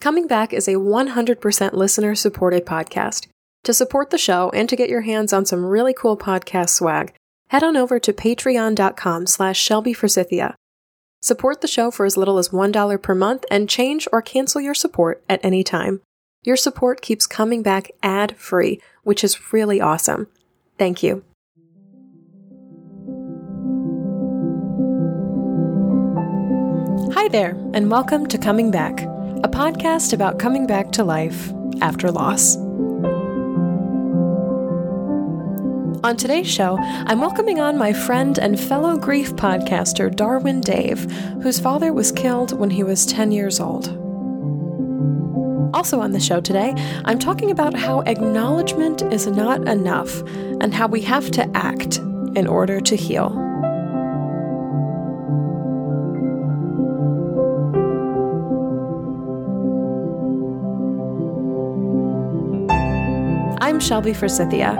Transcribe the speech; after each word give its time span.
Coming 0.00 0.26
Back 0.26 0.54
is 0.54 0.66
a 0.66 0.76
100% 0.76 1.74
listener 1.74 2.14
supported 2.14 2.64
podcast. 2.64 3.26
To 3.64 3.74
support 3.74 4.08
the 4.08 4.16
show 4.16 4.48
and 4.54 4.66
to 4.70 4.76
get 4.76 4.88
your 4.88 5.02
hands 5.02 5.30
on 5.30 5.44
some 5.44 5.62
really 5.62 5.92
cool 5.92 6.16
podcast 6.16 6.70
swag, 6.70 7.12
head 7.48 7.62
on 7.62 7.76
over 7.76 7.98
to 7.98 8.12
patreon.com 8.14 9.26
slash 9.26 9.60
Shelby 9.60 9.92
Forsythia. 9.92 10.54
Support 11.20 11.60
the 11.60 11.68
show 11.68 11.90
for 11.90 12.06
as 12.06 12.16
little 12.16 12.38
as 12.38 12.48
$1 12.48 13.02
per 13.02 13.14
month 13.14 13.44
and 13.50 13.68
change 13.68 14.08
or 14.10 14.22
cancel 14.22 14.62
your 14.62 14.72
support 14.72 15.22
at 15.28 15.44
any 15.44 15.62
time. 15.62 16.00
Your 16.42 16.56
support 16.56 17.02
keeps 17.02 17.26
coming 17.26 17.62
back 17.62 17.90
ad 18.02 18.38
free, 18.38 18.80
which 19.02 19.22
is 19.22 19.52
really 19.52 19.82
awesome. 19.82 20.28
Thank 20.78 21.02
you. 21.02 21.22
Hi 27.12 27.28
there, 27.28 27.50
and 27.74 27.90
welcome 27.90 28.26
to 28.28 28.38
Coming 28.38 28.70
Back, 28.70 29.04
a 29.42 29.48
podcast 29.48 30.12
about 30.12 30.38
coming 30.38 30.66
back 30.66 30.92
to 30.92 31.02
life 31.02 31.50
after 31.80 32.10
loss. 32.10 32.56
On 36.04 36.14
today's 36.16 36.46
show, 36.46 36.76
I'm 36.80 37.20
welcoming 37.20 37.58
on 37.58 37.78
my 37.78 37.94
friend 37.94 38.38
and 38.38 38.60
fellow 38.60 38.98
grief 38.98 39.32
podcaster 39.32 40.14
Darwin 40.14 40.60
Dave, 40.60 41.10
whose 41.42 41.58
father 41.58 41.92
was 41.92 42.12
killed 42.12 42.58
when 42.58 42.68
he 42.68 42.82
was 42.82 43.06
10 43.06 43.32
years 43.32 43.60
old. 43.60 43.88
Also 45.74 46.00
on 46.00 46.12
the 46.12 46.20
show 46.20 46.42
today, 46.42 46.74
I'm 47.06 47.18
talking 47.18 47.50
about 47.50 47.74
how 47.74 48.00
acknowledgement 48.00 49.00
is 49.10 49.26
not 49.26 49.66
enough 49.66 50.20
and 50.60 50.74
how 50.74 50.86
we 50.86 51.00
have 51.02 51.30
to 51.30 51.50
act 51.56 51.96
in 52.36 52.46
order 52.46 52.80
to 52.80 52.94
heal. 52.94 53.49
Shelby 63.80 64.12
Forsythia, 64.12 64.72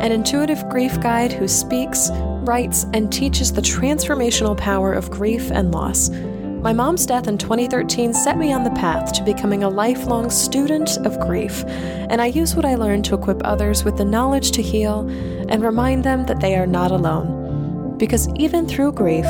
an 0.00 0.12
intuitive 0.12 0.68
grief 0.68 1.00
guide 1.00 1.32
who 1.32 1.48
speaks, 1.48 2.10
writes, 2.42 2.84
and 2.92 3.12
teaches 3.12 3.52
the 3.52 3.62
transformational 3.62 4.56
power 4.56 4.92
of 4.92 5.10
grief 5.10 5.50
and 5.50 5.72
loss. 5.72 6.10
My 6.10 6.72
mom's 6.72 7.06
death 7.06 7.28
in 7.28 7.38
2013 7.38 8.12
set 8.12 8.36
me 8.36 8.52
on 8.52 8.64
the 8.64 8.70
path 8.70 9.12
to 9.12 9.22
becoming 9.22 9.62
a 9.62 9.68
lifelong 9.68 10.28
student 10.28 10.96
of 11.06 11.20
grief, 11.20 11.64
and 11.66 12.20
I 12.20 12.26
use 12.26 12.56
what 12.56 12.64
I 12.64 12.74
learned 12.74 13.04
to 13.06 13.14
equip 13.14 13.40
others 13.44 13.84
with 13.84 13.96
the 13.96 14.04
knowledge 14.04 14.50
to 14.52 14.62
heal 14.62 15.08
and 15.48 15.62
remind 15.62 16.02
them 16.02 16.26
that 16.26 16.40
they 16.40 16.56
are 16.56 16.66
not 16.66 16.90
alone. 16.90 17.96
Because 17.96 18.28
even 18.34 18.66
through 18.66 18.92
grief, 18.92 19.26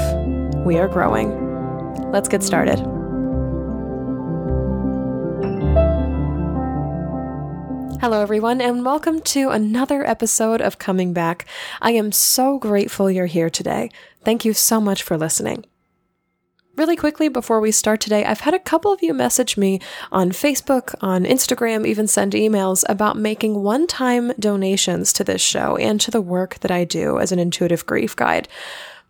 we 0.65 0.79
are 0.79 0.89
growing. 0.89 2.11
Let's 2.11 2.29
get 2.29 2.43
started. 2.43 2.98
Hello, 8.01 8.23
everyone, 8.23 8.61
and 8.61 8.85
welcome 8.85 9.21
to 9.23 9.51
another 9.51 10.07
episode 10.07 10.61
of 10.61 10.79
Coming 10.79 11.13
Back. 11.13 11.47
I 11.83 11.91
am 11.91 12.13
so 12.13 12.57
grateful 12.57 13.11
you're 13.11 13.27
here 13.27 13.51
today. 13.51 13.91
Thank 14.23 14.45
you 14.45 14.53
so 14.55 14.81
much 14.81 15.03
for 15.03 15.19
listening. 15.19 15.65
Really 16.77 16.95
quickly 16.95 17.29
before 17.29 17.61
we 17.61 17.73
start 17.73 18.01
today, 18.01 18.25
I've 18.25 18.43
had 18.43 18.55
a 18.55 18.61
couple 18.61 18.93
of 18.93 19.03
you 19.03 19.13
message 19.13 19.57
me 19.57 19.81
on 20.13 20.31
Facebook, 20.31 20.95
on 21.01 21.25
Instagram, 21.25 21.85
even 21.85 22.07
send 22.07 22.35
emails 22.35 22.85
about 22.89 23.17
making 23.19 23.65
one 23.65 23.89
time 23.89 24.33
donations 24.39 25.13
to 25.15 25.25
this 25.25 25.43
show 25.43 25.77
and 25.77 26.01
to 26.01 26.13
the 26.13 26.23
work 26.23 26.61
that 26.61 26.71
I 26.71 26.85
do 26.85 27.19
as 27.19 27.33
an 27.33 27.41
intuitive 27.41 27.85
grief 27.85 28.15
guide. 28.15 28.47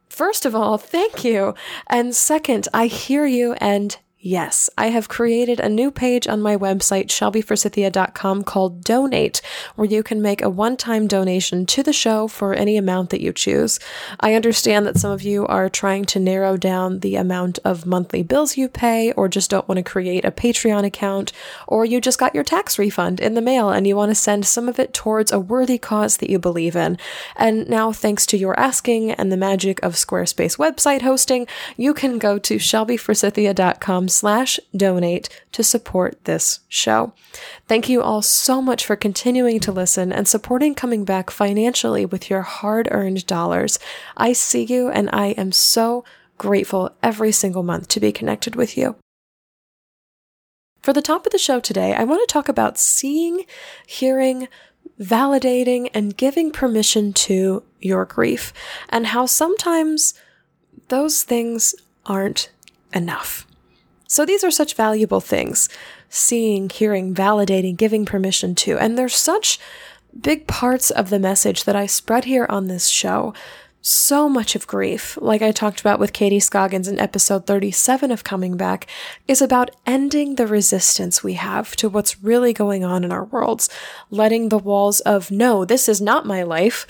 First 0.08 0.47
of 0.47 0.55
all, 0.55 0.78
thank 0.78 1.25
you. 1.25 1.55
And 1.89 2.17
second, 2.17 2.69
I 2.73 2.86
hear 2.86 3.27
you 3.27 3.52
and 3.61 3.98
Yes, 4.20 4.69
I 4.77 4.88
have 4.88 5.08
created 5.08 5.61
a 5.61 5.69
new 5.69 5.92
page 5.92 6.27
on 6.27 6.42
my 6.42 6.56
website, 6.56 7.06
shelbyforsythia.com 7.06 8.42
called 8.42 8.83
Donate, 8.83 9.41
where 9.77 9.86
you 9.86 10.02
can 10.02 10.20
make 10.20 10.42
a 10.42 10.50
one 10.50 10.77
time 10.77 11.06
donation 11.06 11.66
to 11.66 11.84
the 11.84 11.92
show 11.92 12.27
for 12.27 12.52
any 12.52 12.77
amount 12.77 13.11
that 13.11 13.20
you 13.20 13.33
choose. 13.33 13.78
I 14.18 14.34
understand 14.34 14.86
that 14.86 14.98
some 14.98 15.12
of 15.12 15.23
you 15.23 15.46
are 15.46 15.68
trying 15.68 16.05
to 16.07 16.18
narrow 16.18 16.57
down 16.57 16.98
the 16.98 17.14
amount 17.14 17.61
of 17.64 17.86
monthly 17.86 18.24
bills 18.24 18.57
you 18.57 18.68
pay, 18.68 19.12
or 19.12 19.28
just 19.28 19.51
don't 19.51 19.68
want 19.68 19.77
to 19.77 19.84
create 19.84 20.24
a 20.24 20.33
Patreon 20.33 20.84
account, 20.84 21.33
or 21.68 21.84
you 21.84 22.01
just 22.01 22.18
got 22.18 22.34
your 22.34 22.42
tax 22.42 22.77
refund 22.77 23.20
in 23.20 23.34
the 23.34 23.40
mail 23.40 23.70
and 23.70 23.86
you 23.86 23.95
want 23.95 24.11
to 24.11 24.17
send 24.17 24.45
some 24.45 24.68
of 24.68 24.80
it 24.80 24.92
towards 24.92 25.30
a 25.30 25.39
worthy 25.39 25.78
cause 25.78 26.17
that 26.17 26.28
you 26.28 26.40
believe 26.40 26.74
in. 26.74 26.98
And 27.36 27.68
now, 27.68 27.92
thanks 27.92 28.27
to 28.27 28.36
your 28.36 28.58
asking 28.58 29.12
and 29.12 29.30
the 29.30 29.36
magic 29.36 29.80
of 29.84 29.95
Squarespace 29.95 30.58
website 30.58 31.02
hosting, 31.02 31.46
you 31.77 31.95
can 31.95 32.18
go 32.18 32.40
to 32.40 32.57
shelbyforsythia.com 32.57 34.08
slash 34.08 34.58
donate 34.77 35.29
to 35.52 35.63
support 35.63 36.24
this 36.24 36.61
show. 36.69 37.13
Thank 37.67 37.89
you 37.89 38.02
all 38.02 38.23
so 38.23 38.61
much 38.61 38.85
for 38.85 38.96
continuing 38.96 39.61
to 39.61 39.73
listen 39.73 40.13
and 40.13 40.27
supporting 40.27 40.74
coming 40.74 41.05
back 41.05 41.30
financially 41.30 42.05
with 42.05 42.30
your 42.30 42.42
hard 42.42 42.89
earned 42.91 43.27
dollars. 43.27 43.79
I 44.17 44.33
see 44.33 44.64
you 44.64 44.89
and 44.89 45.08
I 45.13 45.29
am 45.29 45.52
so 45.52 46.05
grateful 46.36 46.95
every 47.02 47.33
single 47.33 47.63
month 47.63 47.89
to 47.89 48.01
be 48.01 48.13
connected 48.13 48.57
with 48.57 48.77
you. 48.77 48.96
For 50.80 50.92
the 50.92 51.02
top 51.02 51.27
of 51.27 51.33
the 51.33 51.39
show 51.39 51.61
today, 51.61 51.92
I 51.92 52.05
want 52.05 52.27
to 52.27 52.33
talk 52.33 52.48
about 52.48 52.79
seeing, 52.79 53.45
hearing, 53.86 54.48
validating, 55.01 55.90
and 55.92 56.17
giving 56.17 56.51
permission 56.51 57.13
to 57.13 57.64
your 57.80 58.05
grief, 58.05 58.52
and 58.89 59.08
how 59.08 59.27
sometimes 59.27 60.14
those 60.86 61.25
things 61.25 61.75
aren't 62.07 62.51
enough. 62.95 63.48
So 64.11 64.24
these 64.24 64.42
are 64.42 64.51
such 64.51 64.74
valuable 64.74 65.20
things 65.20 65.69
seeing, 66.08 66.70
hearing, 66.70 67.14
validating, 67.14 67.77
giving 67.77 68.07
permission 68.07 68.55
to. 68.55 68.79
And 68.79 68.96
they're 68.96 69.11
such 69.11 69.61
big 70.19 70.46
parts 70.46 70.91
of 70.91 71.11
the 71.11 71.19
message 71.19 71.64
that 71.64 71.77
I 71.77 71.85
spread 71.85 72.24
here 72.24 72.46
on 72.48 72.69
this 72.69 72.89
show. 72.89 73.35
So 73.83 74.27
much 74.27 74.57
of 74.57 74.67
grief, 74.67 75.19
like 75.20 75.42
I 75.42 75.52
talked 75.52 75.80
about 75.80 76.01
with 76.01 76.14
Katie 76.14 76.41
Scoggins 76.41 76.89
in 76.89 76.98
episode 76.98 77.46
37 77.46 78.11
of 78.11 78.24
Coming 78.24 78.57
Back, 78.57 78.86
is 79.29 79.42
about 79.42 79.70
ending 79.86 80.35
the 80.36 80.46
resistance 80.46 81.23
we 81.23 81.35
have 81.35 81.77
to 81.77 81.90
what's 81.90 82.23
really 82.23 82.55
going 82.55 82.85
on 82.85 83.05
in 83.05 83.13
our 83.13 83.27
worlds, 83.27 83.69
letting 84.11 84.48
the 84.48 84.58
walls 84.58 85.01
of, 85.01 85.30
no, 85.30 85.67
this 85.67 85.86
is 85.86 86.01
not 86.01 86.27
my 86.27 86.42
life, 86.42 86.86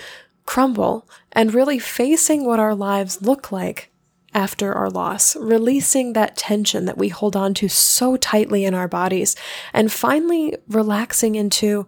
crumble, 0.47 1.07
and 1.33 1.53
really 1.53 1.81
facing 1.81 2.47
what 2.47 2.61
our 2.61 2.77
lives 2.77 3.21
look 3.21 3.51
like 3.51 3.91
after 4.39 4.73
our 4.73 4.89
loss, 4.89 5.37
releasing 5.37 6.15
that 6.15 6.37
tension 6.37 6.87
that 6.87 6.97
we 6.97 7.09
hold 7.09 7.37
on 7.37 7.53
to 7.55 7.69
so 7.69 8.17
tightly 8.17 8.65
in 8.65 8.73
our 8.73 8.89
bodies, 8.89 9.37
and 9.75 9.93
finally 9.93 10.57
relaxing 10.69 11.35
into, 11.35 11.87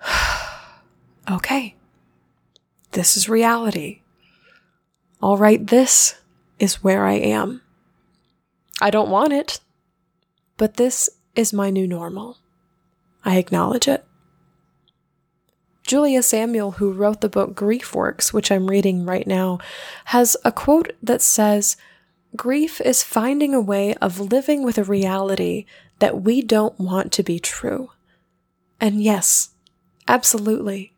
okay, 1.30 1.74
this 2.92 3.16
is 3.16 3.28
reality. 3.28 4.02
All 5.20 5.38
right, 5.38 5.66
this 5.66 6.14
is 6.58 6.84
where 6.84 7.06
I 7.06 7.14
am. 7.14 7.62
I 8.80 8.90
don't 8.90 9.10
want 9.10 9.32
it, 9.32 9.60
but 10.56 10.74
this 10.74 11.10
is 11.34 11.52
my 11.52 11.70
new 11.70 11.86
normal. 11.86 12.38
I 13.24 13.38
acknowledge 13.38 13.88
it. 13.88 14.05
Julia 15.86 16.22
Samuel, 16.22 16.72
who 16.72 16.92
wrote 16.92 17.20
the 17.20 17.28
book 17.28 17.54
Grief 17.54 17.94
Works, 17.94 18.32
which 18.32 18.50
I'm 18.50 18.66
reading 18.66 19.06
right 19.06 19.26
now, 19.26 19.58
has 20.06 20.36
a 20.44 20.50
quote 20.50 20.92
that 21.02 21.22
says, 21.22 21.76
Grief 22.34 22.80
is 22.80 23.02
finding 23.02 23.54
a 23.54 23.60
way 23.60 23.94
of 23.94 24.18
living 24.18 24.64
with 24.64 24.78
a 24.78 24.84
reality 24.84 25.64
that 26.00 26.22
we 26.22 26.42
don't 26.42 26.78
want 26.78 27.12
to 27.12 27.22
be 27.22 27.38
true. 27.38 27.90
And 28.80 29.02
yes, 29.02 29.50
absolutely. 30.08 30.92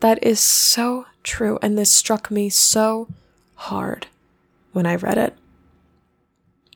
That 0.00 0.22
is 0.22 0.40
so 0.40 1.06
true. 1.22 1.58
And 1.62 1.78
this 1.78 1.92
struck 1.92 2.30
me 2.30 2.50
so 2.50 3.08
hard 3.54 4.08
when 4.72 4.84
I 4.84 4.96
read 4.96 5.16
it. 5.16 5.36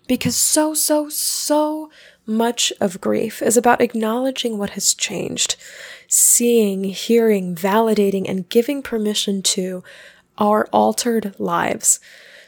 Because 0.07 0.37
so, 0.37 0.73
so, 0.73 1.09
so 1.11 1.91
much 2.25 2.73
of 2.81 3.01
grief 3.01 3.43
is 3.43 3.57
about 3.57 3.81
acknowledging 3.81 4.57
what 4.57 4.71
has 4.71 4.95
changed, 4.95 5.57
seeing, 6.09 6.85
hearing, 6.85 7.55
validating, 7.55 8.29
and 8.29 8.49
giving 8.49 8.83
permission 8.83 9.43
to 9.43 9.85
our 10.39 10.67
altered 10.73 11.39
lives. 11.39 12.01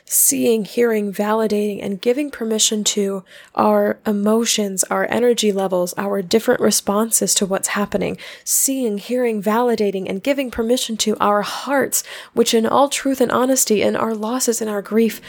Seeing, 0.06 0.64
hearing, 0.64 1.12
validating, 1.12 1.78
and 1.80 2.00
giving 2.00 2.32
permission 2.32 2.82
to 2.82 3.22
our 3.54 4.00
emotions, 4.04 4.82
our 4.84 5.06
energy 5.08 5.52
levels, 5.52 5.94
our 5.96 6.20
different 6.20 6.60
responses 6.60 7.32
to 7.34 7.46
what's 7.46 7.68
happening. 7.68 8.16
Seeing, 8.42 8.98
hearing, 8.98 9.40
validating, 9.40 10.08
and 10.08 10.20
giving 10.20 10.50
permission 10.50 10.96
to 10.96 11.16
our 11.20 11.42
hearts, 11.42 12.02
which 12.32 12.54
in 12.54 12.66
all 12.66 12.88
truth 12.88 13.20
and 13.20 13.30
honesty, 13.30 13.82
in 13.82 13.94
our 13.94 14.14
losses 14.14 14.60
and 14.60 14.68
our 14.68 14.82
grief, 14.82 15.20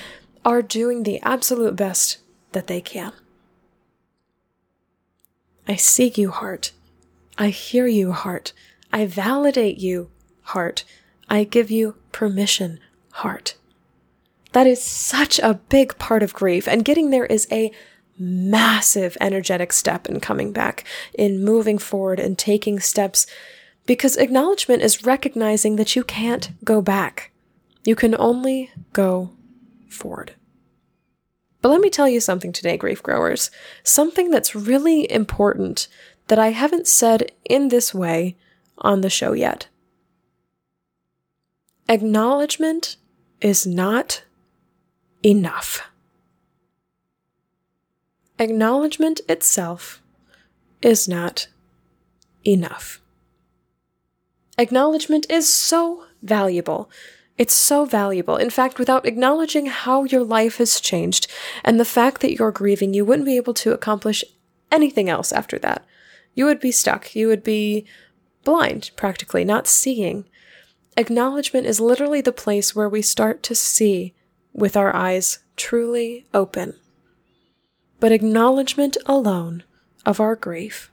are 0.44 0.64
doing 0.64 1.04
the 1.04 1.22
absolute 1.22 1.76
best 1.76 2.18
that 2.54 2.66
they 2.66 2.82
can. 2.82 3.14
I 5.68 5.76
seek 5.76 6.18
you, 6.18 6.32
heart. 6.32 6.72
I 7.38 7.50
hear 7.50 7.88
you, 7.88 8.12
heart. 8.12 8.54
I 8.92 9.06
validate 9.06 9.78
you, 9.78 10.10
heart. 10.42 10.84
I 11.30 11.44
give 11.44 11.72
you 11.72 11.96
permission, 12.12 12.80
heart. 13.12 13.56
That 14.52 14.68
is 14.68 14.84
such 14.84 15.40
a 15.40 15.60
big 15.70 15.98
part 15.98 16.24
of 16.24 16.34
grief, 16.34 16.68
and 16.68 16.84
getting 16.84 17.10
there 17.10 17.26
is 17.26 17.48
a 17.52 17.72
massive 18.18 19.18
energetic 19.22 19.72
step 19.72 20.08
in 20.08 20.20
coming 20.20 20.52
back, 20.52 20.84
in 21.14 21.44
moving 21.44 21.78
forward 21.78 22.20
and 22.20 22.38
taking 22.38 22.80
steps, 22.80 23.26
because 23.86 24.18
acknowledgement 24.18 24.84
is 24.84 25.06
recognizing 25.06 25.78
that 25.78 25.96
you 25.96 26.04
can't 26.04 26.52
go 26.64 26.82
back. 26.82 27.32
You 27.86 27.96
can 27.96 28.16
only 28.20 28.70
go 28.94 29.32
forward. 29.90 30.36
But 31.62 31.70
let 31.70 31.82
me 31.82 31.90
tell 31.90 32.10
you 32.10 32.20
something 32.20 32.52
today, 32.52 32.76
grief 32.76 33.02
growers. 33.02 33.52
Something 33.84 34.32
that's 34.32 34.56
really 34.56 35.10
important 35.12 35.88
that 36.32 36.40
I 36.40 36.52
haven't 36.52 36.88
said 36.88 37.30
in 37.44 37.68
this 37.68 37.94
way 37.94 38.38
on 38.78 39.02
the 39.02 39.10
show 39.10 39.34
yet. 39.34 39.68
Acknowledgement 41.90 42.96
is 43.42 43.68
not 43.68 44.24
enough. 45.26 45.90
Acknowledgement 48.40 49.20
itself 49.28 50.02
is 50.82 51.06
not 51.06 51.50
enough. 52.48 53.02
Acknowledgement 54.58 55.30
is 55.30 55.50
so 55.50 56.06
valuable. 56.24 56.90
It's 57.38 57.54
so 57.54 57.84
valuable. 57.84 58.38
In 58.38 58.50
fact, 58.50 58.80
without 58.80 59.06
acknowledging 59.06 59.66
how 59.66 60.06
your 60.06 60.24
life 60.24 60.60
has 60.60 60.80
changed 60.80 61.28
and 61.62 61.78
the 61.78 61.84
fact 61.84 62.22
that 62.22 62.40
you're 62.40 62.52
grieving, 62.52 62.94
you 62.94 63.04
wouldn't 63.04 63.26
be 63.26 63.36
able 63.36 63.56
to 63.56 63.74
accomplish 63.74 64.24
anything 64.72 65.10
else 65.10 65.34
after 65.34 65.60
that. 65.60 65.86
You 66.34 66.46
would 66.46 66.60
be 66.60 66.72
stuck. 66.72 67.16
You 67.16 67.28
would 67.28 67.44
be 67.44 67.86
blind, 68.44 68.92
practically, 68.96 69.44
not 69.44 69.68
seeing. 69.68 70.26
Acknowledgement 70.98 71.66
is 71.68 71.80
literally 71.80 72.22
the 72.22 72.32
place 72.32 72.76
where 72.76 72.90
we 72.90 73.02
start 73.02 73.44
to 73.44 73.56
see 73.56 74.14
with 74.54 74.76
our 74.76 74.96
eyes 74.96 75.40
truly 75.56 76.26
open. 76.34 76.76
But 78.00 78.12
acknowledgement 78.12 78.98
alone 79.06 79.64
of 80.06 80.20
our 80.20 80.36
grief 80.36 80.92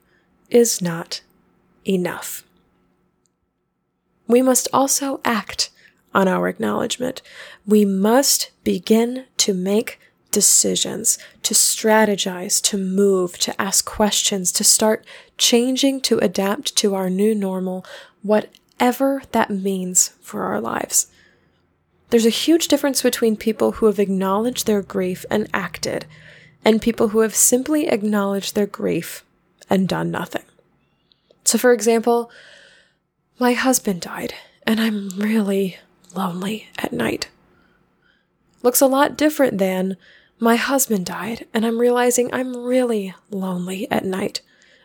is 0.51 0.83
not 0.83 1.23
enough. 1.87 2.45
We 4.27 4.43
must 4.43 4.69
also 4.73 5.21
act 5.25 5.71
on 6.15 6.29
our 6.29 6.49
acknowledgement. 6.49 7.23
We 7.67 7.85
must 7.85 8.51
begin 8.63 9.25
to 9.39 9.55
make 9.55 9.99
decisions, 10.31 11.19
to 11.43 11.55
strategize, 11.55 12.63
to 12.63 12.77
move, 12.77 13.39
to 13.39 13.61
ask 13.61 13.85
questions, 13.85 14.53
to 14.53 14.65
start 14.65 15.05
changing 15.37 16.01
to 16.03 16.19
adapt 16.19 16.77
to 16.77 16.95
our 16.95 17.09
new 17.09 17.35
normal, 17.35 17.85
whatever 18.23 19.23
that 19.33 19.51
means 19.51 20.09
for 20.21 20.43
our 20.45 20.61
lives. 20.61 21.07
There's 22.11 22.27
a 22.27 22.31
huge 22.31 22.69
difference 22.69 23.03
between 23.03 23.37
people 23.37 23.73
who 23.73 23.87
have 23.87 23.99
acknowledged 23.99 24.67
their 24.67 24.83
grief 24.83 25.25
and 25.31 25.49
acted, 25.53 26.07
and 26.65 26.83
people 26.83 27.09
who 27.09 27.21
have 27.21 27.35
simply 27.35 27.89
acknowledged 27.89 28.55
their 28.55 28.67
grief 28.67 29.25
and 29.71 29.89
done 29.89 30.11
nothing. 30.11 30.45
So, 31.45 31.59
for 31.59 31.73
example, 31.73 32.31
my 33.39 33.53
husband 33.53 34.01
died, 34.01 34.35
and 34.67 34.81
I'm 34.81 35.11
really 35.11 35.79
lonely 36.15 36.69
at 36.79 36.93
night. 36.93 37.29
Looks 38.63 38.81
a 38.81 38.87
lot 38.87 39.17
different 39.17 39.59
than 39.59 39.97
my 40.39 40.57
husband 40.57 41.07
died, 41.07 41.47
and 41.53 41.67
I'm 41.67 41.79
realizing 41.79 42.33
I'm 42.33 42.57
really 42.57 43.15
lonely 43.31 43.91
at 43.91 44.05
night. 44.05 44.41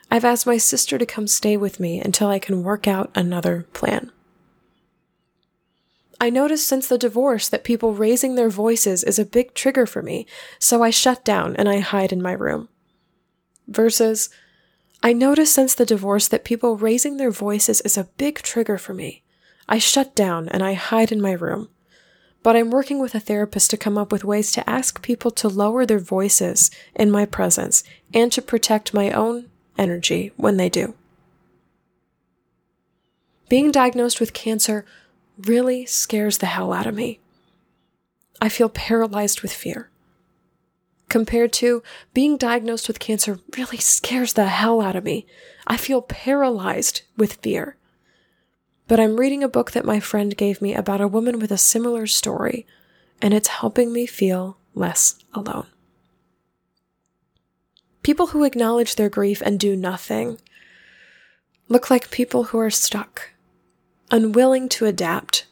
I've 0.09 0.25
asked 0.25 0.45
my 0.45 0.57
sister 0.57 0.97
to 0.97 1.05
come 1.05 1.27
stay 1.27 1.57
with 1.57 1.79
me 1.79 1.99
until 1.99 2.27
I 2.27 2.39
can 2.39 2.63
work 2.63 2.87
out 2.87 3.11
another 3.15 3.67
plan. 3.73 4.11
I 6.19 6.29
noticed 6.29 6.67
since 6.67 6.87
the 6.87 6.97
divorce 6.97 7.49
that 7.49 7.63
people 7.63 7.93
raising 7.93 8.35
their 8.35 8.49
voices 8.49 9.03
is 9.03 9.19
a 9.19 9.25
big 9.25 9.53
trigger 9.53 9.85
for 9.85 10.01
me, 10.01 10.25
so 10.57 10.81
I 10.81 10.89
shut 10.89 11.25
down 11.25 11.55
and 11.55 11.67
I 11.67 11.79
hide 11.79 12.11
in 12.11 12.21
my 12.21 12.33
room. 12.33 12.69
Versus, 13.67 14.29
I 15.01 15.13
noticed 15.13 15.53
since 15.53 15.75
the 15.75 15.85
divorce 15.85 16.27
that 16.29 16.45
people 16.45 16.77
raising 16.77 17.17
their 17.17 17.31
voices 17.31 17.81
is 17.81 17.97
a 17.97 18.05
big 18.17 18.41
trigger 18.41 18.77
for 18.77 18.93
me. 18.93 19.23
I 19.67 19.79
shut 19.79 20.15
down 20.15 20.47
and 20.49 20.63
I 20.63 20.73
hide 20.73 21.11
in 21.11 21.21
my 21.21 21.33
room 21.33 21.69
but 22.43 22.57
I'm 22.57 22.69
working 22.69 22.99
with 22.99 23.15
a 23.15 23.21
therapist 23.21 23.71
to 23.71 23.77
come 23.77 23.97
up 23.97 24.11
with 24.11 24.25
ways 24.25 24.51
to 24.51 24.69
ask 24.69 25.01
people 25.01 25.31
to 25.31 25.47
lower 25.47 25.85
their 25.85 25.99
voices 25.99 26.69
in 26.93 27.09
my 27.09 27.25
presence 27.25 27.83
and 28.13 28.31
to 28.33 28.41
protect 28.41 28.93
my 28.93 29.11
own 29.11 29.49
energy 29.77 30.33
when 30.35 30.57
they 30.57 30.69
do. 30.69 30.93
Being 33.47 33.71
diagnosed 33.71 34.19
with 34.19 34.33
cancer 34.33 34.85
really 35.37 35.85
scares 35.85 36.39
the 36.39 36.47
hell 36.47 36.73
out 36.73 36.85
of 36.85 36.95
me. 36.95 37.19
I 38.41 38.49
feel 38.49 38.69
paralyzed 38.69 39.41
with 39.41 39.53
fear. 39.53 39.89
Compared 41.07 41.53
to 41.53 41.81
being 42.13 42.37
diagnosed 42.37 42.87
with 42.87 42.99
cancer 42.99 43.39
really 43.57 43.77
scares 43.77 44.33
the 44.33 44.47
hell 44.47 44.81
out 44.81 44.95
of 44.95 45.03
me. 45.03 45.25
I 45.65 45.77
feel 45.77 46.01
paralyzed 46.01 47.03
with 47.15 47.33
fear 47.35 47.77
but 48.87 48.99
I'm 48.99 49.19
reading 49.19 49.43
a 49.43 49.49
book 49.49 49.71
that 49.71 49.85
my 49.85 49.99
friend 49.99 50.35
gave 50.35 50.61
me 50.61 50.73
about 50.73 51.01
a 51.01 51.07
woman 51.07 51.39
with 51.39 51.51
a 51.51 51.57
similar 51.57 52.05
story, 52.07 52.65
and 53.21 53.33
it's 53.33 53.47
helping 53.47 53.93
me 53.93 54.05
feel 54.05 54.57
less 54.75 55.15
alone. 55.33 55.67
People 58.01 58.27
who 58.27 58.43
acknowledge 58.43 58.95
their 58.95 59.09
grief 59.09 59.41
and 59.41 59.59
do 59.59 59.75
nothing 59.75 60.39
look 61.69 61.89
like 61.89 62.11
people 62.11 62.45
who 62.45 62.59
are 62.59 62.69
stuck, 62.69 63.31
unwilling 64.11 64.67
to 64.69 64.85
adapt, 64.85 65.45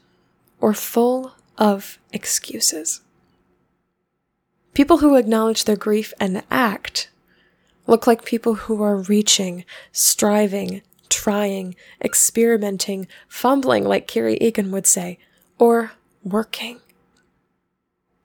or 0.60 0.74
full 0.74 1.32
of 1.56 1.98
excuses. 2.12 3.00
People 4.74 4.98
who 4.98 5.16
acknowledge 5.16 5.64
their 5.64 5.76
grief 5.76 6.12
and 6.20 6.42
act 6.50 7.10
look 7.86 8.06
like 8.06 8.24
people 8.24 8.54
who 8.54 8.82
are 8.82 8.96
reaching, 8.96 9.64
striving, 9.90 10.82
trying, 11.22 11.76
experimenting, 12.04 13.06
fumbling, 13.28 13.84
like 13.84 14.08
Kerry 14.08 14.36
Egan 14.40 14.72
would 14.72 14.88
say, 14.88 15.18
or 15.56 15.92
working. 16.24 16.80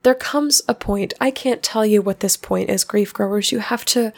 There 0.01 0.15
comes 0.15 0.63
a 0.67 0.73
point, 0.73 1.13
I 1.21 1.29
can't 1.29 1.61
tell 1.61 1.85
you 1.85 2.01
what 2.01 2.21
this 2.21 2.35
point 2.35 2.71
is, 2.71 2.83
grief 2.83 3.13
growers. 3.13 3.51
You 3.51 3.59
have 3.59 3.85
to 3.85 4.13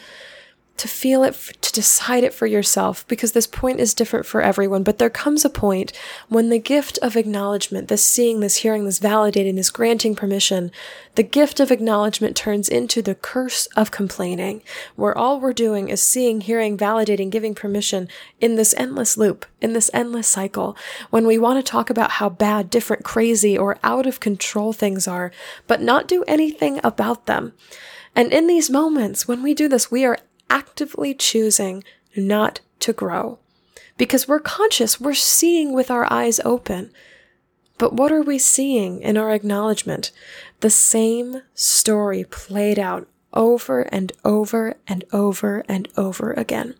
to 0.79 0.87
feel 0.87 1.23
it, 1.23 1.33
to 1.61 1.71
decide 1.71 2.23
it 2.23 2.33
for 2.33 2.47
yourself, 2.47 3.07
because 3.07 3.33
this 3.33 3.47
point 3.47 3.79
is 3.79 3.93
different 3.93 4.25
for 4.25 4.41
everyone. 4.41 4.83
But 4.83 4.97
there 4.97 5.09
comes 5.09 5.45
a 5.45 5.49
point 5.49 5.91
when 6.29 6.49
the 6.49 6.57
gift 6.57 6.97
of 7.01 7.15
acknowledgement, 7.15 7.89
this 7.89 8.03
seeing, 8.03 8.39
this 8.39 8.57
hearing, 8.57 8.85
this 8.85 8.99
validating, 8.99 9.55
this 9.55 9.69
granting 9.69 10.15
permission, 10.15 10.71
the 11.15 11.23
gift 11.23 11.59
of 11.59 11.69
acknowledgement 11.69 12.35
turns 12.35 12.69
into 12.69 13.01
the 13.01 13.13
curse 13.13 13.65
of 13.75 13.91
complaining, 13.91 14.61
where 14.95 15.17
all 15.17 15.39
we're 15.39 15.53
doing 15.53 15.89
is 15.89 16.01
seeing, 16.01 16.41
hearing, 16.41 16.77
validating, 16.77 17.29
giving 17.29 17.53
permission 17.53 18.07
in 18.39 18.55
this 18.55 18.73
endless 18.77 19.17
loop, 19.17 19.45
in 19.61 19.73
this 19.73 19.91
endless 19.93 20.27
cycle, 20.27 20.77
when 21.09 21.27
we 21.27 21.37
want 21.37 21.63
to 21.63 21.71
talk 21.71 21.89
about 21.89 22.11
how 22.11 22.29
bad, 22.29 22.69
different, 22.69 23.03
crazy, 23.03 23.57
or 23.57 23.77
out 23.83 24.07
of 24.07 24.19
control 24.19 24.71
things 24.71 25.07
are, 25.07 25.31
but 25.67 25.81
not 25.81 26.07
do 26.07 26.23
anything 26.25 26.79
about 26.83 27.25
them. 27.25 27.53
And 28.15 28.33
in 28.33 28.47
these 28.47 28.69
moments, 28.69 29.27
when 29.27 29.43
we 29.43 29.53
do 29.53 29.67
this, 29.67 29.91
we 29.91 30.03
are 30.03 30.17
actively 30.49 31.13
choosing 31.13 31.83
not 32.15 32.61
to 32.79 32.93
grow. 32.93 33.39
Because 33.97 34.27
we're 34.27 34.39
conscious, 34.39 34.99
we're 34.99 35.13
seeing 35.13 35.73
with 35.73 35.91
our 35.91 36.11
eyes 36.11 36.39
open. 36.45 36.91
But 37.77 37.93
what 37.93 38.11
are 38.11 38.21
we 38.21 38.37
seeing 38.37 39.01
in 39.01 39.17
our 39.17 39.31
acknowledgement? 39.31 40.11
The 40.61 40.69
same 40.69 41.41
story 41.53 42.23
played 42.23 42.79
out 42.79 43.07
over 43.33 43.81
and 43.81 44.11
over 44.25 44.75
and 44.87 45.03
over 45.11 45.63
and 45.67 45.87
over 45.95 46.33
again. 46.33 46.75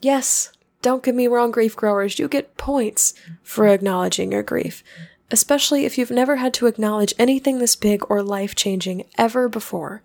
Yes, 0.00 0.52
don't 0.82 1.02
get 1.02 1.14
me 1.14 1.26
wrong, 1.26 1.50
grief 1.50 1.74
growers, 1.74 2.18
you 2.18 2.28
get 2.28 2.56
points 2.56 3.14
for 3.42 3.66
acknowledging 3.66 4.32
your 4.32 4.42
grief, 4.42 4.84
especially 5.30 5.86
if 5.86 5.96
you've 5.96 6.10
never 6.10 6.36
had 6.36 6.52
to 6.54 6.66
acknowledge 6.66 7.14
anything 7.18 7.58
this 7.58 7.76
big 7.76 8.02
or 8.10 8.22
life 8.22 8.54
changing 8.54 9.04
ever 9.16 9.48
before. 9.48 10.02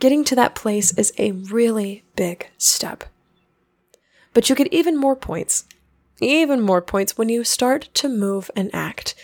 Getting 0.00 0.24
to 0.24 0.36
that 0.36 0.54
place 0.54 0.96
is 0.96 1.12
a 1.18 1.32
really 1.32 2.04
big 2.14 2.50
step. 2.56 3.04
But 4.32 4.48
you 4.48 4.54
get 4.54 4.72
even 4.72 4.96
more 4.96 5.16
points, 5.16 5.64
even 6.20 6.60
more 6.60 6.80
points 6.80 7.18
when 7.18 7.28
you 7.28 7.42
start 7.42 7.88
to 7.94 8.08
move 8.08 8.50
and 8.54 8.70
act. 8.72 9.14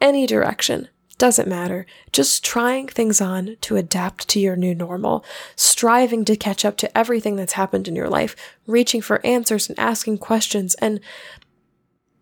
Any 0.00 0.26
direction, 0.26 0.88
doesn't 1.18 1.48
matter. 1.48 1.84
Just 2.12 2.42
trying 2.42 2.88
things 2.88 3.20
on 3.20 3.58
to 3.60 3.76
adapt 3.76 4.26
to 4.28 4.40
your 4.40 4.56
new 4.56 4.74
normal, 4.74 5.22
striving 5.54 6.24
to 6.24 6.34
catch 6.34 6.64
up 6.64 6.78
to 6.78 6.98
everything 6.98 7.36
that's 7.36 7.52
happened 7.52 7.86
in 7.86 7.94
your 7.94 8.08
life, 8.08 8.34
reaching 8.66 9.02
for 9.02 9.24
answers 9.24 9.68
and 9.68 9.78
asking 9.78 10.16
questions, 10.16 10.74
and 10.76 10.98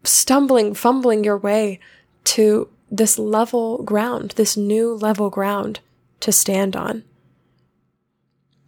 stumbling, 0.02 0.75
fumbling 0.75 1.23
your 1.23 1.38
way 1.38 1.78
to 2.25 2.68
this 2.90 3.20
level 3.20 3.85
ground, 3.85 4.32
this 4.32 4.56
new 4.56 4.92
level 4.92 5.30
ground 5.30 5.78
to 6.18 6.32
stand 6.32 6.75
on. 6.75 7.04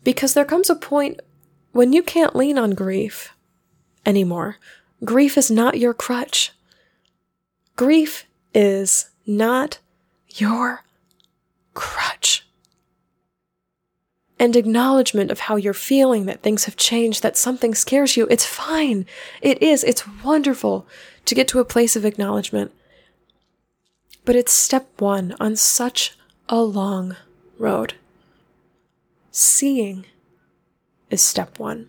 Because 0.02 0.34
there 0.34 0.44
comes 0.44 0.70
a 0.70 0.74
point 0.74 1.20
when 1.72 1.92
you 1.92 2.02
can't 2.02 2.34
lean 2.36 2.58
on 2.58 2.74
grief 2.74 3.34
anymore. 4.04 4.56
Grief 5.04 5.36
is 5.38 5.50
not 5.50 5.78
your 5.78 5.94
crutch. 5.94 6.52
Grief 7.76 8.26
is 8.54 9.10
not 9.26 9.78
your 10.28 10.84
crutch. 11.74 12.44
and 14.40 14.56
acknowledgement 14.56 15.30
of 15.30 15.40
how 15.40 15.56
you're 15.56 15.74
feeling, 15.74 16.24
that 16.24 16.42
things 16.42 16.64
have 16.64 16.74
changed, 16.76 17.22
that 17.22 17.36
something 17.36 17.74
scares 17.74 18.16
you. 18.16 18.26
It's 18.30 18.46
fine. 18.46 19.04
It 19.42 19.62
is. 19.62 19.84
It's 19.84 20.08
wonderful 20.24 20.86
to 21.26 21.34
get 21.34 21.46
to 21.48 21.58
a 21.60 21.64
place 21.64 21.94
of 21.94 22.06
acknowledgement. 22.06 22.72
But 24.24 24.36
it's 24.36 24.50
step 24.52 24.88
one 24.98 25.36
on 25.38 25.56
such 25.56 26.16
a 26.48 26.62
long 26.62 27.16
road. 27.58 27.94
Seeing 29.30 30.06
is 31.08 31.22
step 31.22 31.58
one. 31.58 31.88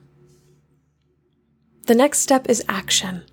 The 1.87 1.95
next 1.95 2.19
step 2.19 2.47
is 2.47 2.63
action. 2.69 3.23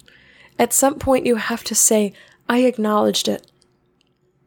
At 0.58 0.72
some 0.72 0.98
point, 0.98 1.26
you 1.26 1.36
have 1.36 1.62
to 1.64 1.74
say, 1.74 2.14
I 2.48 2.60
acknowledged 2.60 3.28
it. 3.28 3.50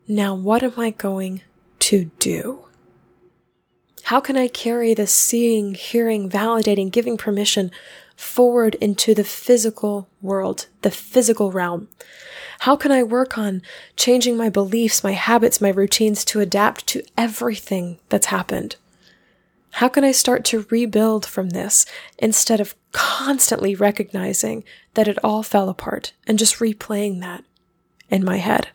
Now, 0.07 0.33
what 0.33 0.63
am 0.63 0.73
I 0.77 0.89
going 0.89 1.41
to 1.79 2.11
do? 2.17 2.65
How 4.05 4.19
can 4.19 4.35
I 4.35 4.47
carry 4.47 4.93
this 4.93 5.13
seeing, 5.13 5.75
hearing, 5.75 6.29
validating, 6.29 6.91
giving 6.91 7.15
permission 7.15 7.71
forward 8.15 8.75
into 8.75 9.13
the 9.13 9.23
physical 9.23 10.09
world, 10.21 10.65
the 10.81 10.91
physical 10.91 11.51
realm? 11.51 11.87
How 12.61 12.75
can 12.75 12.91
I 12.91 13.03
work 13.03 13.37
on 13.37 13.61
changing 13.95 14.35
my 14.35 14.49
beliefs, 14.49 15.03
my 15.03 15.13
habits, 15.13 15.61
my 15.61 15.69
routines 15.69 16.25
to 16.25 16.39
adapt 16.39 16.87
to 16.87 17.03
everything 17.15 17.99
that's 18.09 18.27
happened? 18.27 18.75
How 19.71 19.87
can 19.87 20.03
I 20.03 20.11
start 20.11 20.43
to 20.45 20.65
rebuild 20.69 21.25
from 21.25 21.49
this 21.49 21.85
instead 22.17 22.59
of 22.59 22.75
constantly 22.91 23.73
recognizing 23.73 24.63
that 24.93 25.07
it 25.07 25.17
all 25.23 25.43
fell 25.43 25.69
apart 25.69 26.13
and 26.27 26.37
just 26.37 26.59
replaying 26.59 27.21
that 27.21 27.43
in 28.09 28.23
my 28.23 28.37
head? 28.37 28.69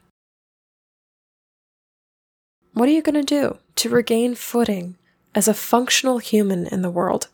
What 2.73 2.88
are 2.88 2.93
you 2.93 3.03
going 3.03 3.15
to 3.15 3.23
do 3.23 3.59
to 3.76 3.88
regain 3.88 4.35
footing 4.35 4.97
as 5.35 5.49
a 5.49 5.55
functional 5.55 6.19
human 6.19 6.67
in 6.67 6.83
the 6.83 6.91
world? 6.91 7.29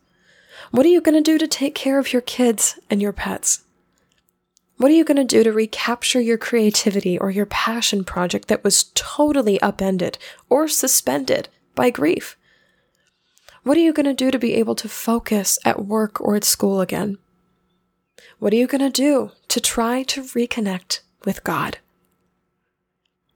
What 0.70 0.84
are 0.86 0.90
you 0.90 1.00
going 1.00 1.14
to 1.14 1.30
do 1.30 1.38
to 1.38 1.46
take 1.46 1.74
care 1.74 1.98
of 1.98 2.12
your 2.12 2.22
kids 2.22 2.78
and 2.90 3.00
your 3.00 3.12
pets? 3.12 3.62
What 4.76 4.90
are 4.90 4.94
you 4.94 5.04
going 5.04 5.16
to 5.16 5.24
do 5.24 5.44
to 5.44 5.52
recapture 5.52 6.20
your 6.20 6.38
creativity 6.38 7.18
or 7.18 7.30
your 7.30 7.46
passion 7.46 8.04
project 8.04 8.48
that 8.48 8.64
was 8.64 8.90
totally 8.94 9.60
upended 9.62 10.18
or 10.48 10.66
suspended 10.66 11.48
by 11.74 11.90
grief? 11.90 12.36
What 13.64 13.76
are 13.76 13.80
you 13.80 13.92
going 13.92 14.06
to 14.06 14.14
do 14.14 14.32
to 14.32 14.40
be 14.40 14.54
able 14.54 14.74
to 14.74 14.88
focus 14.88 15.56
at 15.64 15.86
work 15.86 16.20
or 16.20 16.34
at 16.34 16.42
school 16.42 16.80
again? 16.80 17.18
What 18.40 18.52
are 18.52 18.56
you 18.56 18.66
going 18.66 18.80
to 18.80 18.90
do 18.90 19.30
to 19.48 19.60
try 19.60 20.02
to 20.02 20.22
reconnect 20.22 21.00
with 21.24 21.44
God? 21.44 21.78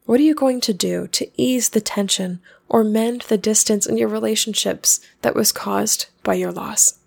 What 0.05 0.19
are 0.19 0.25
you 0.25 0.35
going 0.35 0.61
to 0.63 0.73
do 0.73 1.07
to 1.09 1.31
ease 1.41 1.69
the 1.69 1.81
tension 1.81 2.41
or 2.69 2.83
mend 2.83 3.23
the 3.23 3.39
distance 3.39 3.87
in 3.87 3.99
your 3.99 4.09
relationships 4.09 4.99
that 5.23 5.37
was 5.37 5.53
caused 5.53 6.07
by 6.25 6.35
your 6.35 6.51
loss? 6.51 6.99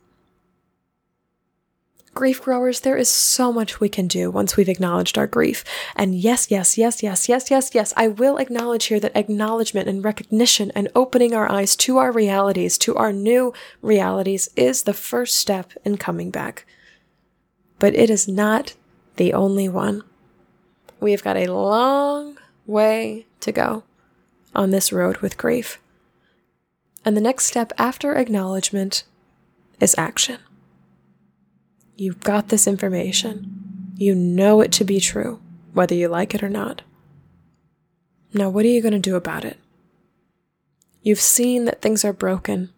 Grief 2.19 2.41
growers, 2.41 2.81
there 2.81 2.97
is 2.97 3.07
so 3.07 3.53
much 3.53 3.79
we 3.79 3.87
can 3.87 4.05
do 4.05 4.29
once 4.29 4.57
we've 4.57 4.67
acknowledged 4.67 5.17
our 5.17 5.25
grief. 5.25 5.63
And 5.95 6.13
yes, 6.13 6.51
yes, 6.51 6.77
yes, 6.77 7.01
yes, 7.01 7.29
yes, 7.29 7.49
yes, 7.49 7.73
yes, 7.73 7.93
I 7.95 8.09
will 8.09 8.35
acknowledge 8.35 8.87
here 8.87 8.99
that 8.99 9.15
acknowledgement 9.15 9.87
and 9.87 10.03
recognition 10.03 10.69
and 10.75 10.89
opening 10.93 11.33
our 11.33 11.49
eyes 11.49 11.77
to 11.77 11.97
our 11.97 12.11
realities, 12.11 12.77
to 12.79 12.97
our 12.97 13.13
new 13.13 13.53
realities, 13.81 14.49
is 14.57 14.83
the 14.83 14.93
first 14.93 15.37
step 15.37 15.71
in 15.85 15.95
coming 15.95 16.29
back. 16.29 16.65
But 17.79 17.95
it 17.95 18.09
is 18.09 18.27
not 18.27 18.73
the 19.15 19.31
only 19.31 19.69
one. 19.69 20.03
We 20.99 21.11
have 21.11 21.23
got 21.23 21.37
a 21.37 21.47
long 21.47 22.37
way 22.67 23.27
to 23.39 23.53
go 23.53 23.83
on 24.53 24.71
this 24.71 24.91
road 24.91 25.19
with 25.19 25.37
grief. 25.37 25.79
And 27.05 27.15
the 27.15 27.21
next 27.21 27.45
step 27.45 27.71
after 27.77 28.15
acknowledgement 28.15 29.05
is 29.79 29.95
action. 29.97 30.39
You've 31.99 32.21
got 32.21 32.47
this 32.47 32.65
information. 32.65 33.91
You 33.97 34.15
know 34.15 34.61
it 34.61 34.71
to 34.73 34.85
be 34.85 35.01
true, 35.01 35.41
whether 35.73 35.93
you 35.93 36.07
like 36.07 36.33
it 36.33 36.41
or 36.41 36.47
not. 36.47 36.81
Now, 38.33 38.47
what 38.47 38.63
are 38.63 38.69
you 38.69 38.81
going 38.81 38.93
to 38.93 38.99
do 38.99 39.17
about 39.17 39.43
it? 39.43 39.59
You've 41.01 41.19
seen 41.19 41.65
that 41.65 41.81
things 41.81 42.05
are 42.05 42.13
broken. 42.13 42.69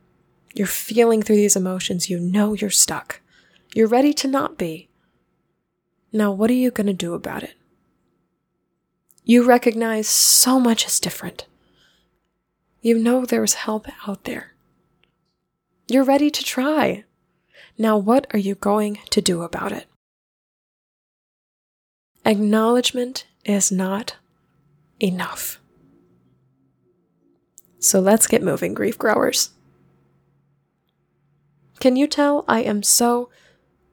You're 0.55 0.65
feeling 0.65 1.21
through 1.21 1.35
these 1.35 1.55
emotions. 1.55 2.09
You 2.09 2.19
know 2.19 2.55
you're 2.55 2.71
stuck. 2.71 3.21
You're 3.75 3.87
ready 3.87 4.11
to 4.13 4.27
not 4.27 4.57
be. 4.57 4.89
Now, 6.11 6.31
what 6.31 6.49
are 6.49 6.53
you 6.53 6.71
going 6.71 6.87
to 6.87 6.93
do 6.93 7.13
about 7.13 7.43
it? 7.43 7.53
You 9.23 9.45
recognize 9.45 10.09
so 10.09 10.59
much 10.59 10.87
is 10.87 10.99
different. 10.99 11.45
You 12.81 12.97
know 12.97 13.25
there's 13.25 13.53
help 13.53 13.87
out 14.07 14.23
there. 14.23 14.53
You're 15.87 16.03
ready 16.03 16.31
to 16.31 16.43
try. 16.43 17.03
Now, 17.81 17.97
what 17.97 18.27
are 18.31 18.37
you 18.37 18.53
going 18.53 18.99
to 19.09 19.21
do 19.21 19.41
about 19.41 19.71
it? 19.71 19.87
Acknowledgement 22.23 23.25
is 23.43 23.71
not 23.71 24.17
enough. 24.99 25.59
So 27.79 27.99
let's 27.99 28.27
get 28.27 28.43
moving, 28.43 28.75
grief 28.75 28.99
growers. 28.99 29.49
Can 31.79 31.95
you 31.95 32.05
tell 32.05 32.45
I 32.47 32.61
am 32.61 32.83
so, 32.83 33.31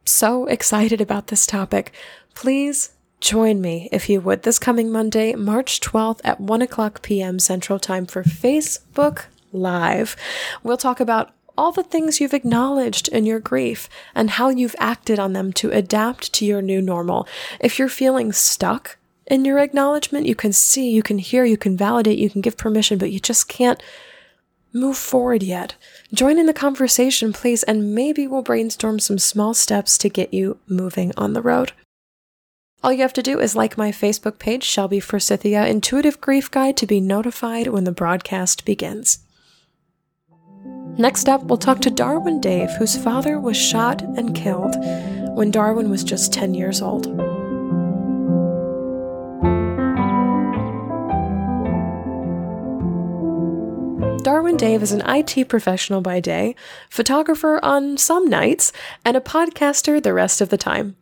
so 0.04 0.44
excited 0.44 1.00
about 1.00 1.28
this 1.28 1.46
topic? 1.46 1.94
Please 2.34 2.90
join 3.20 3.62
me, 3.62 3.88
if 3.90 4.10
you 4.10 4.20
would, 4.20 4.42
this 4.42 4.58
coming 4.58 4.92
Monday, 4.92 5.34
March 5.34 5.80
12th 5.80 6.20
at 6.24 6.38
1 6.38 6.60
o'clock 6.60 7.00
p.m. 7.00 7.38
Central 7.38 7.78
Time 7.78 8.04
for 8.04 8.22
Facebook 8.22 9.24
Live. 9.50 10.14
We'll 10.62 10.76
talk 10.76 11.00
about 11.00 11.32
all 11.58 11.72
the 11.72 11.82
things 11.82 12.20
you've 12.20 12.32
acknowledged 12.32 13.08
in 13.08 13.26
your 13.26 13.40
grief 13.40 13.88
and 14.14 14.30
how 14.30 14.48
you've 14.48 14.76
acted 14.78 15.18
on 15.18 15.32
them 15.32 15.52
to 15.52 15.70
adapt 15.72 16.32
to 16.32 16.46
your 16.46 16.62
new 16.62 16.80
normal. 16.80 17.26
If 17.60 17.78
you're 17.78 17.88
feeling 17.88 18.32
stuck 18.32 18.96
in 19.26 19.44
your 19.44 19.58
acknowledgement, 19.58 20.26
you 20.26 20.36
can 20.36 20.52
see, 20.52 20.88
you 20.88 21.02
can 21.02 21.18
hear, 21.18 21.44
you 21.44 21.56
can 21.56 21.76
validate, 21.76 22.16
you 22.16 22.30
can 22.30 22.40
give 22.40 22.56
permission, 22.56 22.96
but 22.96 23.10
you 23.10 23.18
just 23.18 23.48
can't 23.48 23.82
move 24.72 24.96
forward 24.96 25.42
yet. 25.42 25.74
Join 26.14 26.38
in 26.38 26.46
the 26.46 26.54
conversation, 26.54 27.32
please, 27.32 27.64
and 27.64 27.92
maybe 27.92 28.28
we'll 28.28 28.42
brainstorm 28.42 29.00
some 29.00 29.18
small 29.18 29.52
steps 29.52 29.98
to 29.98 30.08
get 30.08 30.32
you 30.32 30.58
moving 30.68 31.12
on 31.16 31.32
the 31.32 31.42
road. 31.42 31.72
All 32.84 32.92
you 32.92 33.02
have 33.02 33.12
to 33.14 33.22
do 33.22 33.40
is 33.40 33.56
like 33.56 33.76
my 33.76 33.90
Facebook 33.90 34.38
page, 34.38 34.62
Shelby 34.62 35.00
Forsythia 35.00 35.66
Intuitive 35.66 36.20
Grief 36.20 36.48
Guide, 36.48 36.76
to 36.76 36.86
be 36.86 37.00
notified 37.00 37.66
when 37.66 37.82
the 37.82 37.90
broadcast 37.90 38.64
begins. 38.64 39.18
Next 40.96 41.28
up, 41.28 41.44
we'll 41.44 41.58
talk 41.58 41.80
to 41.80 41.90
Darwin 41.90 42.40
Dave, 42.40 42.70
whose 42.72 42.96
father 42.96 43.38
was 43.38 43.56
shot 43.56 44.02
and 44.02 44.34
killed 44.34 44.74
when 45.36 45.50
Darwin 45.50 45.90
was 45.90 46.02
just 46.02 46.32
10 46.32 46.54
years 46.54 46.80
old. 46.80 47.06
Darwin 54.24 54.56
Dave 54.56 54.82
is 54.82 54.92
an 54.92 55.02
IT 55.08 55.48
professional 55.48 56.00
by 56.00 56.20
day, 56.20 56.54
photographer 56.90 57.60
on 57.62 57.96
some 57.96 58.26
nights, 58.28 58.72
and 59.04 59.16
a 59.16 59.20
podcaster 59.20 60.02
the 60.02 60.12
rest 60.12 60.40
of 60.40 60.48
the 60.48 60.58
time. 60.58 60.96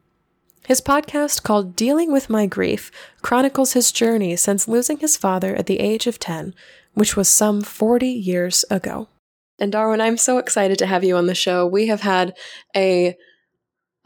His 0.67 0.81
podcast, 0.81 1.43
called 1.43 1.75
Dealing 1.75 2.13
with 2.13 2.29
My 2.29 2.47
Grief, 2.47 2.91
chronicles 3.23 3.73
his 3.73 3.91
journey 3.91 4.37
since 4.37 4.69
losing 4.69 4.99
his 4.99 5.17
father 5.17 5.55
at 5.55 5.67
the 5.67 5.81
age 5.81 6.07
of 6.07 6.19
10, 6.19 6.55
which 6.95 7.17
was 7.17 7.29
some 7.29 7.63
40 7.63 8.09
years 8.09 8.65
ago. 8.71 9.09
And 9.59 9.73
Darwin, 9.73 10.01
I'm 10.01 10.17
so 10.17 10.39
excited 10.39 10.79
to 10.79 10.87
have 10.87 11.05
you 11.05 11.17
on 11.17 11.27
the 11.27 11.35
show. 11.35 11.67
We 11.67 11.87
have 11.87 12.03
had 12.03 12.35
a, 12.75 13.17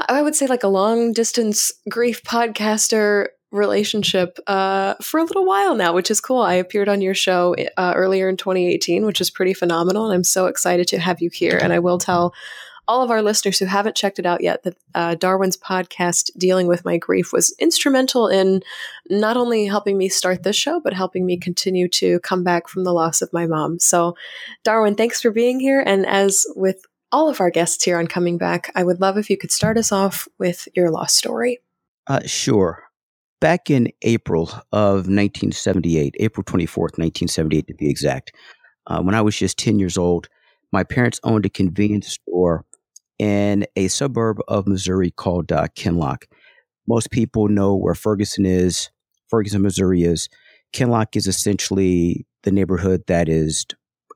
I 0.08 0.22
would 0.22 0.34
say, 0.34 0.46
like 0.46 0.62
a 0.62 0.68
long 0.68 1.12
distance 1.12 1.72
grief 1.88 2.22
podcaster 2.22 3.28
relationship 3.52 4.38
uh, 4.46 4.94
for 5.02 5.18
a 5.18 5.24
little 5.24 5.44
while 5.44 5.74
now, 5.74 5.92
which 5.92 6.10
is 6.10 6.20
cool. 6.20 6.40
I 6.40 6.54
appeared 6.54 6.88
on 6.88 7.00
your 7.00 7.14
show 7.14 7.56
uh, 7.76 7.92
earlier 7.96 8.28
in 8.28 8.36
2018, 8.36 9.04
which 9.04 9.20
is 9.20 9.30
pretty 9.30 9.54
phenomenal. 9.54 10.04
And 10.04 10.14
I'm 10.14 10.24
so 10.24 10.46
excited 10.46 10.86
to 10.88 10.98
have 10.98 11.20
you 11.20 11.30
here. 11.32 11.58
And 11.60 11.72
I 11.72 11.80
will 11.80 11.98
tell 11.98 12.32
all 12.90 13.04
of 13.04 13.10
our 13.12 13.22
listeners 13.22 13.60
who 13.60 13.66
haven't 13.66 13.94
checked 13.94 14.18
it 14.18 14.26
out 14.26 14.40
yet 14.40 14.64
that 14.64 14.76
uh, 14.96 15.14
Darwin's 15.14 15.56
podcast, 15.56 16.36
Dealing 16.36 16.66
with 16.66 16.84
My 16.84 16.96
Grief, 16.96 17.32
was 17.32 17.54
instrumental 17.60 18.26
in 18.26 18.64
not 19.08 19.36
only 19.36 19.66
helping 19.66 19.96
me 19.96 20.08
start 20.08 20.42
this 20.42 20.56
show, 20.56 20.80
but 20.80 20.92
helping 20.92 21.24
me 21.24 21.36
continue 21.36 21.86
to 21.90 22.18
come 22.18 22.42
back 22.42 22.66
from 22.66 22.82
the 22.82 22.92
loss 22.92 23.22
of 23.22 23.32
my 23.32 23.46
mom. 23.46 23.78
So, 23.78 24.16
Darwin, 24.64 24.96
thanks 24.96 25.22
for 25.22 25.30
being 25.30 25.60
here. 25.60 25.80
And 25.86 26.04
as 26.04 26.44
with 26.56 26.84
all 27.12 27.28
of 27.28 27.40
our 27.40 27.48
guests 27.48 27.84
here 27.84 27.96
on 27.96 28.08
Coming 28.08 28.38
Back, 28.38 28.72
I 28.74 28.82
would 28.82 29.00
love 29.00 29.16
if 29.16 29.30
you 29.30 29.36
could 29.36 29.52
start 29.52 29.78
us 29.78 29.92
off 29.92 30.26
with 30.40 30.66
your 30.74 30.90
loss 30.90 31.14
story. 31.14 31.60
Uh, 32.08 32.26
sure. 32.26 32.82
Back 33.40 33.70
in 33.70 33.92
April 34.02 34.48
of 34.72 35.06
1978, 35.06 36.16
April 36.18 36.42
24th, 36.42 36.98
1978 36.98 37.68
to 37.68 37.74
be 37.74 37.88
exact, 37.88 38.32
uh, 38.88 39.00
when 39.00 39.14
I 39.14 39.20
was 39.20 39.36
just 39.36 39.58
10 39.58 39.78
years 39.78 39.96
old, 39.96 40.28
my 40.72 40.82
parents 40.82 41.20
owned 41.22 41.46
a 41.46 41.50
convenience 41.50 42.08
store 42.08 42.64
in 43.20 43.66
a 43.76 43.86
suburb 43.88 44.40
of 44.48 44.66
Missouri 44.66 45.10
called 45.10 45.52
uh, 45.52 45.66
Kinloch. 45.76 46.24
Most 46.88 47.10
people 47.10 47.48
know 47.48 47.76
where 47.76 47.94
Ferguson 47.94 48.46
is, 48.46 48.88
Ferguson, 49.28 49.60
Missouri 49.60 50.04
is. 50.04 50.30
Kinloch 50.72 51.14
is 51.14 51.26
essentially 51.26 52.26
the 52.44 52.50
neighborhood 52.50 53.02
that 53.08 53.28
is 53.28 53.66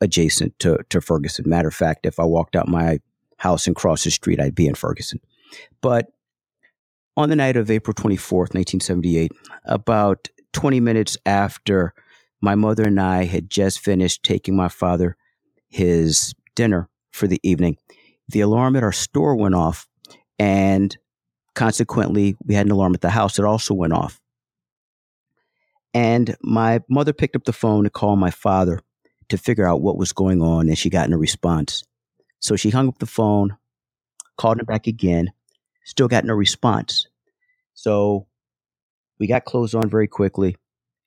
adjacent 0.01 0.59
to, 0.61 0.79
to 0.89 1.03
Ferguson. 1.03 1.45
Matter 1.47 1.69
of 1.69 1.75
fact, 1.75 2.07
if 2.07 2.19
I 2.19 2.25
walked 2.25 2.57
out 2.57 2.67
my 2.67 2.99
house 3.37 3.67
and 3.67 3.77
crossed 3.77 4.05
the 4.05 4.11
street, 4.11 4.41
I'd 4.41 4.55
be 4.55 4.67
in 4.67 4.75
Ferguson. 4.75 5.21
But 5.83 6.07
on 7.15 7.29
the 7.29 7.37
night 7.37 7.59
of 7.59 7.71
April 7.71 7.93
24th, 7.93 8.55
1978, 8.55 9.33
about 9.67 10.31
20 10.55 10.81
minutes 10.81 11.19
after 11.27 11.93
my 12.41 12.55
mother 12.55 12.85
and 12.85 12.99
I 12.99 13.25
had 13.25 13.51
just 13.51 13.81
finished 13.81 14.23
taking 14.23 14.57
my 14.57 14.69
father 14.69 15.19
his 15.69 16.33
dinner 16.55 16.89
for 17.13 17.27
the 17.27 17.41
evening, 17.43 17.77
the 18.29 18.41
alarm 18.41 18.77
at 18.77 18.83
our 18.83 18.93
store 18.93 19.37
went 19.37 19.55
off, 19.55 19.87
and 20.39 20.97
consequently, 21.55 22.37
we 22.45 22.55
had 22.55 22.67
an 22.67 22.73
alarm 22.73 22.95
at 22.95 23.01
the 23.01 23.11
house 23.11 23.37
that 23.37 23.45
also 23.45 23.75
went 23.75 23.93
off. 23.93 24.21
And 25.93 26.37
my 26.43 26.81
mother 26.89 27.13
picked 27.13 27.37
up 27.37 27.45
the 27.45 27.53
phone 27.53 27.85
to 27.85 27.91
call 27.91 28.17
my 28.17 28.31
father 28.31 28.81
to 29.29 29.39
figure 29.39 29.67
out 29.67 29.81
what 29.81 29.97
was 29.97 30.13
going 30.13 30.43
on, 30.43 30.69
and 30.69 30.77
she 30.77 30.91
got 30.91 31.09
no 31.09 31.17
response. 31.17 31.85
So 32.41 32.57
she 32.57 32.71
hung 32.71 32.89
up 32.89 32.99
the 32.99 33.07
phone, 33.07 33.57
called 34.37 34.59
him 34.59 34.67
back 34.67 34.87
again, 34.87 35.33
still 35.85 36.09
got 36.09 36.25
no 36.25 36.35
response. 36.35 37.07
So 37.75 38.27
we 39.19 39.27
got 39.27 39.45
clothes 39.45 39.75
on 39.75 39.89
very 39.89 40.09
quickly 40.09 40.57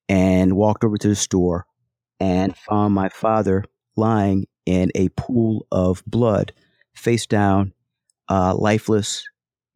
and 0.10 0.56
walked 0.56 0.84
over 0.84 0.98
to 0.98 1.08
the 1.08 1.16
store 1.16 1.66
and 2.20 2.56
found 2.56 2.94
my 2.94 3.10
father 3.10 3.66
lying 3.96 4.48
in 4.66 4.92
a 4.96 5.10
pool 5.10 5.68
of 5.72 6.04
blood, 6.06 6.54
face 6.98 7.26
down, 7.26 7.74
uh, 8.30 8.56
lifeless, 8.56 9.24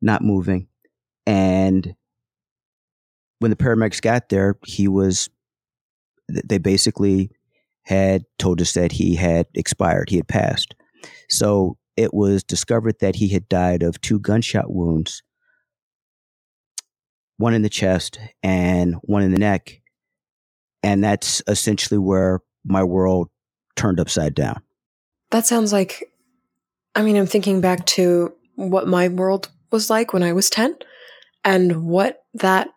not 0.01 0.23
moving. 0.23 0.67
And 1.25 1.95
when 3.39 3.51
the 3.51 3.57
paramedics 3.57 4.01
got 4.01 4.29
there, 4.29 4.57
he 4.65 4.87
was, 4.87 5.29
they 6.27 6.57
basically 6.57 7.31
had 7.83 8.23
told 8.37 8.61
us 8.61 8.73
that 8.73 8.91
he 8.91 9.15
had 9.15 9.47
expired, 9.55 10.09
he 10.09 10.17
had 10.17 10.27
passed. 10.27 10.75
So 11.29 11.77
it 11.97 12.13
was 12.13 12.43
discovered 12.43 12.99
that 12.99 13.15
he 13.15 13.29
had 13.29 13.49
died 13.49 13.83
of 13.83 13.99
two 14.01 14.19
gunshot 14.19 14.71
wounds 14.71 15.23
one 17.37 17.55
in 17.55 17.63
the 17.63 17.69
chest 17.69 18.19
and 18.43 18.95
one 19.01 19.23
in 19.23 19.31
the 19.31 19.39
neck. 19.39 19.81
And 20.83 21.03
that's 21.03 21.41
essentially 21.47 21.97
where 21.97 22.41
my 22.63 22.83
world 22.83 23.29
turned 23.75 23.99
upside 23.99 24.35
down. 24.35 24.61
That 25.31 25.47
sounds 25.47 25.73
like, 25.73 26.10
I 26.95 27.01
mean, 27.03 27.15
I'm 27.15 27.27
thinking 27.27 27.61
back 27.61 27.85
to 27.87 28.33
what 28.55 28.87
my 28.87 29.07
world 29.07 29.49
was 29.71 29.89
like 29.89 30.13
when 30.13 30.23
I 30.23 30.33
was 30.33 30.49
10 30.49 30.75
and 31.43 31.85
what 31.85 32.23
that 32.33 32.69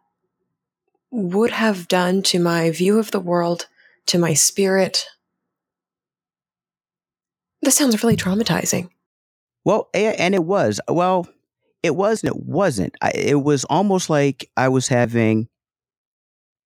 would 1.11 1.51
have 1.51 1.89
done 1.89 2.23
to 2.23 2.39
my 2.39 2.71
view 2.71 2.99
of 2.99 3.11
the 3.11 3.21
world, 3.21 3.67
to 4.07 4.19
my 4.19 4.35
spirit. 4.35 5.07
This 7.63 7.77
sounds 7.77 8.03
really 8.03 8.17
traumatizing. 8.17 8.89
Well, 9.65 9.89
and 9.95 10.35
it 10.35 10.45
was. 10.45 10.81
Well, 10.89 11.27
it 11.83 11.97
was 11.97 12.23
and 12.23 12.35
it 12.35 12.43
wasn't. 12.43 12.95
I, 13.01 13.13
it 13.15 13.43
was 13.43 13.65
almost 13.65 14.11
like 14.11 14.51
I 14.57 14.69
was 14.69 14.89
having 14.89 15.49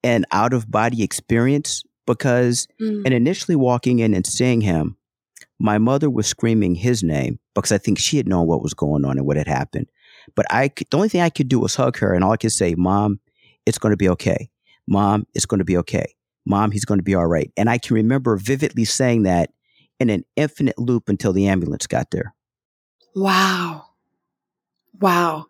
an 0.02 0.25
out 0.33 0.52
of 0.52 0.71
body 0.71 1.02
experience 1.02 1.85
because, 2.07 2.69
mm. 2.81 3.02
and 3.05 3.14
initially 3.14 3.57
walking 3.57 3.99
in 3.99 4.14
and 4.14 4.26
seeing 4.26 4.61
him, 4.61 4.97
my 5.58 5.78
mother 5.78 6.08
was 6.08 6.26
screaming 6.26 6.74
his 6.74 7.02
name 7.02 7.38
because 7.54 7.72
I 7.72 7.78
think 7.78 7.98
she 7.98 8.16
had 8.16 8.28
known 8.28 8.46
what 8.46 8.62
was 8.62 8.74
going 8.74 9.04
on 9.04 9.18
and 9.18 9.26
what 9.26 9.36
had 9.36 9.48
happened. 9.48 9.88
But 10.34 10.46
I, 10.50 10.68
the 10.68 10.86
only 10.96 11.08
thing 11.08 11.20
I 11.20 11.30
could 11.30 11.48
do 11.48 11.58
was 11.58 11.74
hug 11.74 11.98
her, 11.98 12.12
and 12.12 12.22
all 12.22 12.32
I 12.32 12.36
could 12.36 12.52
say, 12.52 12.74
"Mom, 12.76 13.20
it's 13.66 13.78
going 13.78 13.92
to 13.92 13.96
be 13.96 14.08
okay. 14.10 14.50
Mom, 14.86 15.26
it's 15.34 15.46
going 15.46 15.58
to 15.58 15.64
be 15.64 15.76
okay. 15.78 16.14
Mom, 16.46 16.70
he's 16.70 16.84
going 16.84 16.98
to 16.98 17.04
be 17.04 17.14
all 17.14 17.26
right." 17.26 17.50
And 17.56 17.68
I 17.68 17.78
can 17.78 17.94
remember 17.94 18.36
vividly 18.36 18.84
saying 18.84 19.24
that 19.24 19.50
in 19.98 20.10
an 20.10 20.24
infinite 20.36 20.78
loop 20.78 21.08
until 21.08 21.32
the 21.32 21.48
ambulance 21.48 21.86
got 21.86 22.10
there. 22.10 22.34
Wow. 23.14 23.86
Wow. 25.00 25.46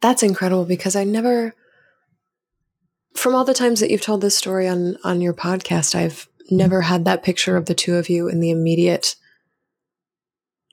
That's 0.00 0.22
incredible 0.22 0.64
because 0.64 0.96
I 0.96 1.04
never 1.04 1.54
from 3.14 3.34
all 3.34 3.44
the 3.44 3.54
times 3.54 3.80
that 3.80 3.90
you've 3.90 4.00
told 4.00 4.20
this 4.20 4.36
story 4.36 4.68
on 4.68 4.96
on 5.04 5.20
your 5.20 5.34
podcast, 5.34 5.94
I've 5.94 6.28
never 6.50 6.82
had 6.82 7.04
that 7.04 7.22
picture 7.22 7.56
of 7.56 7.66
the 7.66 7.74
two 7.74 7.96
of 7.96 8.08
you 8.08 8.28
in 8.28 8.40
the 8.40 8.50
immediate 8.50 9.16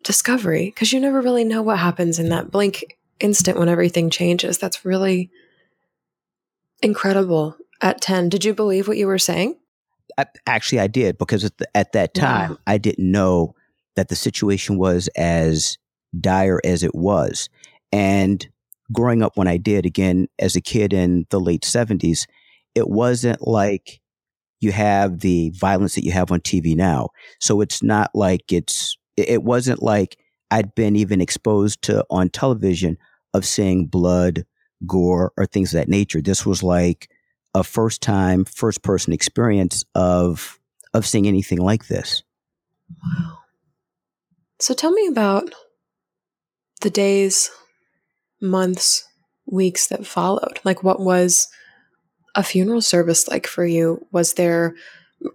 discovery 0.03 0.65
because 0.65 0.93
you 0.93 0.99
never 0.99 1.21
really 1.21 1.43
know 1.43 1.61
what 1.61 1.79
happens 1.79 2.19
in 2.19 2.29
that 2.29 2.51
blink 2.51 2.97
instant 3.19 3.57
when 3.57 3.69
everything 3.69 4.09
changes. 4.09 4.57
That's 4.57 4.85
really 4.85 5.29
incredible 6.81 7.57
at 7.81 8.01
10. 8.01 8.29
Did 8.29 8.45
you 8.45 8.53
believe 8.53 8.87
what 8.87 8.97
you 8.97 9.07
were 9.07 9.19
saying? 9.19 9.57
I, 10.17 10.25
actually, 10.45 10.79
I 10.79 10.87
did 10.87 11.17
because 11.17 11.43
at, 11.43 11.57
the, 11.57 11.67
at 11.75 11.91
that 11.93 12.13
time, 12.13 12.51
wow. 12.51 12.57
I 12.65 12.77
didn't 12.77 13.11
know 13.11 13.55
that 13.95 14.09
the 14.09 14.15
situation 14.15 14.77
was 14.77 15.09
as 15.15 15.77
dire 16.19 16.61
as 16.63 16.83
it 16.83 16.95
was. 16.95 17.49
And 17.91 18.47
growing 18.91 19.21
up 19.21 19.37
when 19.37 19.47
I 19.47 19.57
did, 19.57 19.85
again, 19.85 20.27
as 20.39 20.55
a 20.55 20.61
kid 20.61 20.93
in 20.93 21.25
the 21.29 21.39
late 21.39 21.63
70s, 21.63 22.25
it 22.75 22.89
wasn't 22.89 23.45
like 23.45 23.99
you 24.59 24.71
have 24.71 25.19
the 25.19 25.51
violence 25.51 25.95
that 25.95 26.03
you 26.03 26.11
have 26.11 26.31
on 26.31 26.39
TV 26.39 26.75
now. 26.75 27.09
So 27.39 27.61
it's 27.61 27.83
not 27.83 28.11
like 28.13 28.51
it's, 28.51 28.97
it 29.15 29.43
wasn't 29.43 29.81
like 29.81 30.17
I'd 30.51 30.73
been 30.75 30.95
even 30.95 31.21
exposed 31.21 31.81
to 31.83 32.05
on 32.09 32.29
television 32.29 32.97
of 33.33 33.45
seeing 33.45 33.85
blood, 33.85 34.45
gore, 34.85 35.33
or 35.37 35.45
things 35.45 35.73
of 35.73 35.79
that 35.79 35.89
nature. 35.89 36.21
This 36.21 36.45
was 36.45 36.63
like 36.63 37.09
a 37.53 37.63
first 37.63 38.01
time, 38.01 38.45
first 38.45 38.83
person 38.83 39.13
experience 39.13 39.83
of, 39.95 40.59
of 40.93 41.05
seeing 41.05 41.27
anything 41.27 41.59
like 41.59 41.87
this. 41.87 42.23
Wow. 42.89 43.39
So 44.59 44.73
tell 44.73 44.91
me 44.91 45.07
about 45.07 45.53
the 46.81 46.89
days, 46.89 47.51
months, 48.41 49.07
weeks 49.45 49.87
that 49.87 50.05
followed? 50.05 50.59
Like, 50.63 50.83
what 50.83 50.99
was 50.99 51.47
a 52.37 52.43
funeral 52.43 52.81
service 52.81 53.27
like 53.27 53.45
for 53.45 53.65
you? 53.65 54.05
Was 54.13 54.35
there 54.35 54.75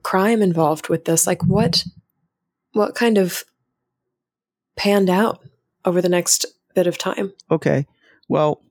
crime 0.02 0.40
involved 0.40 0.88
with 0.88 1.04
this? 1.04 1.26
Like, 1.26 1.44
what, 1.44 1.84
what 2.72 2.94
kind 2.94 3.18
of 3.18 3.44
panned 4.76 5.10
out 5.10 5.44
over 5.84 6.00
the 6.00 6.08
next 6.08 6.46
bit 6.74 6.86
of 6.86 6.96
time? 6.96 7.34
Okay. 7.50 7.86
Well, 8.28 8.62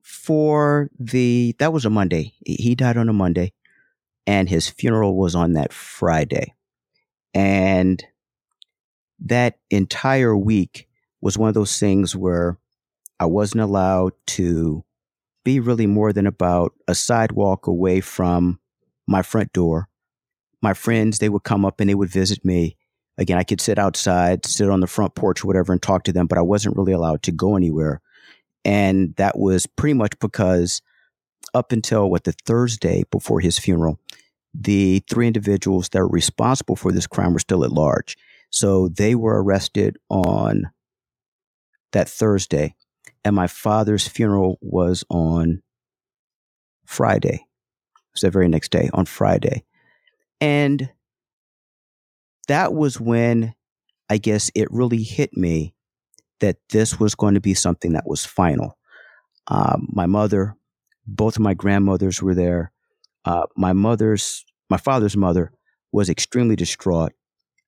for 0.00 0.88
the, 0.98 1.54
that 1.58 1.74
was 1.74 1.84
a 1.84 1.90
Monday. 1.90 2.32
He 2.46 2.74
died 2.74 2.96
on 2.96 3.10
a 3.10 3.12
Monday, 3.12 3.52
and 4.26 4.48
his 4.48 4.70
funeral 4.70 5.16
was 5.16 5.34
on 5.34 5.52
that 5.52 5.74
Friday. 5.74 6.54
And 7.34 8.02
that 9.18 9.58
entire 9.70 10.36
week, 10.36 10.88
was 11.22 11.38
one 11.38 11.48
of 11.48 11.54
those 11.54 11.78
things 11.78 12.14
where 12.14 12.58
I 13.18 13.24
wasn't 13.26 13.62
allowed 13.62 14.12
to 14.26 14.84
be 15.44 15.60
really 15.60 15.86
more 15.86 16.12
than 16.12 16.26
about 16.26 16.72
a 16.88 16.94
sidewalk 16.94 17.66
away 17.66 18.00
from 18.00 18.60
my 19.06 19.22
front 19.22 19.52
door. 19.52 19.88
My 20.60 20.74
friends, 20.74 21.18
they 21.18 21.28
would 21.28 21.42
come 21.42 21.64
up 21.64 21.80
and 21.80 21.90
they 21.90 21.94
would 21.94 22.10
visit 22.10 22.44
me. 22.44 22.76
Again, 23.18 23.38
I 23.38 23.44
could 23.44 23.60
sit 23.60 23.78
outside, 23.78 24.46
sit 24.46 24.70
on 24.70 24.80
the 24.80 24.86
front 24.86 25.14
porch 25.14 25.42
or 25.42 25.46
whatever 25.46 25.72
and 25.72 25.82
talk 25.82 26.04
to 26.04 26.12
them, 26.12 26.26
but 26.26 26.38
I 26.38 26.42
wasn't 26.42 26.76
really 26.76 26.92
allowed 26.92 27.22
to 27.24 27.32
go 27.32 27.56
anywhere. 27.56 28.00
And 28.64 29.14
that 29.16 29.38
was 29.38 29.66
pretty 29.66 29.94
much 29.94 30.18
because 30.20 30.80
up 31.54 31.72
until 31.72 32.08
what 32.08 32.24
the 32.24 32.34
Thursday 32.46 33.04
before 33.10 33.40
his 33.40 33.58
funeral, 33.58 33.98
the 34.54 35.02
three 35.10 35.26
individuals 35.26 35.88
that 35.90 36.00
were 36.00 36.08
responsible 36.08 36.76
for 36.76 36.92
this 36.92 37.06
crime 37.06 37.32
were 37.32 37.38
still 37.38 37.64
at 37.64 37.72
large. 37.72 38.16
So 38.50 38.88
they 38.88 39.14
were 39.14 39.42
arrested 39.42 39.98
on 40.08 40.70
that 41.92 42.08
Thursday, 42.08 42.74
and 43.24 43.36
my 43.36 43.46
father's 43.46 44.06
funeral 44.06 44.58
was 44.60 45.04
on 45.08 45.62
Friday. 46.84 47.46
It 47.94 48.14
was 48.14 48.22
the 48.22 48.30
very 48.30 48.48
next 48.48 48.70
day, 48.70 48.90
on 48.92 49.06
Friday. 49.06 49.64
And 50.40 50.90
that 52.48 52.74
was 52.74 53.00
when 53.00 53.54
I 54.10 54.18
guess 54.18 54.50
it 54.54 54.70
really 54.70 55.02
hit 55.02 55.36
me 55.36 55.74
that 56.40 56.56
this 56.70 56.98
was 56.98 57.14
going 57.14 57.34
to 57.34 57.40
be 57.40 57.54
something 57.54 57.92
that 57.92 58.06
was 58.06 58.26
final. 58.26 58.76
Um, 59.46 59.88
my 59.92 60.06
mother, 60.06 60.56
both 61.06 61.36
of 61.36 61.42
my 61.42 61.54
grandmothers 61.54 62.20
were 62.20 62.34
there. 62.34 62.72
Uh, 63.24 63.46
my 63.56 63.72
mother's, 63.72 64.44
my 64.68 64.76
father's 64.76 65.16
mother 65.16 65.52
was 65.92 66.10
extremely 66.10 66.56
distraught. 66.56 67.12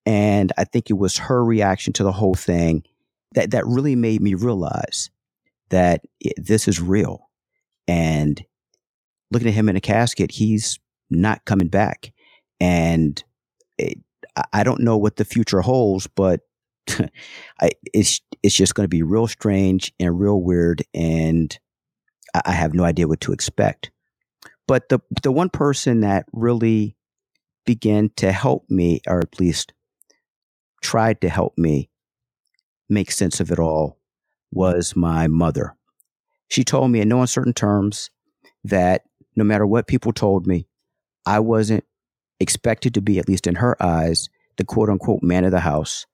And 0.04 0.52
I 0.58 0.64
think 0.64 0.90
it 0.90 0.98
was 0.98 1.16
her 1.16 1.42
reaction 1.44 1.92
to 1.94 2.02
the 2.02 2.12
whole 2.12 2.34
thing 2.34 2.84
that 3.32 3.52
that 3.52 3.66
really 3.66 3.96
made 3.96 4.20
me 4.20 4.34
realize 4.34 5.10
that 5.70 6.02
this 6.36 6.68
is 6.68 6.80
real. 6.80 7.30
And 7.86 8.42
looking 9.30 9.48
at 9.48 9.54
him 9.54 9.68
in 9.68 9.76
a 9.76 9.80
casket, 9.80 10.30
he's 10.30 10.78
not 11.10 11.44
coming 11.44 11.68
back. 11.68 12.12
And 12.60 13.22
it, 13.78 13.98
I 14.52 14.64
don't 14.64 14.80
know 14.80 14.96
what 14.96 15.16
the 15.16 15.24
future 15.24 15.60
holds, 15.60 16.06
but 16.06 16.40
I, 17.60 17.70
it's 17.92 18.20
it's 18.42 18.54
just 18.54 18.74
going 18.74 18.84
to 18.84 18.88
be 18.88 19.02
real 19.02 19.26
strange 19.26 19.92
and 19.98 20.18
real 20.18 20.40
weird, 20.40 20.82
and 20.92 21.56
I, 22.34 22.42
I 22.46 22.52
have 22.52 22.74
no 22.74 22.84
idea 22.84 23.08
what 23.08 23.20
to 23.22 23.32
expect. 23.32 23.90
But 24.66 24.88
the 24.88 25.00
the 25.22 25.32
one 25.32 25.50
person 25.50 26.00
that 26.00 26.26
really 26.32 26.96
began 27.64 28.10
to 28.16 28.32
help 28.32 28.68
me, 28.68 29.00
or 29.06 29.20
at 29.20 29.40
least 29.40 29.72
tried 30.82 31.20
to 31.22 31.28
help 31.28 31.56
me 31.56 31.88
make 32.88 33.10
sense 33.10 33.40
of 33.40 33.50
it 33.50 33.58
all, 33.58 33.98
was 34.54 34.94
my 34.96 35.26
mother. 35.26 35.76
She 36.48 36.64
told 36.64 36.90
me 36.90 37.00
in 37.00 37.08
no 37.08 37.20
uncertain 37.20 37.52
terms 37.52 38.10
that 38.62 39.02
no 39.36 39.44
matter 39.44 39.66
what 39.66 39.86
people 39.86 40.12
told 40.12 40.46
me, 40.46 40.66
I 41.26 41.40
wasn't 41.40 41.84
expected 42.40 42.94
to 42.94 43.00
be, 43.00 43.18
at 43.18 43.28
least 43.28 43.46
in 43.46 43.56
her 43.56 43.82
eyes, 43.82 44.28
the 44.56 44.64
quote 44.64 44.88
unquote 44.88 45.22
man 45.22 45.44
of 45.44 45.50
the 45.50 45.60
house. 45.60 46.06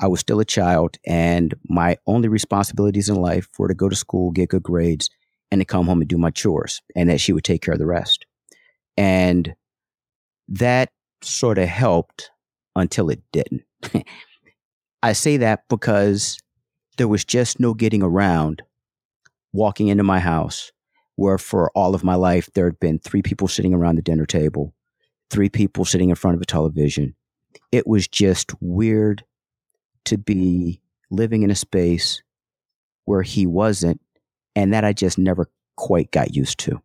I 0.00 0.06
was 0.06 0.20
still 0.20 0.38
a 0.38 0.44
child, 0.44 0.96
and 1.04 1.54
my 1.68 1.96
only 2.06 2.28
responsibilities 2.28 3.08
in 3.08 3.16
life 3.16 3.48
were 3.58 3.68
to 3.68 3.74
go 3.74 3.88
to 3.88 3.96
school, 3.96 4.30
get 4.30 4.50
good 4.50 4.62
grades, 4.62 5.10
and 5.50 5.60
to 5.60 5.64
come 5.64 5.86
home 5.86 6.00
and 6.00 6.08
do 6.08 6.18
my 6.18 6.30
chores, 6.30 6.80
and 6.94 7.10
that 7.10 7.20
she 7.20 7.32
would 7.32 7.44
take 7.44 7.62
care 7.62 7.72
of 7.72 7.80
the 7.80 7.86
rest. 7.86 8.24
And 8.96 9.54
that 10.48 10.90
sort 11.22 11.58
of 11.58 11.68
helped 11.68 12.30
until 12.76 13.10
it 13.10 13.22
didn't. 13.32 13.64
I 15.02 15.12
say 15.14 15.38
that 15.38 15.64
because 15.68 16.38
there 16.98 17.08
was 17.08 17.24
just 17.24 17.58
no 17.58 17.74
getting 17.74 18.02
around 18.02 18.62
walking 19.52 19.88
into 19.88 20.04
my 20.04 20.18
house 20.20 20.72
where 21.16 21.38
for 21.38 21.70
all 21.74 21.94
of 21.94 22.04
my 22.04 22.14
life 22.14 22.48
there 22.54 22.66
had 22.66 22.78
been 22.78 22.98
three 22.98 23.22
people 23.22 23.48
sitting 23.48 23.74
around 23.74 23.96
the 23.96 24.02
dinner 24.02 24.26
table, 24.26 24.72
three 25.30 25.48
people 25.48 25.84
sitting 25.84 26.10
in 26.10 26.14
front 26.14 26.36
of 26.36 26.40
a 26.40 26.46
television. 26.46 27.14
It 27.72 27.86
was 27.86 28.06
just 28.06 28.52
weird 28.60 29.24
to 30.04 30.16
be 30.16 30.80
living 31.10 31.42
in 31.42 31.50
a 31.50 31.56
space 31.56 32.22
where 33.04 33.22
he 33.22 33.46
wasn't, 33.46 34.00
and 34.54 34.72
that 34.72 34.84
I 34.84 34.92
just 34.92 35.18
never 35.18 35.50
quite 35.76 36.10
got 36.10 36.36
used 36.36 36.58
to. 36.60 36.80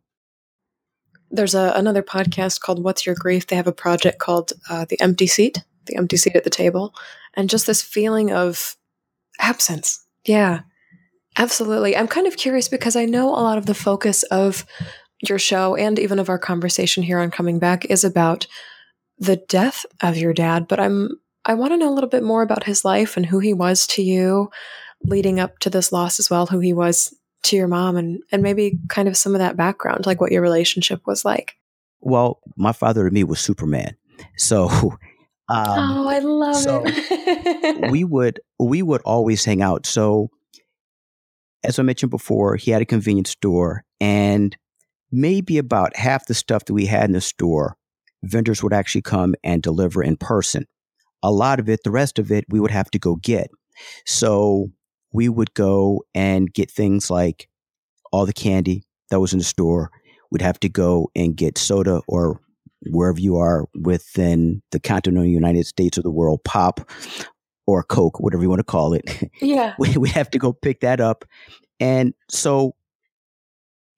There's 1.30 1.54
a, 1.54 1.72
another 1.76 2.02
podcast 2.02 2.60
called 2.60 2.82
What's 2.82 3.06
Your 3.06 3.14
Grief? 3.14 3.46
They 3.46 3.56
have 3.56 3.66
a 3.66 3.72
project 3.72 4.18
called 4.18 4.52
uh, 4.68 4.86
The 4.88 5.00
Empty 5.00 5.26
Seat, 5.26 5.64
the 5.86 5.96
empty 5.96 6.16
seat 6.16 6.34
at 6.34 6.44
the 6.44 6.50
table, 6.50 6.94
and 7.34 7.50
just 7.50 7.66
this 7.66 7.82
feeling 7.82 8.32
of 8.32 8.76
absence. 9.38 10.03
Yeah, 10.26 10.60
absolutely. 11.36 11.96
I'm 11.96 12.08
kind 12.08 12.26
of 12.26 12.36
curious 12.36 12.68
because 12.68 12.96
I 12.96 13.04
know 13.04 13.28
a 13.28 13.42
lot 13.42 13.58
of 13.58 13.66
the 13.66 13.74
focus 13.74 14.22
of 14.24 14.64
your 15.28 15.38
show 15.38 15.74
and 15.76 15.98
even 15.98 16.18
of 16.18 16.28
our 16.28 16.38
conversation 16.38 17.02
here 17.02 17.18
on 17.18 17.30
Coming 17.30 17.58
Back 17.58 17.84
is 17.86 18.04
about 18.04 18.46
the 19.18 19.36
death 19.36 19.86
of 20.02 20.16
your 20.16 20.32
dad, 20.32 20.66
but 20.68 20.80
I'm 20.80 21.10
I 21.46 21.54
want 21.54 21.72
to 21.72 21.76
know 21.76 21.90
a 21.90 21.94
little 21.94 22.08
bit 22.08 22.22
more 22.22 22.42
about 22.42 22.64
his 22.64 22.84
life 22.84 23.16
and 23.16 23.26
who 23.26 23.38
he 23.38 23.52
was 23.52 23.86
to 23.88 24.02
you 24.02 24.50
leading 25.04 25.38
up 25.38 25.58
to 25.58 25.68
this 25.68 25.92
loss 25.92 26.18
as 26.18 26.30
well, 26.30 26.46
who 26.46 26.58
he 26.58 26.72
was 26.72 27.14
to 27.44 27.56
your 27.56 27.68
mom 27.68 27.96
and 27.96 28.22
and 28.32 28.42
maybe 28.42 28.78
kind 28.88 29.08
of 29.08 29.16
some 29.16 29.34
of 29.34 29.38
that 29.38 29.56
background, 29.56 30.06
like 30.06 30.20
what 30.20 30.32
your 30.32 30.42
relationship 30.42 31.02
was 31.06 31.24
like. 31.24 31.54
Well, 32.00 32.40
my 32.56 32.72
father 32.72 33.04
to 33.04 33.10
me 33.14 33.24
was 33.24 33.40
Superman. 33.40 33.96
So 34.36 34.68
um, 35.48 35.98
oh, 35.98 36.08
I 36.08 36.18
love 36.20 36.56
so 36.56 36.82
it. 36.86 37.90
we 37.90 38.04
would 38.04 38.40
we 38.58 38.82
would 38.82 39.02
always 39.02 39.44
hang 39.44 39.62
out. 39.62 39.86
So 39.86 40.30
as 41.62 41.78
I 41.78 41.82
mentioned 41.82 42.10
before, 42.10 42.56
he 42.56 42.70
had 42.70 42.82
a 42.82 42.86
convenience 42.86 43.30
store 43.30 43.84
and 44.00 44.56
maybe 45.10 45.58
about 45.58 45.96
half 45.96 46.26
the 46.26 46.34
stuff 46.34 46.64
that 46.66 46.74
we 46.74 46.86
had 46.86 47.04
in 47.04 47.12
the 47.12 47.20
store, 47.20 47.76
vendors 48.22 48.62
would 48.62 48.72
actually 48.72 49.02
come 49.02 49.34
and 49.42 49.62
deliver 49.62 50.02
in 50.02 50.16
person. 50.16 50.66
A 51.22 51.30
lot 51.30 51.60
of 51.60 51.68
it, 51.68 51.80
the 51.84 51.90
rest 51.90 52.18
of 52.18 52.30
it, 52.30 52.44
we 52.48 52.60
would 52.60 52.70
have 52.70 52.90
to 52.90 52.98
go 52.98 53.16
get. 53.16 53.48
So 54.04 54.70
we 55.12 55.28
would 55.28 55.54
go 55.54 56.04
and 56.14 56.52
get 56.52 56.70
things 56.70 57.10
like 57.10 57.48
all 58.12 58.26
the 58.26 58.32
candy 58.32 58.82
that 59.10 59.20
was 59.20 59.32
in 59.32 59.38
the 59.38 59.44
store. 59.44 59.90
We'd 60.30 60.42
have 60.42 60.60
to 60.60 60.68
go 60.68 61.10
and 61.14 61.36
get 61.36 61.56
soda 61.56 62.02
or 62.08 62.40
wherever 62.90 63.18
you 63.18 63.36
are 63.36 63.66
within 63.74 64.62
the 64.70 64.80
continental 64.80 65.26
United 65.28 65.66
States 65.66 65.98
or 65.98 66.02
the 66.02 66.10
world, 66.10 66.42
pop 66.44 66.80
or 67.66 67.82
Coke, 67.82 68.20
whatever 68.20 68.42
you 68.42 68.48
want 68.48 68.60
to 68.60 68.64
call 68.64 68.92
it. 68.94 69.04
Yeah. 69.40 69.74
we, 69.78 69.96
we 69.96 70.08
have 70.10 70.30
to 70.30 70.38
go 70.38 70.52
pick 70.52 70.80
that 70.80 71.00
up. 71.00 71.24
And 71.80 72.14
so 72.30 72.74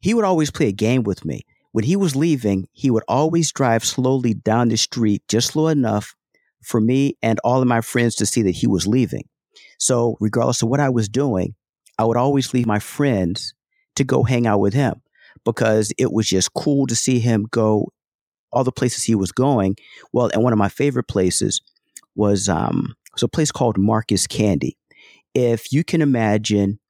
he 0.00 0.14
would 0.14 0.24
always 0.24 0.50
play 0.50 0.68
a 0.68 0.72
game 0.72 1.02
with 1.02 1.24
me. 1.24 1.44
When 1.72 1.84
he 1.84 1.96
was 1.96 2.16
leaving, 2.16 2.68
he 2.72 2.90
would 2.90 3.02
always 3.06 3.52
drive 3.52 3.84
slowly 3.84 4.34
down 4.34 4.68
the 4.68 4.76
street, 4.76 5.22
just 5.28 5.48
slow 5.48 5.68
enough 5.68 6.14
for 6.62 6.80
me 6.80 7.16
and 7.22 7.38
all 7.44 7.60
of 7.60 7.68
my 7.68 7.80
friends 7.80 8.14
to 8.16 8.26
see 8.26 8.42
that 8.42 8.52
he 8.52 8.66
was 8.66 8.86
leaving. 8.86 9.28
So, 9.78 10.16
regardless 10.20 10.62
of 10.62 10.68
what 10.68 10.80
I 10.80 10.88
was 10.88 11.08
doing, 11.08 11.54
I 11.98 12.04
would 12.04 12.16
always 12.16 12.54
leave 12.54 12.66
my 12.66 12.78
friends 12.78 13.54
to 13.96 14.04
go 14.04 14.22
hang 14.22 14.46
out 14.46 14.60
with 14.60 14.74
him 14.74 15.02
because 15.44 15.92
it 15.98 16.12
was 16.12 16.26
just 16.26 16.54
cool 16.54 16.86
to 16.86 16.96
see 16.96 17.18
him 17.18 17.46
go 17.50 17.88
all 18.56 18.64
the 18.64 18.72
places 18.72 19.04
he 19.04 19.14
was 19.14 19.32
going. 19.32 19.76
Well, 20.14 20.30
and 20.32 20.42
one 20.42 20.54
of 20.54 20.58
my 20.58 20.70
favorite 20.70 21.08
places 21.08 21.60
was 22.14 22.48
um, 22.48 22.94
was 23.12 23.22
a 23.22 23.28
place 23.28 23.52
called 23.52 23.76
Marcus 23.76 24.26
Candy. 24.26 24.78
If 25.34 25.74
you 25.74 25.84
can 25.84 26.00
imagine 26.00 26.80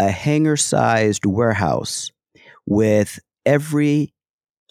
a 0.00 0.10
hanger 0.10 0.56
sized 0.56 1.24
warehouse 1.24 2.10
with 2.66 3.20
every 3.46 4.12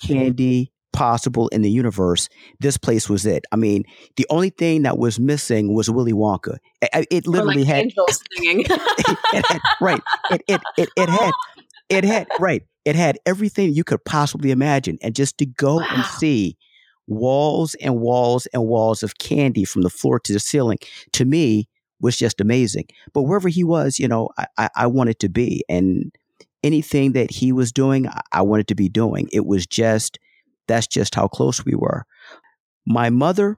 candy 0.04 0.74
possible 0.92 1.48
in 1.48 1.62
the 1.62 1.72
universe, 1.72 2.28
this 2.60 2.76
place 2.76 3.10
was 3.10 3.26
it. 3.26 3.46
I 3.54 3.56
mean, 3.56 3.86
the 4.18 4.28
only 4.30 4.50
thing 4.50 4.84
that 4.84 4.98
was 4.98 5.18
missing 5.18 5.74
was 5.74 5.90
Willy 5.90 6.12
Wonka. 6.12 6.58
It, 6.82 7.08
it 7.10 7.28
literally 7.28 7.60
like 7.60 7.68
had 7.68 7.84
angels 7.84 8.22
singing. 8.36 8.66
it, 8.68 8.70
it 9.34 9.46
had, 9.46 9.62
right. 9.80 10.02
It, 10.32 10.42
it 10.50 10.62
it 10.78 10.90
it 10.98 11.10
had 11.10 11.32
it 11.88 12.04
had 12.04 12.28
right. 12.42 12.64
It 12.86 12.96
had 12.96 13.18
everything 13.26 13.74
you 13.74 13.84
could 13.84 14.06
possibly 14.06 14.52
imagine, 14.52 14.98
and 15.02 15.16
just 15.16 15.38
to 15.40 15.46
go 15.46 15.78
wow. 15.78 15.88
and 15.90 16.06
see 16.06 16.58
walls 17.08 17.76
and 17.76 18.00
walls 18.00 18.48
and 18.48 18.66
walls 18.66 19.04
of 19.04 19.18
candy 19.18 19.64
from 19.64 19.82
the 19.82 19.90
floor 19.90 20.20
to 20.20 20.34
the 20.34 20.40
ceiling 20.40 20.80
to 21.14 21.26
me 21.26 21.68
was 22.00 22.18
just 22.18 22.42
amazing. 22.42 22.86
But 23.14 23.24
wherever 23.24 23.50
he 23.50 23.64
was, 23.64 24.00
you 24.00 24.08
know, 24.08 24.30
I, 24.38 24.48
I, 24.58 24.70
I 24.76 24.88
wanted 24.88 25.20
to 25.20 25.30
be, 25.30 25.64
and 25.70 26.12
anything 26.64 27.14
that 27.14 27.32
he 27.32 27.52
was 27.52 27.72
doing, 27.72 28.08
I, 28.08 28.22
I 28.32 28.42
wanted 28.42 28.68
to 28.70 28.76
be 28.76 28.90
doing. 28.90 29.30
It 29.32 29.46
was 29.46 29.66
just 29.66 30.20
that's 30.68 30.88
just 30.88 31.16
how 31.16 31.28
close 31.28 31.64
we 31.64 31.76
were. 31.76 32.06
My 32.88 33.10
mother, 33.10 33.58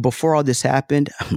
before 0.00 0.34
all 0.34 0.42
this 0.42 0.62
happened, 0.62 1.10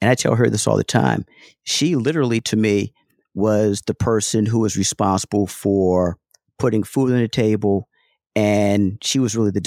and 0.00 0.10
I 0.10 0.14
tell 0.14 0.36
her 0.36 0.48
this 0.48 0.66
all 0.66 0.76
the 0.76 0.84
time, 0.84 1.24
she 1.64 1.96
literally 1.96 2.40
to 2.42 2.56
me 2.56 2.92
was 3.34 3.82
the 3.86 3.94
person 3.94 4.46
who 4.46 4.60
was 4.60 4.76
responsible 4.76 5.46
for 5.46 6.18
putting 6.58 6.82
food 6.82 7.12
on 7.12 7.18
the 7.18 7.28
table. 7.28 7.88
And 8.36 8.98
she 9.02 9.20
was 9.20 9.36
really 9.36 9.52
the 9.52 9.60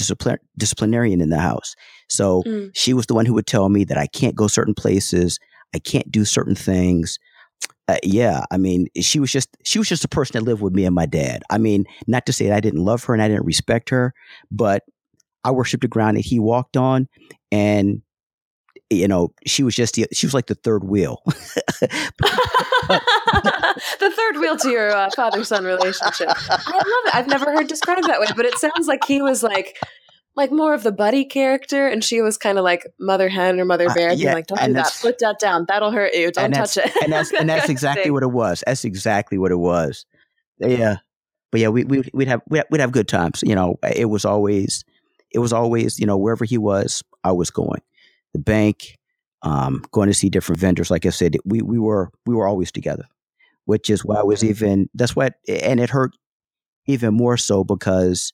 disciplinarian 0.58 1.22
in 1.22 1.30
the 1.30 1.40
house. 1.40 1.74
So 2.10 2.44
mm. 2.44 2.70
she 2.74 2.94
was 2.94 3.06
the 3.06 3.14
one 3.14 3.26
who 3.26 3.34
would 3.34 3.48
tell 3.48 3.70
me 3.70 3.86
that 3.86 3.98
I 3.98 4.08
can't 4.08 4.36
go 4.36 4.48
certain 4.48 4.74
places, 4.74 5.40
I 5.74 5.80
can't 5.80 6.12
do 6.12 6.26
certain 6.26 6.56
things. 6.56 7.18
Uh, 7.88 7.98
yeah, 8.04 8.44
I 8.52 8.58
mean, 8.58 8.88
she 9.00 9.20
was 9.20 9.32
just 9.32 9.56
she 9.64 9.80
was 9.80 9.88
just 9.88 10.04
a 10.04 10.10
person 10.10 10.34
that 10.34 10.46
lived 10.46 10.62
with 10.62 10.74
me 10.74 10.84
and 10.84 10.94
my 10.94 11.06
dad. 11.06 11.44
I 11.50 11.58
mean, 11.58 11.86
not 12.06 12.26
to 12.26 12.34
say 12.34 12.48
that 12.48 12.58
I 12.58 12.60
didn't 12.60 12.84
love 12.84 13.06
her 13.06 13.14
and 13.14 13.24
I 13.24 13.30
didn't 13.30 13.46
respect 13.46 13.90
her, 13.90 14.14
but 14.52 14.84
I 15.46 15.52
worshiped 15.52 15.82
the 15.82 15.88
ground 15.88 16.18
that 16.18 16.26
he 16.26 16.40
walked 16.40 16.76
on, 16.76 17.08
and 17.52 18.02
you 18.90 19.08
know, 19.08 19.34
she 19.46 19.64
was 19.64 19.76
just 19.76 19.96
she 19.96 20.26
was 20.26 20.34
like 20.34 20.48
the 20.48 20.56
third 20.56 20.84
wheel. 20.84 21.22
the 21.26 23.02
third 24.00 24.38
wheel 24.38 24.58
to 24.58 24.70
your 24.70 24.92
uh, 24.92 25.10
father 25.16 25.44
son 25.44 25.66
relationship. 25.66 26.30
I 26.30 26.54
love 26.56 27.04
it. 27.06 27.16
I've 27.16 27.28
never 27.28 27.46
heard 27.52 27.68
described 27.68 28.08
that 28.08 28.20
way, 28.20 28.28
but 28.36 28.46
it 28.46 28.58
sounds 28.58 28.88
like 28.88 29.04
he 29.06 29.22
was 29.22 29.44
like 29.44 29.78
like 30.38 30.52
more 30.52 30.74
of 30.74 30.84
the 30.84 30.92
buddy 30.92 31.26
character, 31.26 31.88
and 31.88 32.04
she 32.04 32.22
was 32.22 32.38
kind 32.38 32.58
of 32.58 32.64
like 32.64 32.86
mother 33.00 33.28
hen 33.28 33.60
or 33.60 33.66
mother 33.66 33.90
uh, 33.90 33.94
bear, 33.94 34.10
uh, 34.12 34.14
yeah, 34.14 34.34
like, 34.34 34.48
"Don't 34.48 34.64
do 34.64 34.74
that. 34.74 34.98
Put 35.02 35.20
that 35.20 35.40
down. 35.40 35.66
That'll 35.68 35.92
hurt 35.92 36.14
you. 36.14 36.32
Don't 36.32 36.52
touch 36.52 36.78
it." 36.78 36.92
and 37.04 37.12
that's 37.12 37.34
and 37.34 37.50
that's 37.50 37.70
exactly 37.70 38.12
what 38.12 38.24
it 38.24 38.32
was. 38.32 38.64
That's 38.66 38.86
exactly 38.86 39.38
what 39.38 39.52
it 39.52 39.58
was. 39.58 40.06
Yeah, 40.60 40.98
but 41.52 41.60
yeah, 41.60 41.70
we 41.70 41.84
we 41.84 42.04
we'd 42.14 42.28
have 42.28 42.42
we'd 42.50 42.80
have 42.80 42.92
good 42.92 43.08
times. 43.08 43.44
You 43.46 43.56
know, 43.56 43.80
it 43.84 44.06
was 44.06 44.24
always 44.24 44.86
it 45.32 45.40
was 45.40 45.52
always 45.52 46.00
you 46.00 46.06
know 46.06 46.18
wherever 46.18 46.46
he 46.46 46.58
was, 46.58 47.04
I 47.24 47.32
was 47.34 47.50
going. 47.50 47.82
The 48.38 48.44
bank, 48.44 48.98
um, 49.42 49.82
going 49.92 50.10
to 50.10 50.14
see 50.14 50.30
different 50.30 50.62
vendors. 50.62 50.92
Like 50.92 51.08
I 51.08 51.10
said, 51.10 51.38
we 51.44 51.64
we 51.64 51.80
were 51.80 52.12
we 52.28 52.36
were 52.36 52.48
always 52.48 52.72
together, 52.72 53.06
which 53.66 53.90
is 53.90 54.06
why 54.06 54.18
I 54.18 54.24
was 54.24 54.44
even 54.44 54.90
that's 54.94 55.16
what 55.16 55.34
and 55.48 55.80
it 55.80 55.90
hurt 55.90 56.12
even 56.86 57.16
more 57.16 57.36
so 57.36 57.64
because 57.64 58.32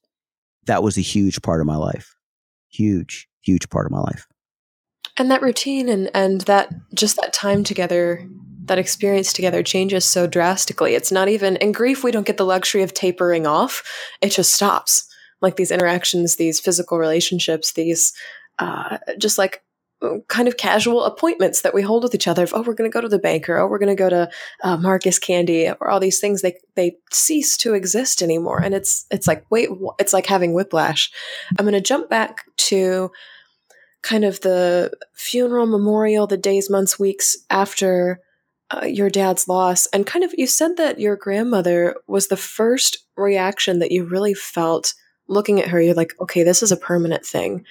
that 0.65 0.83
was 0.83 0.97
a 0.97 1.01
huge 1.01 1.41
part 1.41 1.61
of 1.61 1.67
my 1.67 1.77
life. 1.77 2.15
Huge, 2.69 3.29
huge 3.41 3.69
part 3.69 3.85
of 3.85 3.93
my 3.93 4.01
life. 4.01 4.27
And 5.15 5.31
that 5.31 5.41
routine 5.41 5.87
and 5.87 6.11
and 6.13 6.41
that 6.41 6.69
just 6.93 7.15
that 7.21 7.31
time 7.31 7.63
together, 7.63 8.27
that 8.65 8.77
experience 8.77 9.31
together 9.31 9.63
changes 9.63 10.03
so 10.03 10.27
drastically. 10.27 10.95
It's 10.95 11.13
not 11.13 11.29
even 11.29 11.55
in 11.57 11.71
grief 11.71 12.03
we 12.03 12.11
don't 12.11 12.27
get 12.27 12.35
the 12.35 12.45
luxury 12.45 12.83
of 12.83 12.93
tapering 12.93 13.47
off. 13.47 13.83
It 14.21 14.31
just 14.33 14.53
stops. 14.53 15.07
Like 15.41 15.55
these 15.55 15.71
interactions, 15.71 16.35
these 16.35 16.59
physical 16.59 16.97
relationships, 16.97 17.71
these 17.71 18.11
uh, 18.59 18.97
just 19.17 19.37
like 19.37 19.61
kind 20.27 20.47
of 20.47 20.57
casual 20.57 21.03
appointments 21.03 21.61
that 21.61 21.73
we 21.73 21.81
hold 21.81 22.03
with 22.03 22.15
each 22.15 22.27
other. 22.27 22.43
Of, 22.43 22.53
oh, 22.53 22.61
we're 22.61 22.73
going 22.73 22.89
to 22.89 22.93
go 22.93 23.01
to 23.01 23.07
the 23.07 23.19
banker. 23.19 23.57
Oh, 23.57 23.67
we're 23.67 23.79
going 23.79 23.95
to 23.95 24.01
go 24.01 24.09
to 24.09 24.29
uh, 24.63 24.77
Marcus 24.77 25.19
Candy, 25.19 25.69
or 25.69 25.89
all 25.89 25.99
these 25.99 26.19
things. 26.19 26.41
They 26.41 26.57
they 26.75 26.97
cease 27.11 27.57
to 27.57 27.73
exist 27.73 28.21
anymore, 28.21 28.61
and 28.61 28.73
it's 28.73 29.05
it's 29.11 29.27
like 29.27 29.45
wait, 29.49 29.69
it's 29.99 30.13
like 30.13 30.25
having 30.25 30.53
whiplash. 30.53 31.11
I'm 31.57 31.65
going 31.65 31.73
to 31.73 31.81
jump 31.81 32.09
back 32.09 32.45
to 32.57 33.11
kind 34.01 34.25
of 34.25 34.41
the 34.41 34.91
funeral 35.13 35.65
memorial, 35.65 36.27
the 36.27 36.37
days, 36.37 36.69
months, 36.69 36.99
weeks 36.99 37.37
after 37.49 38.19
uh, 38.71 38.85
your 38.85 39.09
dad's 39.09 39.47
loss, 39.47 39.85
and 39.87 40.05
kind 40.05 40.25
of 40.25 40.33
you 40.37 40.47
said 40.47 40.77
that 40.77 40.99
your 40.99 41.15
grandmother 41.15 41.95
was 42.07 42.27
the 42.27 42.37
first 42.37 43.05
reaction 43.15 43.79
that 43.79 43.91
you 43.91 44.03
really 44.03 44.33
felt 44.33 44.93
looking 45.27 45.61
at 45.61 45.69
her. 45.69 45.81
You're 45.81 45.93
like, 45.93 46.13
okay, 46.19 46.43
this 46.43 46.61
is 46.61 46.71
a 46.71 46.77
permanent 46.77 47.25
thing. 47.25 47.65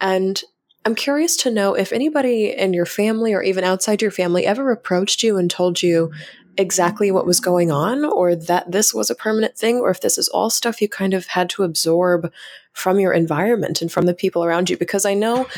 And 0.00 0.42
I'm 0.86 0.94
curious 0.94 1.36
to 1.38 1.50
know 1.50 1.74
if 1.74 1.92
anybody 1.92 2.54
in 2.56 2.72
your 2.72 2.86
family 2.86 3.34
or 3.34 3.42
even 3.42 3.64
outside 3.64 4.00
your 4.00 4.12
family 4.12 4.46
ever 4.46 4.70
approached 4.70 5.20
you 5.20 5.36
and 5.36 5.50
told 5.50 5.82
you 5.82 6.12
exactly 6.56 7.10
what 7.10 7.26
was 7.26 7.40
going 7.40 7.72
on 7.72 8.04
or 8.04 8.36
that 8.36 8.70
this 8.70 8.94
was 8.94 9.10
a 9.10 9.16
permanent 9.16 9.58
thing 9.58 9.80
or 9.80 9.90
if 9.90 10.00
this 10.00 10.16
is 10.16 10.28
all 10.28 10.48
stuff 10.48 10.80
you 10.80 10.88
kind 10.88 11.12
of 11.12 11.26
had 11.26 11.50
to 11.50 11.64
absorb 11.64 12.32
from 12.72 13.00
your 13.00 13.12
environment 13.12 13.82
and 13.82 13.90
from 13.90 14.06
the 14.06 14.14
people 14.14 14.44
around 14.44 14.70
you? 14.70 14.76
Because 14.76 15.04
i 15.04 15.12
know 15.12 15.48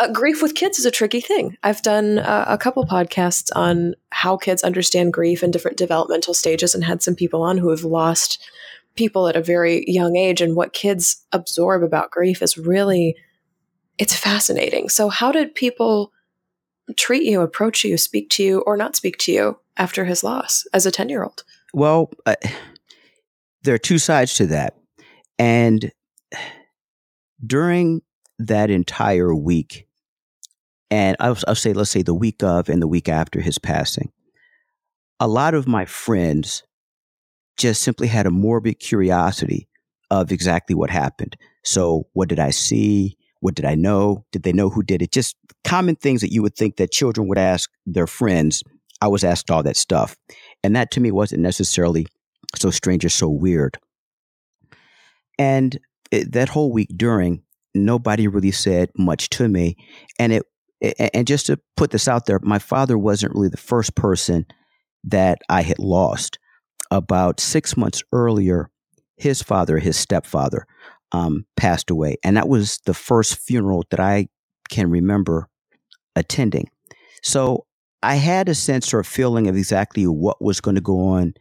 uh, 0.00 0.10
grief 0.10 0.42
with 0.42 0.56
kids 0.56 0.80
is 0.80 0.84
a 0.84 0.90
tricky 0.90 1.20
thing. 1.20 1.56
I've 1.62 1.82
done 1.82 2.18
uh, 2.18 2.46
a 2.48 2.58
couple 2.58 2.84
podcasts 2.84 3.50
on 3.54 3.94
how 4.10 4.36
kids 4.36 4.64
understand 4.64 5.12
grief 5.12 5.44
and 5.44 5.52
different 5.52 5.76
developmental 5.76 6.34
stages 6.34 6.74
and 6.74 6.82
had 6.82 7.04
some 7.04 7.14
people 7.14 7.42
on 7.42 7.56
who 7.56 7.70
have 7.70 7.84
lost 7.84 8.44
people 8.96 9.28
at 9.28 9.36
a 9.36 9.42
very 9.42 9.84
young 9.86 10.16
age 10.16 10.40
and 10.40 10.56
what 10.56 10.72
kids 10.72 11.24
absorb 11.30 11.84
about 11.84 12.10
grief 12.10 12.42
is 12.42 12.58
really 12.58 13.14
it's 13.98 14.14
fascinating 14.14 14.88
so 14.88 15.08
how 15.08 15.32
did 15.32 15.54
people 15.54 16.12
treat 16.96 17.24
you 17.24 17.40
approach 17.40 17.84
you 17.84 17.96
speak 17.96 18.30
to 18.30 18.42
you 18.42 18.60
or 18.60 18.76
not 18.76 18.94
speak 18.94 19.18
to 19.18 19.32
you 19.32 19.58
after 19.76 20.04
his 20.04 20.22
loss 20.22 20.66
as 20.72 20.86
a 20.86 20.90
10 20.90 21.08
year 21.08 21.24
old? 21.24 21.42
Well, 21.74 22.10
uh, 22.24 22.36
there 23.62 23.74
are 23.74 23.78
two 23.78 23.98
sides 23.98 24.34
to 24.34 24.46
that. 24.46 24.76
And 25.38 25.92
during 27.44 28.02
that 28.38 28.70
entire 28.70 29.34
week, 29.34 29.86
and 30.90 31.16
I'll, 31.18 31.36
I'll, 31.48 31.54
say, 31.54 31.72
let's 31.72 31.90
say 31.90 32.02
the 32.02 32.14
week 32.14 32.42
of 32.42 32.68
and 32.68 32.80
the 32.80 32.86
week 32.86 33.08
after 33.08 33.40
his 33.40 33.58
passing, 33.58 34.12
a 35.18 35.26
lot 35.26 35.54
of 35.54 35.66
my 35.66 35.84
friends 35.84 36.62
just 37.56 37.82
simply 37.82 38.06
had 38.06 38.26
a 38.26 38.30
morbid 38.30 38.78
curiosity 38.78 39.68
of 40.10 40.30
exactly 40.30 40.76
what 40.76 40.90
happened. 40.90 41.36
So, 41.64 42.06
what 42.12 42.28
did 42.28 42.38
I 42.38 42.50
see? 42.50 43.16
What 43.46 43.54
did 43.54 43.64
I 43.64 43.76
know? 43.76 44.24
Did 44.32 44.42
they 44.42 44.52
know 44.52 44.70
who 44.70 44.82
did 44.82 45.02
it? 45.02 45.12
Just 45.12 45.36
common 45.62 45.94
things 45.94 46.20
that 46.20 46.32
you 46.32 46.42
would 46.42 46.56
think 46.56 46.78
that 46.78 46.90
children 46.90 47.28
would 47.28 47.38
ask 47.38 47.70
their 47.86 48.08
friends 48.08 48.64
I 49.00 49.06
was 49.06 49.22
asked 49.22 49.52
all 49.52 49.62
that 49.62 49.76
stuff. 49.76 50.16
And 50.64 50.74
that 50.74 50.90
to 50.92 51.00
me 51.00 51.12
wasn't 51.12 51.42
necessarily 51.42 52.08
so 52.56 52.70
strange 52.70 53.04
or 53.04 53.08
so 53.08 53.28
weird. 53.28 53.78
And 55.38 55.78
it, 56.10 56.32
that 56.32 56.48
whole 56.48 56.72
week 56.72 56.88
during, 56.96 57.44
nobody 57.72 58.26
really 58.26 58.50
said 58.50 58.90
much 58.98 59.30
to 59.30 59.46
me. 59.46 59.76
And 60.18 60.32
it, 60.32 60.42
and 61.14 61.24
just 61.24 61.46
to 61.46 61.60
put 61.76 61.92
this 61.92 62.08
out 62.08 62.26
there, 62.26 62.40
my 62.42 62.58
father 62.58 62.98
wasn't 62.98 63.34
really 63.34 63.48
the 63.48 63.56
first 63.56 63.94
person 63.94 64.44
that 65.04 65.38
I 65.48 65.62
had 65.62 65.78
lost. 65.78 66.40
About 66.90 67.38
six 67.38 67.76
months 67.76 68.02
earlier, 68.12 68.70
his 69.16 69.40
father, 69.40 69.78
his 69.78 69.96
stepfather, 69.96 70.66
um, 71.12 71.46
passed 71.56 71.90
away. 71.90 72.16
And 72.24 72.36
that 72.36 72.48
was 72.48 72.78
the 72.86 72.94
first 72.94 73.38
funeral 73.38 73.84
that 73.90 74.00
I 74.00 74.28
can 74.68 74.90
remember 74.90 75.48
attending. 76.14 76.70
So 77.22 77.66
I 78.02 78.16
had 78.16 78.48
a 78.48 78.54
sense 78.54 78.92
or 78.92 79.00
a 79.00 79.04
feeling 79.04 79.48
of 79.48 79.56
exactly 79.56 80.04
what 80.04 80.42
was 80.42 80.60
going 80.60 80.74
to 80.74 80.80
go 80.80 81.08
on 81.08 81.34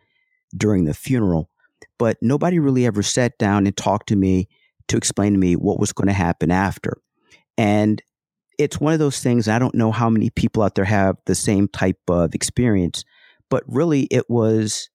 during 0.56 0.86
the 0.86 0.94
funeral, 0.94 1.50
but 1.98 2.18
nobody 2.22 2.60
really 2.60 2.86
ever 2.86 3.04
sat 3.04 3.38
down 3.38 3.68
and 3.68 3.76
talked 3.76 4.08
to 4.10 4.16
me 4.16 4.48
to 4.88 4.98
explain 4.98 5.34
to 5.34 5.40
me 5.40 5.56
what 5.56 5.80
was 5.80 5.92
going 5.92 6.08
to 6.08 6.14
happen 6.14 6.52
after. 6.52 6.98
And 7.58 8.02
it's 8.58 8.80
one 8.80 8.94
of 8.94 9.00
those 9.00 9.20
things, 9.20 9.48
I 9.48 9.60
don't 9.60 9.76
know 9.76 9.92
how 9.92 10.10
many 10.10 10.30
people 10.30 10.64
out 10.64 10.76
there 10.76 10.86
have 10.86 11.18
the 11.26 11.36
same 11.36 11.68
type 11.68 12.00
of 12.08 12.34
experience, 12.34 13.04
but 13.50 13.64
really 13.68 14.04
it 14.04 14.30
was 14.30 14.90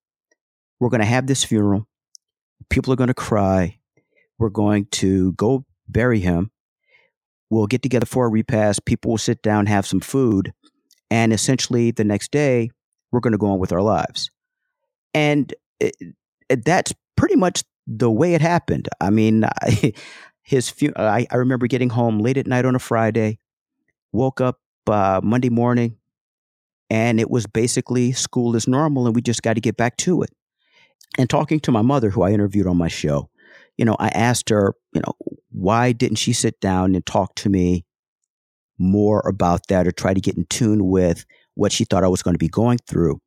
we're 0.79 0.89
going 0.89 1.01
to 1.01 1.07
have 1.07 1.27
this 1.27 1.45
funeral, 1.45 1.87
people 2.71 2.93
are 2.93 2.97
going 2.97 3.09
to 3.09 3.15
cry, 3.15 3.79
we're 4.41 4.49
going 4.49 4.87
to 4.87 5.33
go 5.35 5.65
bury 5.87 6.19
him. 6.19 6.51
We'll 7.51 7.67
get 7.67 7.83
together 7.83 8.07
for 8.07 8.27
a 8.27 8.31
repast. 8.31 8.85
People 8.87 9.13
will 9.13 9.19
sit 9.19 9.43
down, 9.43 9.67
have 9.67 9.87
some 9.87 10.01
food, 10.01 10.53
and 11.11 11.33
essentially, 11.33 11.91
the 11.91 12.05
next 12.05 12.31
day, 12.31 12.71
we're 13.13 13.21
going 13.21 13.33
to 13.33 13.39
go 13.39 13.49
on 13.49 13.59
with 13.59 13.73
our 13.73 13.83
lives. 13.83 14.31
And 15.13 15.53
it, 15.81 15.97
it, 16.49 16.65
that's 16.65 16.95
pretty 17.17 17.37
much 17.37 17.65
the 17.87 18.11
way 18.11 18.35
it 18.35 18.41
happened. 18.41 18.89
I 19.01 19.11
mean, 19.11 19.45
I, 19.45 19.93
his 20.43 20.71
fu- 20.71 20.93
I, 20.97 21.27
I, 21.31 21.37
remember 21.37 21.67
getting 21.67 21.91
home 21.91 22.21
late 22.21 22.37
at 22.37 22.47
night 22.47 22.65
on 22.65 22.77
a 22.77 22.79
Friday, 22.79 23.39
woke 24.13 24.41
up 24.41 24.61
uh, 24.87 25.21
Monday 25.23 25.51
morning, 25.51 25.97
and 26.89 27.21
it 27.21 27.29
was 27.29 27.47
basically 27.47 28.13
school 28.13 28.55
is 28.55 28.69
normal, 28.69 29.07
and 29.07 29.15
we 29.15 29.23
just 29.23 29.43
got 29.43 29.55
to 29.55 29.61
get 29.61 29.77
back 29.77 29.97
to 29.99 30.23
it. 30.23 30.31
And 31.19 31.29
talking 31.29 31.59
to 31.61 31.73
my 31.73 31.83
mother, 31.83 32.11
who 32.11 32.23
I 32.23 32.31
interviewed 32.31 32.69
on 32.69 32.77
my 32.77 32.89
show, 32.89 33.29
you 33.81 33.87
know, 33.87 33.97
I 33.99 34.09
asked 34.09 34.51
her, 34.51 34.75
you 34.93 35.01
know, 35.01 35.15
why 35.51 35.93
didn't 35.93 36.19
she 36.19 36.35
sit 36.35 36.61
down 36.61 36.95
and 36.95 37.05
talk 37.07 37.35
to 37.37 37.49
me 37.49 37.87
more 38.79 39.27
about 39.27 39.69
that 39.69 39.87
or 39.87 39.91
try 39.91 40.13
to 40.13 40.21
get 40.21 40.37
in 40.37 40.45
tune 40.51 40.87
with 40.87 41.25
what 41.55 41.73
she 41.73 41.87
thought 41.87 42.05
I 42.05 42.09
was 42.09 42.23
going 42.23 42.35
to 42.35 42.39
be 42.39 42.47
going 42.47 42.77
through. 42.87 43.23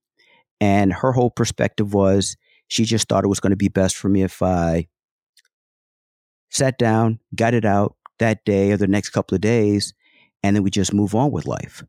And 0.62 0.94
her 0.94 1.12
whole 1.12 1.32
perspective 1.32 1.96
was 1.96 2.38
she 2.68 2.86
just 2.86 3.10
thought 3.10 3.24
it 3.24 3.30
was 3.30 3.40
going 3.40 3.50
to 3.50 3.58
be 3.58 3.68
best 3.68 3.98
for 3.98 4.10
me 4.10 4.22
if 4.22 4.44
I 4.44 4.86
sat 6.52 6.78
down, 6.78 7.20
got 7.34 7.56
it 7.56 7.66
out 7.66 7.96
that 8.20 8.46
day 8.46 8.72
or 8.72 8.78
the 8.78 8.86
next 8.86 9.10
couple 9.10 9.34
of 9.34 9.42
days, 9.42 9.96
and 10.44 10.56
then 10.56 10.62
we 10.62 10.70
just 10.70 10.94
move 10.94 11.16
on 11.16 11.32
with 11.32 11.48
life. 11.48 11.84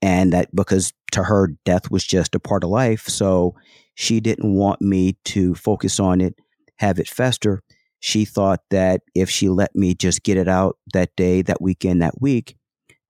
And 0.00 0.32
that 0.32 0.54
because 0.54 0.94
to 1.12 1.24
her, 1.24 1.48
death 1.66 1.90
was 1.90 2.06
just 2.06 2.34
a 2.34 2.40
part 2.40 2.64
of 2.64 2.70
life. 2.70 3.08
So 3.08 3.56
she 3.94 4.20
didn't 4.20 4.54
want 4.54 4.80
me 4.80 5.18
to 5.26 5.54
focus 5.54 6.00
on 6.00 6.22
it, 6.22 6.34
have 6.78 6.98
it 6.98 7.06
fester. 7.06 7.62
She 8.00 8.24
thought 8.24 8.62
that 8.70 9.02
if 9.14 9.30
she 9.30 9.48
let 9.48 9.76
me 9.76 9.94
just 9.94 10.22
get 10.22 10.36
it 10.36 10.48
out 10.48 10.78
that 10.94 11.14
day, 11.16 11.42
that 11.42 11.60
weekend, 11.60 12.02
that 12.02 12.20
week, 12.20 12.56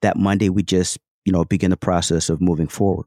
that 0.03 0.16
Monday 0.16 0.48
we 0.48 0.62
just, 0.62 0.98
you 1.24 1.33
know, 1.33 1.44
begin 1.44 1.70
the 1.70 1.76
process 1.76 2.29
of 2.29 2.40
moving 2.40 2.68
forward. 2.68 3.07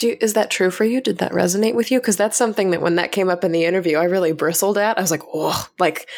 You, 0.00 0.16
is 0.20 0.34
that 0.34 0.50
true 0.50 0.70
for 0.70 0.84
you? 0.84 1.00
Did 1.00 1.18
that 1.18 1.32
resonate 1.32 1.74
with 1.74 1.90
you? 1.90 1.98
Because 1.98 2.16
that's 2.16 2.36
something 2.36 2.70
that 2.70 2.80
when 2.80 2.94
that 2.94 3.12
came 3.12 3.28
up 3.28 3.44
in 3.44 3.52
the 3.52 3.64
interview, 3.64 3.98
I 3.98 4.04
really 4.04 4.32
bristled 4.32 4.78
at. 4.78 4.96
I 4.96 5.00
was 5.00 5.10
like, 5.10 5.24
oh, 5.34 5.66
like, 5.78 6.08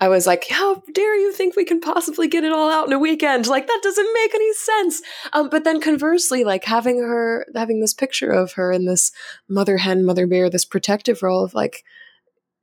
I 0.00 0.08
was 0.08 0.26
like, 0.26 0.48
how 0.48 0.82
dare 0.92 1.16
you 1.16 1.32
think 1.32 1.56
we 1.56 1.64
can 1.64 1.80
possibly 1.80 2.28
get 2.28 2.44
it 2.44 2.52
all 2.52 2.70
out 2.70 2.88
in 2.88 2.92
a 2.92 2.98
weekend? 2.98 3.46
Like, 3.46 3.68
that 3.68 3.80
doesn't 3.82 4.14
make 4.14 4.34
any 4.34 4.52
sense. 4.54 5.02
Um, 5.32 5.48
but 5.48 5.64
then 5.64 5.80
conversely, 5.80 6.44
like 6.44 6.64
having 6.64 6.98
her, 6.98 7.46
having 7.54 7.80
this 7.80 7.94
picture 7.94 8.30
of 8.30 8.52
her 8.52 8.72
in 8.72 8.86
this 8.86 9.12
mother 9.48 9.78
hen, 9.78 10.04
mother 10.04 10.26
bear, 10.26 10.50
this 10.50 10.64
protective 10.64 11.22
role 11.22 11.44
of 11.44 11.54
like, 11.54 11.84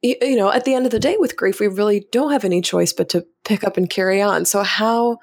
you, 0.05 0.35
know, 0.35 0.51
at 0.51 0.65
the 0.65 0.73
end 0.73 0.85
of 0.85 0.91
the 0.91 0.99
day 0.99 1.17
with 1.17 1.35
grief, 1.35 1.59
we 1.59 1.67
really 1.67 2.05
don't 2.11 2.31
have 2.31 2.43
any 2.43 2.61
choice 2.61 2.93
but 2.93 3.09
to 3.09 3.25
pick 3.43 3.63
up 3.63 3.77
and 3.77 3.89
carry 3.89 4.21
on. 4.21 4.45
So, 4.45 4.63
how, 4.63 5.17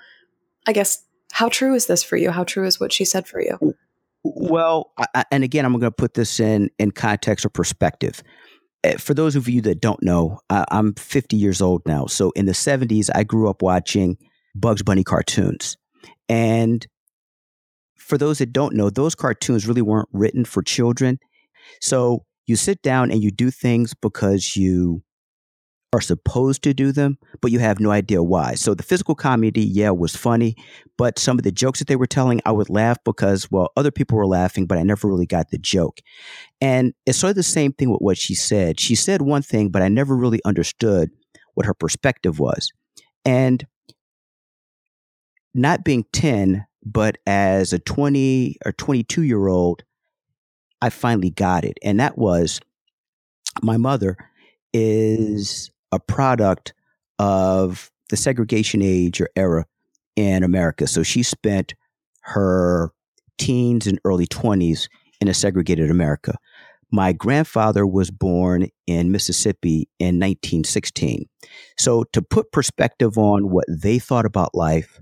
I 0.67 0.73
guess, 0.73 1.05
how 1.33 1.49
true 1.49 1.75
is 1.75 1.87
this 1.87 2.03
for 2.03 2.17
you? 2.17 2.31
How 2.31 2.45
true 2.45 2.67
is 2.67 2.81
what 2.81 2.93
she 2.93 3.05
said 3.05 3.27
for 3.27 3.41
you? 3.41 3.75
Well, 4.25 4.93
I, 5.15 5.25
and 5.31 5.45
again, 5.45 5.65
I'm 5.65 5.73
going 5.73 5.83
to 5.83 5.91
put 5.91 6.15
this 6.15 6.41
in 6.41 6.71
in 6.79 6.91
context 6.93 7.45
or 7.45 7.49
perspective. 7.49 8.23
Eh, 8.85 8.97
for 8.97 9.15
those 9.15 9.37
of 9.37 9.49
you 9.49 9.61
that 9.63 9.81
don't 9.81 10.03
know, 10.03 10.41
I'm 10.51 10.95
50 10.95 11.37
years 11.37 11.61
old 11.61 11.83
now. 11.87 12.07
So 12.07 12.31
in 12.33 12.47
the 12.47 12.53
70s, 12.53 13.11
I 13.15 13.25
grew 13.25 13.49
up 13.49 13.63
watching 13.63 14.17
Bugs 14.55 14.83
Bunny 14.83 15.05
cartoons. 15.05 15.77
And 16.29 16.87
for 17.97 18.19
those 18.19 18.39
that 18.39 18.53
don't 18.53 18.75
know, 18.75 18.91
those 18.91 19.15
cartoons 19.15 19.67
really 19.67 19.83
weren't 19.83 20.09
written 20.13 20.45
for 20.45 20.63
children. 20.63 21.19
So 21.81 22.25
you 22.47 22.57
sit 22.57 22.83
down 22.83 23.11
and 23.11 23.23
you 23.23 23.31
do 23.31 23.51
things 23.51 23.95
because 23.95 24.57
you 24.57 25.03
are 25.93 26.01
supposed 26.01 26.63
to 26.63 26.73
do 26.73 26.91
them, 26.91 27.19
but 27.43 27.51
you 27.51 27.59
have 27.59 27.79
no 27.79 27.91
idea 27.91 28.23
why. 28.23 28.55
So 28.55 28.75
the 28.75 28.83
physical 28.83 29.15
comedy, 29.15 29.61
yeah, 29.61 29.91
was 29.91 30.17
funny, 30.17 30.57
but 30.97 31.19
some 31.19 31.39
of 31.39 31.45
the 31.45 31.53
jokes 31.53 31.81
that 31.81 31.89
they 31.89 31.97
were 31.97 32.07
telling, 32.07 32.41
I 32.47 32.53
would 32.53 32.71
laugh 32.71 32.97
because, 33.05 33.51
well, 33.51 33.69
other 33.77 33.91
people 33.91 34.17
were 34.17 34.27
laughing, 34.27 34.67
but 34.67 34.79
I 34.79 34.85
never 34.85 35.07
really 35.07 35.27
got 35.27 35.51
the 35.51 35.59
joke. 35.59 36.01
And 36.61 36.95
it's 37.05 37.19
sort 37.19 37.31
of 37.31 37.37
the 37.37 37.43
same 37.43 37.73
thing 37.73 37.91
with 37.91 38.01
what 38.01 38.17
she 38.17 38.35
said. 38.35 38.81
She 38.81 38.95
said 38.95 39.21
one 39.21 39.43
thing, 39.43 39.69
but 39.69 39.83
I 39.83 39.89
never 39.89 40.17
really 40.17 40.41
understood 40.47 41.11
what 41.55 41.67
her 41.67 41.75
perspective 41.75 42.39
was. 42.39 42.73
And 43.27 43.67
not 45.55 45.85
being 45.85 46.07
10, 46.15 46.65
but 46.85 47.19
as 47.27 47.75
a 47.75 47.79
20 47.79 48.57
or 48.65 48.73
22 48.73 49.23
year 49.23 49.47
old, 49.47 49.85
I 50.83 50.91
finally 50.91 51.31
got 51.31 51.65
it. 51.65 51.79
And 51.83 52.01
that 52.01 52.19
was 52.19 52.61
my 53.63 53.77
mother 53.77 54.17
is 54.75 55.71
a 55.93 56.01
product 56.01 56.75
of 57.19 57.91
the 58.11 58.17
segregation 58.17 58.83
age 58.83 59.21
or 59.21 59.29
era 59.37 59.65
in 60.17 60.43
America. 60.43 60.87
So 60.87 61.03
she 61.03 61.23
spent 61.23 61.75
her 62.23 62.91
teens 63.39 63.87
and 63.87 64.01
early 64.05 64.27
20s 64.27 64.89
in 65.21 65.29
a 65.29 65.35
segregated 65.35 65.91
America. 65.91 66.37
My 66.91 67.13
grandfather 67.13 67.87
was 67.87 68.11
born 68.11 68.69
in 68.87 69.13
Mississippi 69.13 69.89
in 69.99 70.19
1916. 70.19 71.27
So, 71.79 72.05
to 72.13 72.21
put 72.21 72.53
perspective 72.53 73.17
on 73.17 73.51
what 73.51 73.65
they 73.67 73.99
thought 73.99 74.27
about 74.27 74.55
life, 74.55 75.01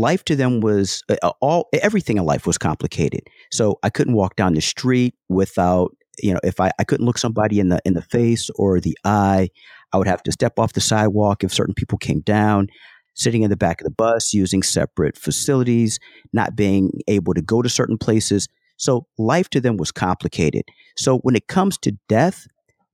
life 0.00 0.24
to 0.24 0.36
them 0.36 0.60
was 0.60 1.02
uh, 1.08 1.32
all 1.40 1.68
everything 1.72 2.16
in 2.16 2.24
life 2.24 2.46
was 2.46 2.58
complicated. 2.58 3.22
So 3.50 3.78
I 3.82 3.90
couldn't 3.90 4.14
walk 4.14 4.36
down 4.36 4.54
the 4.54 4.60
street 4.60 5.14
without 5.28 5.96
you 6.20 6.32
know 6.32 6.40
if 6.44 6.60
I, 6.60 6.70
I 6.78 6.84
couldn't 6.84 7.06
look 7.06 7.18
somebody 7.18 7.60
in 7.60 7.68
the 7.68 7.80
in 7.84 7.94
the 7.94 8.02
face 8.02 8.48
or 8.54 8.78
the 8.78 8.96
eye 9.04 9.48
i 9.92 9.96
would 9.96 10.06
have 10.06 10.22
to 10.22 10.30
step 10.30 10.60
off 10.60 10.74
the 10.74 10.80
sidewalk 10.80 11.42
if 11.42 11.52
certain 11.52 11.74
people 11.74 11.98
came 11.98 12.20
down 12.20 12.68
sitting 13.14 13.42
in 13.42 13.50
the 13.50 13.56
back 13.56 13.80
of 13.80 13.84
the 13.84 13.90
bus 13.90 14.32
using 14.32 14.62
separate 14.62 15.16
facilities 15.16 15.98
not 16.32 16.54
being 16.54 17.00
able 17.08 17.34
to 17.34 17.42
go 17.42 17.62
to 17.62 17.68
certain 17.68 17.98
places. 17.98 18.48
So 18.76 19.06
life 19.18 19.48
to 19.50 19.60
them 19.60 19.76
was 19.76 19.92
complicated. 19.92 20.64
So 20.96 21.18
when 21.18 21.36
it 21.36 21.46
comes 21.46 21.78
to 21.78 21.92
death 22.08 22.46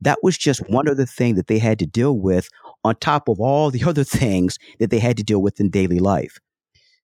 that 0.03 0.19
was 0.23 0.39
just 0.39 0.67
one 0.71 0.89
other 0.89 1.05
thing 1.05 1.35
that 1.35 1.47
they 1.47 1.59
had 1.59 1.79
to 1.79 1.87
deal 1.87 2.19
with 2.19 2.49
on 2.85 2.97
top 2.97 3.29
of 3.29 3.39
all 3.39 3.71
the 3.71 3.85
other 3.87 4.05
things 4.05 4.59
that 4.79 4.91
they 4.91 4.99
had 4.99 5.17
to 5.19 5.23
deal 5.23 5.43
with 5.43 5.61
in 5.61 5.69
daily 5.71 5.99
life 5.99 6.39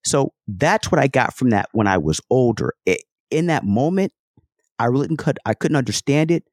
so 0.05 0.33
that's 0.47 0.91
what 0.91 0.99
i 0.99 1.07
got 1.07 1.33
from 1.33 1.49
that 1.49 1.67
when 1.73 1.87
i 1.87 1.97
was 1.97 2.21
older 2.29 2.73
it, 2.85 3.03
in 3.29 3.47
that 3.47 3.63
moment 3.63 4.11
I 4.79 4.85
really 4.85 5.15
could 5.15 5.39
I 5.45 5.53
couldn't 5.53 5.77
understand 5.77 6.31
it. 6.31 6.43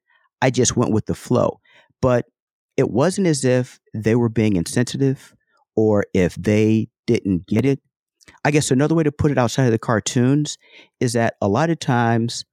I 0.41 0.49
just 0.49 0.75
went 0.75 0.91
with 0.91 1.05
the 1.05 1.15
flow. 1.15 1.59
But 2.01 2.25
it 2.77 2.89
wasn't 2.89 3.27
as 3.27 3.45
if 3.45 3.79
they 3.93 4.15
were 4.15 4.29
being 4.29 4.55
insensitive 4.55 5.33
or 5.75 6.05
if 6.13 6.35
they 6.35 6.89
didn't 7.07 7.47
get 7.47 7.65
it. 7.65 7.79
I 8.43 8.51
guess 8.51 8.71
another 8.71 8.95
way 8.95 9.03
to 9.03 9.11
put 9.11 9.31
it 9.31 9.37
outside 9.37 9.65
of 9.65 9.71
the 9.71 9.79
cartoons 9.79 10.57
is 10.99 11.13
that 11.13 11.35
a 11.41 11.47
lot 11.47 11.69
of 11.69 11.79
times 11.79 12.43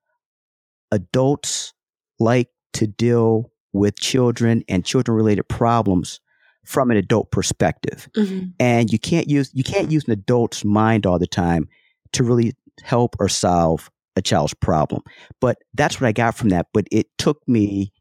adults 0.91 1.73
like 2.21 2.49
to 2.75 2.87
deal 2.87 3.51
with 3.73 3.99
children 3.99 4.63
and 4.69 4.85
children 4.85 5.17
related 5.17 5.49
problems 5.49 6.21
from 6.65 6.91
an 6.91 6.97
adult 6.97 7.31
perspective. 7.31 8.09
Mm-hmm. 8.17 8.49
And 8.61 8.93
you 8.93 8.99
can't 8.99 9.29
use 9.29 9.51
you 9.55 9.65
can't 9.65 9.91
use 9.91 10.05
an 10.07 10.13
adult's 10.13 10.65
mind 10.65 11.07
all 11.07 11.19
the 11.19 11.27
time 11.27 11.69
to 12.13 12.25
really 12.25 12.55
help 12.83 13.17
or 13.19 13.29
solve 13.29 13.91
a 14.17 14.23
child's 14.23 14.55
problem. 14.55 15.03
But 15.41 15.59
that's 15.75 16.01
what 16.01 16.09
I 16.09 16.13
got 16.13 16.37
from 16.37 16.51
that. 16.51 16.67
But 16.73 16.87
it 16.91 17.07
took 17.19 17.47
me 17.49 17.93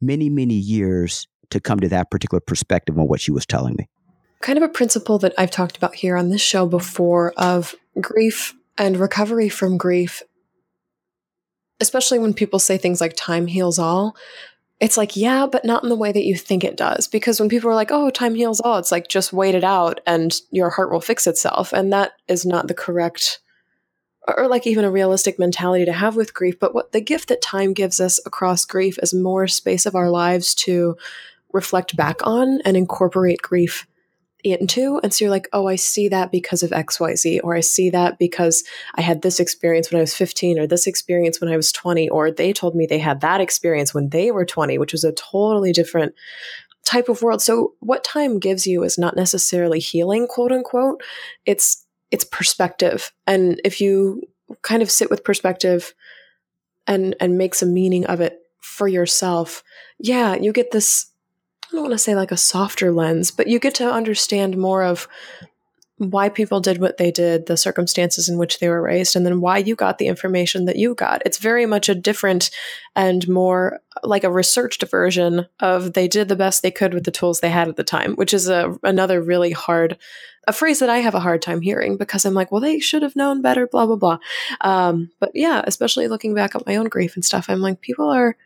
many, 0.00 0.28
many 0.28 0.54
years 0.54 1.26
to 1.50 1.60
come 1.60 1.80
to 1.80 1.88
that 1.88 2.10
particular 2.10 2.40
perspective 2.40 2.98
on 2.98 3.08
what 3.08 3.20
she 3.20 3.30
was 3.30 3.46
telling 3.46 3.74
me. 3.76 3.88
Kind 4.40 4.58
of 4.58 4.62
a 4.62 4.68
principle 4.68 5.18
that 5.18 5.34
I've 5.36 5.50
talked 5.50 5.76
about 5.76 5.96
here 5.96 6.16
on 6.16 6.28
this 6.28 6.40
show 6.40 6.66
before 6.66 7.32
of 7.36 7.74
grief 8.00 8.54
and 8.76 8.96
recovery 8.96 9.48
from 9.48 9.76
grief, 9.76 10.22
especially 11.80 12.18
when 12.18 12.34
people 12.34 12.58
say 12.58 12.78
things 12.78 13.00
like 13.00 13.14
time 13.16 13.48
heals 13.48 13.78
all. 13.78 14.16
It's 14.80 14.96
like, 14.96 15.16
yeah, 15.16 15.46
but 15.50 15.64
not 15.64 15.82
in 15.82 15.88
the 15.88 15.96
way 15.96 16.12
that 16.12 16.24
you 16.24 16.36
think 16.36 16.62
it 16.62 16.76
does. 16.76 17.08
Because 17.08 17.40
when 17.40 17.48
people 17.48 17.68
are 17.68 17.74
like, 17.74 17.90
oh, 17.90 18.10
time 18.10 18.36
heals 18.36 18.60
all, 18.60 18.78
it's 18.78 18.92
like 18.92 19.08
just 19.08 19.32
wait 19.32 19.56
it 19.56 19.64
out 19.64 20.00
and 20.06 20.40
your 20.52 20.70
heart 20.70 20.92
will 20.92 21.00
fix 21.00 21.26
itself. 21.26 21.72
And 21.72 21.92
that 21.92 22.12
is 22.28 22.46
not 22.46 22.68
the 22.68 22.74
correct 22.74 23.40
or 24.36 24.48
like 24.48 24.66
even 24.66 24.84
a 24.84 24.90
realistic 24.90 25.38
mentality 25.38 25.84
to 25.84 25.92
have 25.92 26.16
with 26.16 26.34
grief, 26.34 26.58
but 26.58 26.74
what 26.74 26.92
the 26.92 27.00
gift 27.00 27.28
that 27.28 27.40
time 27.40 27.72
gives 27.72 28.00
us 28.00 28.20
across 28.26 28.64
grief 28.64 28.98
is 29.02 29.14
more 29.14 29.48
space 29.48 29.86
of 29.86 29.94
our 29.94 30.10
lives 30.10 30.54
to 30.54 30.96
reflect 31.52 31.96
back 31.96 32.26
on 32.26 32.60
and 32.64 32.76
incorporate 32.76 33.40
grief 33.40 33.86
into. 34.52 35.00
And 35.02 35.12
so 35.12 35.24
you're 35.24 35.30
like, 35.30 35.48
oh, 35.52 35.66
I 35.66 35.76
see 35.76 36.08
that 36.08 36.30
because 36.30 36.62
of 36.62 36.70
XYZ, 36.70 37.40
or 37.42 37.54
I 37.54 37.60
see 37.60 37.90
that 37.90 38.18
because 38.18 38.64
I 38.94 39.00
had 39.00 39.22
this 39.22 39.40
experience 39.40 39.90
when 39.90 39.98
I 39.98 40.02
was 40.02 40.14
15, 40.14 40.58
or 40.58 40.66
this 40.66 40.86
experience 40.86 41.40
when 41.40 41.50
I 41.50 41.56
was 41.56 41.72
20, 41.72 42.08
or 42.08 42.30
they 42.30 42.52
told 42.52 42.74
me 42.74 42.86
they 42.86 42.98
had 42.98 43.20
that 43.20 43.40
experience 43.40 43.94
when 43.94 44.10
they 44.10 44.30
were 44.30 44.44
20, 44.44 44.78
which 44.78 44.92
was 44.92 45.04
a 45.04 45.12
totally 45.12 45.72
different 45.72 46.14
type 46.84 47.08
of 47.08 47.22
world. 47.22 47.42
So 47.42 47.74
what 47.80 48.02
time 48.02 48.38
gives 48.38 48.66
you 48.66 48.82
is 48.82 48.98
not 48.98 49.16
necessarily 49.16 49.78
healing, 49.78 50.26
quote 50.26 50.52
unquote. 50.52 51.02
It's 51.44 51.84
it's 52.10 52.24
perspective. 52.24 53.12
And 53.26 53.60
if 53.64 53.80
you 53.80 54.22
kind 54.62 54.82
of 54.82 54.90
sit 54.90 55.10
with 55.10 55.24
perspective 55.24 55.94
and 56.86 57.14
and 57.20 57.36
make 57.36 57.54
some 57.54 57.74
meaning 57.74 58.06
of 58.06 58.20
it 58.20 58.38
for 58.60 58.88
yourself, 58.88 59.62
yeah, 59.98 60.34
you 60.34 60.52
get 60.52 60.70
this 60.70 61.12
I 61.68 61.72
don't 61.72 61.82
want 61.82 61.92
to 61.92 61.98
say 61.98 62.14
like 62.14 62.32
a 62.32 62.36
softer 62.36 62.90
lens, 62.90 63.30
but 63.30 63.46
you 63.46 63.58
get 63.58 63.74
to 63.76 63.92
understand 63.92 64.56
more 64.56 64.82
of 64.82 65.06
why 65.98 66.28
people 66.28 66.60
did 66.60 66.78
what 66.78 66.96
they 66.96 67.10
did, 67.10 67.46
the 67.46 67.56
circumstances 67.56 68.28
in 68.28 68.38
which 68.38 68.60
they 68.60 68.68
were 68.68 68.80
raised, 68.80 69.16
and 69.16 69.26
then 69.26 69.40
why 69.40 69.58
you 69.58 69.74
got 69.74 69.98
the 69.98 70.06
information 70.06 70.64
that 70.64 70.76
you 70.76 70.94
got. 70.94 71.22
It's 71.26 71.38
very 71.38 71.66
much 71.66 71.88
a 71.88 71.94
different 71.94 72.50
and 72.94 73.28
more 73.28 73.80
like 74.04 74.22
a 74.22 74.30
researched 74.30 74.84
version 74.84 75.46
of 75.58 75.94
they 75.94 76.06
did 76.06 76.28
the 76.28 76.36
best 76.36 76.62
they 76.62 76.70
could 76.70 76.94
with 76.94 77.04
the 77.04 77.10
tools 77.10 77.40
they 77.40 77.50
had 77.50 77.68
at 77.68 77.76
the 77.76 77.84
time, 77.84 78.14
which 78.14 78.32
is 78.32 78.48
a 78.48 78.76
another 78.84 79.20
really 79.20 79.50
hard 79.50 79.98
a 80.46 80.52
phrase 80.52 80.78
that 80.78 80.88
I 80.88 80.98
have 80.98 81.14
a 81.14 81.20
hard 81.20 81.42
time 81.42 81.60
hearing 81.60 81.98
because 81.98 82.24
I'm 82.24 82.32
like, 82.32 82.50
well, 82.50 82.62
they 82.62 82.78
should 82.80 83.02
have 83.02 83.16
known 83.16 83.42
better, 83.42 83.66
blah 83.66 83.86
blah 83.86 83.96
blah. 83.96 84.18
Um, 84.60 85.10
but 85.18 85.32
yeah, 85.34 85.62
especially 85.66 86.08
looking 86.08 86.32
back 86.32 86.54
at 86.54 86.66
my 86.66 86.76
own 86.76 86.88
grief 86.88 87.16
and 87.16 87.24
stuff, 87.24 87.50
I'm 87.50 87.60
like, 87.60 87.80
people 87.80 88.08
are 88.08 88.36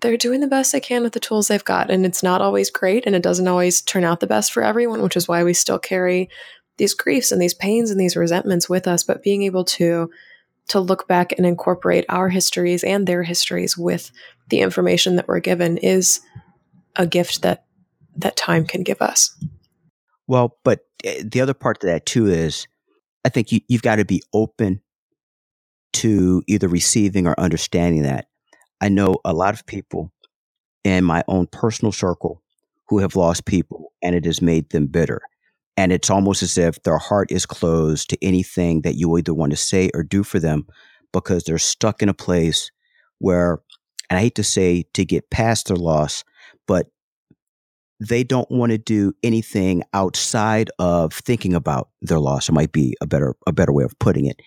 they're 0.00 0.16
doing 0.16 0.40
the 0.40 0.46
best 0.46 0.72
they 0.72 0.80
can 0.80 1.02
with 1.02 1.12
the 1.12 1.20
tools 1.20 1.48
they've 1.48 1.64
got, 1.64 1.90
and 1.90 2.04
it's 2.06 2.22
not 2.22 2.40
always 2.40 2.70
great, 2.70 3.04
and 3.06 3.14
it 3.14 3.22
doesn't 3.22 3.48
always 3.48 3.80
turn 3.82 4.04
out 4.04 4.20
the 4.20 4.26
best 4.26 4.52
for 4.52 4.62
everyone, 4.62 5.02
which 5.02 5.16
is 5.16 5.28
why 5.28 5.44
we 5.44 5.54
still 5.54 5.78
carry 5.78 6.28
these 6.76 6.94
griefs 6.94 7.32
and 7.32 7.42
these 7.42 7.54
pains 7.54 7.90
and 7.90 8.00
these 8.00 8.16
resentments 8.16 8.68
with 8.68 8.86
us, 8.86 9.02
but 9.02 9.22
being 9.22 9.42
able 9.42 9.64
to 9.64 10.10
to 10.68 10.80
look 10.80 11.08
back 11.08 11.32
and 11.36 11.46
incorporate 11.46 12.04
our 12.10 12.28
histories 12.28 12.84
and 12.84 13.06
their 13.06 13.22
histories 13.22 13.76
with 13.76 14.12
the 14.50 14.60
information 14.60 15.16
that 15.16 15.26
we're 15.26 15.40
given 15.40 15.78
is 15.78 16.20
a 16.96 17.06
gift 17.06 17.40
that 17.40 17.64
that 18.16 18.36
time 18.36 18.66
can 18.66 18.82
give 18.82 19.00
us. 19.00 19.34
Well, 20.26 20.58
but 20.64 20.80
eh, 21.04 21.22
the 21.24 21.40
other 21.40 21.54
part 21.54 21.80
to 21.80 21.86
that 21.86 22.04
too 22.04 22.26
is 22.26 22.66
I 23.24 23.30
think 23.30 23.50
you, 23.50 23.60
you've 23.68 23.82
got 23.82 23.96
to 23.96 24.04
be 24.04 24.22
open 24.32 24.82
to 25.94 26.42
either 26.46 26.68
receiving 26.68 27.26
or 27.26 27.38
understanding 27.40 28.02
that. 28.02 28.28
I 28.80 28.88
know 28.88 29.16
a 29.24 29.32
lot 29.32 29.54
of 29.54 29.66
people 29.66 30.12
in 30.84 31.04
my 31.04 31.24
own 31.28 31.46
personal 31.46 31.92
circle 31.92 32.42
who 32.88 32.98
have 32.98 33.16
lost 33.16 33.44
people 33.44 33.92
and 34.02 34.14
it 34.14 34.24
has 34.24 34.40
made 34.40 34.70
them 34.70 34.86
bitter. 34.86 35.20
And 35.76 35.92
it's 35.92 36.10
almost 36.10 36.42
as 36.42 36.58
if 36.58 36.82
their 36.82 36.98
heart 36.98 37.30
is 37.30 37.46
closed 37.46 38.10
to 38.10 38.24
anything 38.24 38.82
that 38.82 38.96
you 38.96 39.16
either 39.16 39.34
want 39.34 39.50
to 39.50 39.56
say 39.56 39.90
or 39.94 40.02
do 40.02 40.24
for 40.24 40.40
them 40.40 40.66
because 41.12 41.44
they're 41.44 41.58
stuck 41.58 42.02
in 42.02 42.08
a 42.08 42.14
place 42.14 42.70
where, 43.18 43.60
and 44.10 44.18
I 44.18 44.22
hate 44.22 44.34
to 44.36 44.44
say 44.44 44.84
to 44.94 45.04
get 45.04 45.30
past 45.30 45.68
their 45.68 45.76
loss, 45.76 46.24
but 46.66 46.88
they 48.00 48.22
don't 48.22 48.50
want 48.50 48.70
to 48.70 48.78
do 48.78 49.12
anything 49.22 49.82
outside 49.92 50.70
of 50.78 51.12
thinking 51.12 51.54
about 51.54 51.90
their 52.00 52.20
loss. 52.20 52.48
It 52.48 52.52
might 52.52 52.72
be 52.72 52.94
a 53.00 53.06
better 53.06 53.34
a 53.46 53.52
better 53.52 53.72
way 53.72 53.84
of 53.84 53.98
putting 53.98 54.26
it. 54.26 54.40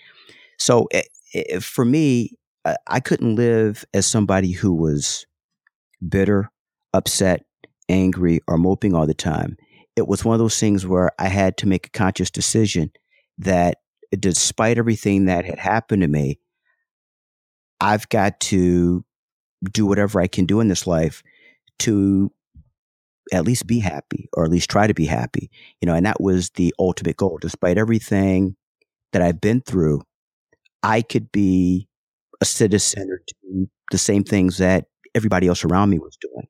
So 0.58 0.88
it, 0.92 1.08
eh, 1.34 1.40
it, 1.40 1.48
eh, 1.50 1.60
for 1.60 1.84
me, 1.84 2.38
I 2.88 3.00
couldn't 3.00 3.36
live 3.36 3.86
as 3.94 4.06
somebody 4.06 4.52
who 4.52 4.74
was 4.74 5.26
bitter, 6.08 6.50
upset, 6.94 7.44
angry, 7.90 8.40
or 8.48 8.58
moping 8.58 8.94
all 8.94 9.08
the 9.08 9.14
time 9.14 9.58
it 9.96 10.08
was 10.08 10.24
one 10.24 10.34
of 10.34 10.40
those 10.40 10.60
things 10.60 10.86
where 10.86 11.12
I 11.20 11.28
had 11.28 11.58
to 11.58 11.68
make 11.68 11.88
a 11.88 11.92
conscious 11.92 12.32
decision 12.32 12.92
that 13.38 13.78
despite 14.18 14.78
everything 14.78 15.26
that 15.26 15.46
had 15.46 15.60
happened 15.60 16.02
to 16.02 16.08
me, 16.08 16.40
I've 17.80 18.08
got 18.10 18.40
to 18.42 19.04
do 19.72 19.86
whatever 19.86 20.22
I 20.22 20.28
can 20.28 20.46
do 20.46 20.60
in 20.60 20.68
this 20.68 20.88
life 20.88 21.24
to 21.80 22.32
at 23.34 23.46
least 23.46 23.68
be 23.68 23.80
happy 23.80 24.28
or 24.34 24.44
at 24.44 24.52
least 24.52 24.70
try 24.70 24.88
to 24.88 24.94
be 24.94 25.06
happy. 25.06 25.50
You 25.82 25.88
know, 25.88 25.96
and 25.96 26.06
that 26.06 26.22
was 26.22 26.52
the 26.52 26.74
ultimate 26.80 27.18
goal. 27.18 27.38
Despite 27.42 27.78
everything 27.78 28.56
that 29.14 29.22
I've 29.22 29.42
been 29.42 29.62
through, 29.62 30.04
I 30.84 31.02
could 31.02 31.32
be 31.32 31.88
a 32.42 32.46
citizen 32.46 33.10
or 33.10 33.22
do 33.44 33.68
the 33.92 33.98
same 33.98 34.24
things 34.24 34.58
that 34.58 34.86
everybody 35.16 35.48
else 35.48 35.64
around 35.64 35.90
me 35.90 36.00
was 36.00 36.18
doing. 36.20 36.48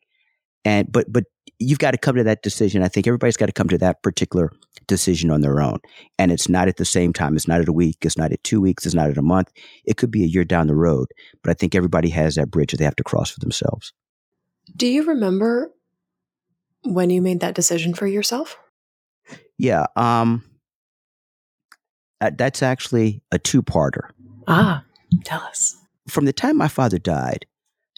And 0.64 0.92
but 0.92 1.12
but 1.12 1.26
you've 1.60 1.80
got 1.80 1.92
to 1.92 1.98
come 1.98 2.16
to 2.16 2.24
that 2.24 2.42
decision. 2.42 2.84
I 2.84 2.88
think 2.88 3.08
everybody's 3.08 3.38
got 3.38 3.48
to 3.48 3.52
come 3.52 3.70
to 3.70 3.78
that 3.80 4.02
particular 4.02 4.52
decision 4.88 5.30
on 5.30 5.42
their 5.42 5.62
own. 5.62 5.80
And 6.18 6.32
it's 6.32 6.50
not 6.50 6.68
at 6.68 6.78
the 6.78 6.86
same 6.86 7.14
time. 7.14 7.36
It's 7.36 7.48
not 7.48 7.62
at 7.62 7.68
a 7.68 7.74
week. 7.74 7.98
It's 8.02 8.18
not 8.18 8.32
at 8.32 8.44
two 8.44 8.62
weeks. 8.62 8.86
It's 8.86 8.96
not 8.96 9.10
at 9.10 9.18
a 9.18 9.22
month. 9.22 9.52
It 9.86 9.98
could 9.98 10.12
be 10.12 10.24
a 10.24 10.28
year 10.28 10.44
down 10.44 10.68
the 10.68 10.76
road. 10.76 11.08
But 11.44 11.52
I 11.52 11.54
think 11.54 11.76
everybody 11.76 12.10
has 12.10 12.36
that 12.36 12.52
bridge 12.52 12.72
that 12.72 12.78
they 12.78 12.86
have 12.86 12.96
to 12.98 13.04
cross 13.04 13.30
for 13.30 13.40
themselves. 13.40 13.94
Do 14.76 14.88
you 14.88 15.04
remember 15.04 15.72
when 16.84 17.10
you 17.10 17.22
made 17.22 17.42
that 17.42 17.56
decision 17.56 17.94
for 17.94 18.08
yourself? 18.08 18.58
Yeah. 19.58 19.86
Um, 19.96 20.44
that's 22.20 22.62
actually 22.64 23.22
a 23.32 23.40
two 23.40 23.62
parter. 23.64 24.10
Ah, 24.48 24.84
tell 25.24 25.42
us. 25.42 25.81
From 26.12 26.26
the 26.26 26.34
time 26.34 26.58
my 26.58 26.68
father 26.68 27.00
died 27.00 27.46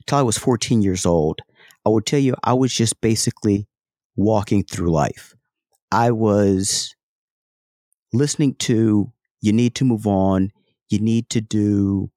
until 0.02 0.20
I 0.20 0.22
was 0.22 0.38
14 0.38 0.84
years 0.84 1.04
old, 1.04 1.42
I 1.84 1.90
will 1.90 2.00
tell 2.00 2.20
you, 2.20 2.36
I 2.44 2.54
was 2.54 2.72
just 2.72 3.02
basically 3.02 3.68
walking 4.16 4.64
through 4.64 4.92
life. 4.92 5.34
I 5.92 6.12
was 6.12 6.96
listening 8.14 8.54
to, 8.60 9.12
you 9.42 9.52
need 9.52 9.74
to 9.76 9.86
move 9.86 10.06
on, 10.06 10.52
you 10.90 11.00
need 11.00 11.28
to 11.32 11.42
do 11.42 12.12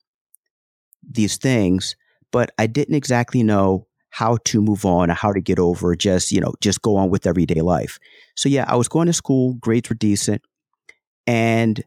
these 1.02 1.38
things, 1.38 1.96
but 2.30 2.50
I 2.58 2.66
didn't 2.66 2.94
exactly 2.94 3.42
know 3.42 3.86
how 4.10 4.36
to 4.44 4.60
move 4.60 4.84
on 4.84 5.10
or 5.10 5.14
how 5.14 5.32
to 5.32 5.40
get 5.40 5.58
over 5.58 5.96
just, 5.96 6.30
you 6.30 6.42
know, 6.42 6.52
just 6.60 6.82
go 6.82 6.96
on 6.96 7.08
with 7.08 7.26
everyday 7.26 7.62
life. 7.62 7.98
So 8.34 8.50
yeah, 8.50 8.66
I 8.68 8.76
was 8.76 8.88
going 8.88 9.06
to 9.06 9.14
school, 9.14 9.54
grades 9.54 9.88
were 9.88 9.96
decent. 9.96 10.42
And 11.26 11.82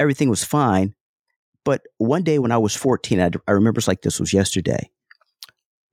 everything 0.00 0.30
was 0.30 0.42
fine. 0.42 0.94
But 1.68 1.82
one 1.98 2.22
day 2.22 2.38
when 2.38 2.50
I 2.50 2.56
was 2.56 2.74
14, 2.74 3.20
I, 3.20 3.30
I 3.46 3.50
remember 3.50 3.76
it's 3.76 3.86
like 3.86 4.00
this 4.00 4.18
was 4.18 4.32
yesterday. 4.32 4.88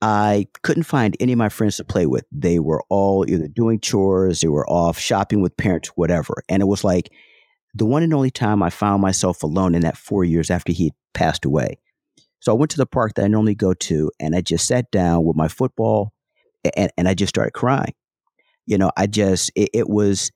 I 0.02 0.48
couldn't 0.64 0.84
find 0.84 1.18
any 1.20 1.34
of 1.34 1.38
my 1.38 1.50
friends 1.50 1.76
to 1.76 1.84
play 1.84 2.06
with. 2.06 2.24
They 2.32 2.60
were 2.60 2.82
all 2.88 3.30
either 3.30 3.50
doing 3.50 3.82
chores, 3.82 4.40
they 4.40 4.48
were 4.48 4.66
off 4.70 4.98
shopping 4.98 5.42
with 5.42 5.58
parents, 5.58 5.90
whatever. 5.90 6.46
And 6.48 6.62
it 6.62 6.66
was 6.68 6.86
like 6.86 7.12
the 7.74 7.86
one 7.86 8.04
and 8.04 8.14
only 8.14 8.32
time 8.32 8.64
I 8.64 8.70
found 8.70 9.02
myself 9.02 9.44
alone 9.44 9.76
in 9.76 9.82
that 9.82 9.98
four 9.98 10.24
years 10.24 10.50
after 10.50 10.72
he 10.72 10.94
passed 11.14 11.44
away. 11.44 11.78
So 12.40 12.54
I 12.54 12.56
went 12.56 12.72
to 12.72 12.78
the 12.78 12.86
park 12.86 13.16
that 13.16 13.26
I 13.26 13.28
normally 13.28 13.54
go 13.54 13.74
to 13.74 14.10
and 14.18 14.34
I 14.34 14.40
just 14.40 14.68
sat 14.68 14.90
down 14.92 15.26
with 15.26 15.36
my 15.36 15.50
football 15.50 16.14
and, 16.78 16.90
and 16.98 17.06
I 17.06 17.16
just 17.16 17.36
started 17.36 17.52
crying. 17.52 17.96
You 18.66 18.78
know, 18.78 18.92
I 18.96 19.08
just, 19.08 19.52
it, 19.56 19.72
it 19.74 19.90
was 19.90 20.32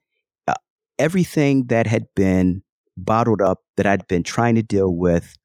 uh, 0.49 0.55
everything 0.97 1.67
that 1.67 1.87
had 1.87 2.07
been 2.13 2.61
bottled 3.05 3.41
up 3.41 3.59
that 3.77 3.85
I'd 3.85 4.07
been 4.07 4.23
trying 4.23 4.55
to 4.55 4.63
deal 4.63 4.93
with 4.93 5.37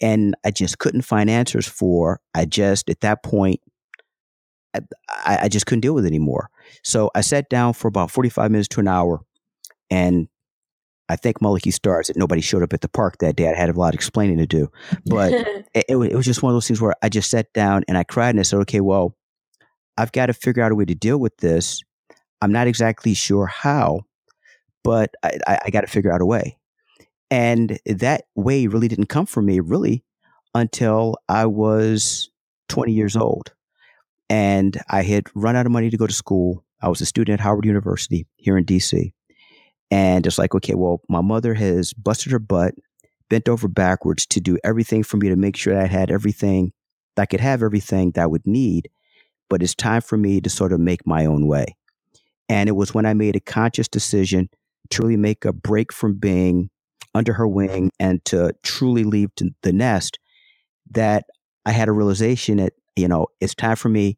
and 0.00 0.34
I 0.44 0.50
just 0.50 0.78
couldn't 0.78 1.02
find 1.02 1.30
answers 1.30 1.66
for. 1.66 2.20
I 2.34 2.44
just, 2.44 2.90
at 2.90 3.00
that 3.00 3.22
point, 3.22 3.60
I, 4.74 5.38
I 5.42 5.48
just 5.48 5.66
couldn't 5.66 5.80
deal 5.80 5.94
with 5.94 6.04
it 6.04 6.08
anymore. 6.08 6.50
So 6.84 7.10
I 7.14 7.22
sat 7.22 7.48
down 7.48 7.72
for 7.72 7.88
about 7.88 8.10
45 8.10 8.50
minutes 8.50 8.68
to 8.68 8.80
an 8.80 8.88
hour 8.88 9.20
and 9.90 10.28
I 11.08 11.16
thank 11.16 11.40
Mullicky 11.40 11.70
Stars 11.70 12.08
that 12.08 12.16
nobody 12.16 12.42
showed 12.42 12.62
up 12.62 12.74
at 12.74 12.82
the 12.82 12.88
park 12.88 13.18
that 13.18 13.36
day. 13.36 13.48
I 13.48 13.54
had 13.54 13.70
a 13.70 13.72
lot 13.72 13.88
of 13.88 13.94
explaining 13.94 14.38
to 14.38 14.46
do, 14.46 14.70
but 15.06 15.32
it, 15.74 15.86
it, 15.88 15.96
was 15.96 16.26
just 16.26 16.42
one 16.42 16.50
of 16.50 16.54
those 16.54 16.66
things 16.66 16.82
where 16.82 16.94
I 17.02 17.08
just 17.08 17.30
sat 17.30 17.52
down 17.54 17.82
and 17.88 17.96
I 17.96 18.04
cried 18.04 18.30
and 18.30 18.40
I 18.40 18.42
said, 18.42 18.60
okay, 18.60 18.80
well, 18.80 19.16
I've 19.96 20.12
got 20.12 20.26
to 20.26 20.34
figure 20.34 20.62
out 20.62 20.70
a 20.70 20.74
way 20.74 20.84
to 20.84 20.94
deal 20.94 21.18
with 21.18 21.36
this. 21.38 21.82
I'm 22.42 22.52
not 22.52 22.66
exactly 22.66 23.14
sure 23.14 23.46
how, 23.46 24.02
but 24.84 25.10
I, 25.24 25.38
I, 25.46 25.58
I 25.64 25.70
got 25.70 25.80
to 25.80 25.86
figure 25.86 26.12
out 26.12 26.20
a 26.20 26.26
way. 26.26 26.58
And 27.30 27.78
that 27.86 28.24
way 28.34 28.66
really 28.66 28.88
didn't 28.88 29.06
come 29.06 29.26
for 29.26 29.42
me 29.42 29.60
really 29.60 30.04
until 30.54 31.16
I 31.28 31.46
was 31.46 32.30
20 32.68 32.92
years 32.92 33.16
old. 33.16 33.52
And 34.30 34.80
I 34.88 35.02
had 35.02 35.24
run 35.34 35.56
out 35.56 35.66
of 35.66 35.72
money 35.72 35.90
to 35.90 35.96
go 35.96 36.06
to 36.06 36.12
school. 36.12 36.64
I 36.80 36.88
was 36.88 37.00
a 37.00 37.06
student 37.06 37.40
at 37.40 37.44
Howard 37.44 37.64
University 37.64 38.26
here 38.36 38.56
in 38.56 38.64
DC. 38.64 39.12
And 39.90 40.26
it's 40.26 40.38
like, 40.38 40.54
okay, 40.54 40.74
well, 40.74 41.00
my 41.08 41.22
mother 41.22 41.54
has 41.54 41.92
busted 41.94 42.32
her 42.32 42.38
butt, 42.38 42.74
bent 43.30 43.48
over 43.48 43.68
backwards 43.68 44.26
to 44.26 44.40
do 44.40 44.58
everything 44.62 45.02
for 45.02 45.16
me 45.16 45.28
to 45.28 45.36
make 45.36 45.56
sure 45.56 45.74
that 45.74 45.84
I 45.84 45.86
had 45.86 46.10
everything, 46.10 46.72
that 47.16 47.22
I 47.22 47.26
could 47.26 47.40
have 47.40 47.62
everything 47.62 48.12
that 48.12 48.22
I 48.22 48.26
would 48.26 48.46
need. 48.46 48.90
But 49.48 49.62
it's 49.62 49.74
time 49.74 50.02
for 50.02 50.18
me 50.18 50.42
to 50.42 50.50
sort 50.50 50.72
of 50.72 50.80
make 50.80 51.06
my 51.06 51.24
own 51.24 51.46
way. 51.46 51.76
And 52.50 52.68
it 52.68 52.72
was 52.72 52.92
when 52.92 53.06
I 53.06 53.14
made 53.14 53.36
a 53.36 53.40
conscious 53.40 53.88
decision 53.88 54.50
to 54.90 55.02
really 55.02 55.16
make 55.16 55.44
a 55.44 55.52
break 55.52 55.92
from 55.92 56.14
being 56.14 56.70
under 57.18 57.34
her 57.34 57.46
wing 57.46 57.90
and 57.98 58.24
to 58.26 58.54
truly 58.62 59.04
leave 59.04 59.30
the 59.62 59.72
nest 59.72 60.18
that 60.92 61.24
I 61.66 61.72
had 61.72 61.88
a 61.88 61.92
realization 61.92 62.58
that, 62.58 62.72
you 62.96 63.08
know, 63.08 63.26
it's 63.40 63.54
time 63.54 63.76
for 63.76 63.88
me 63.88 64.16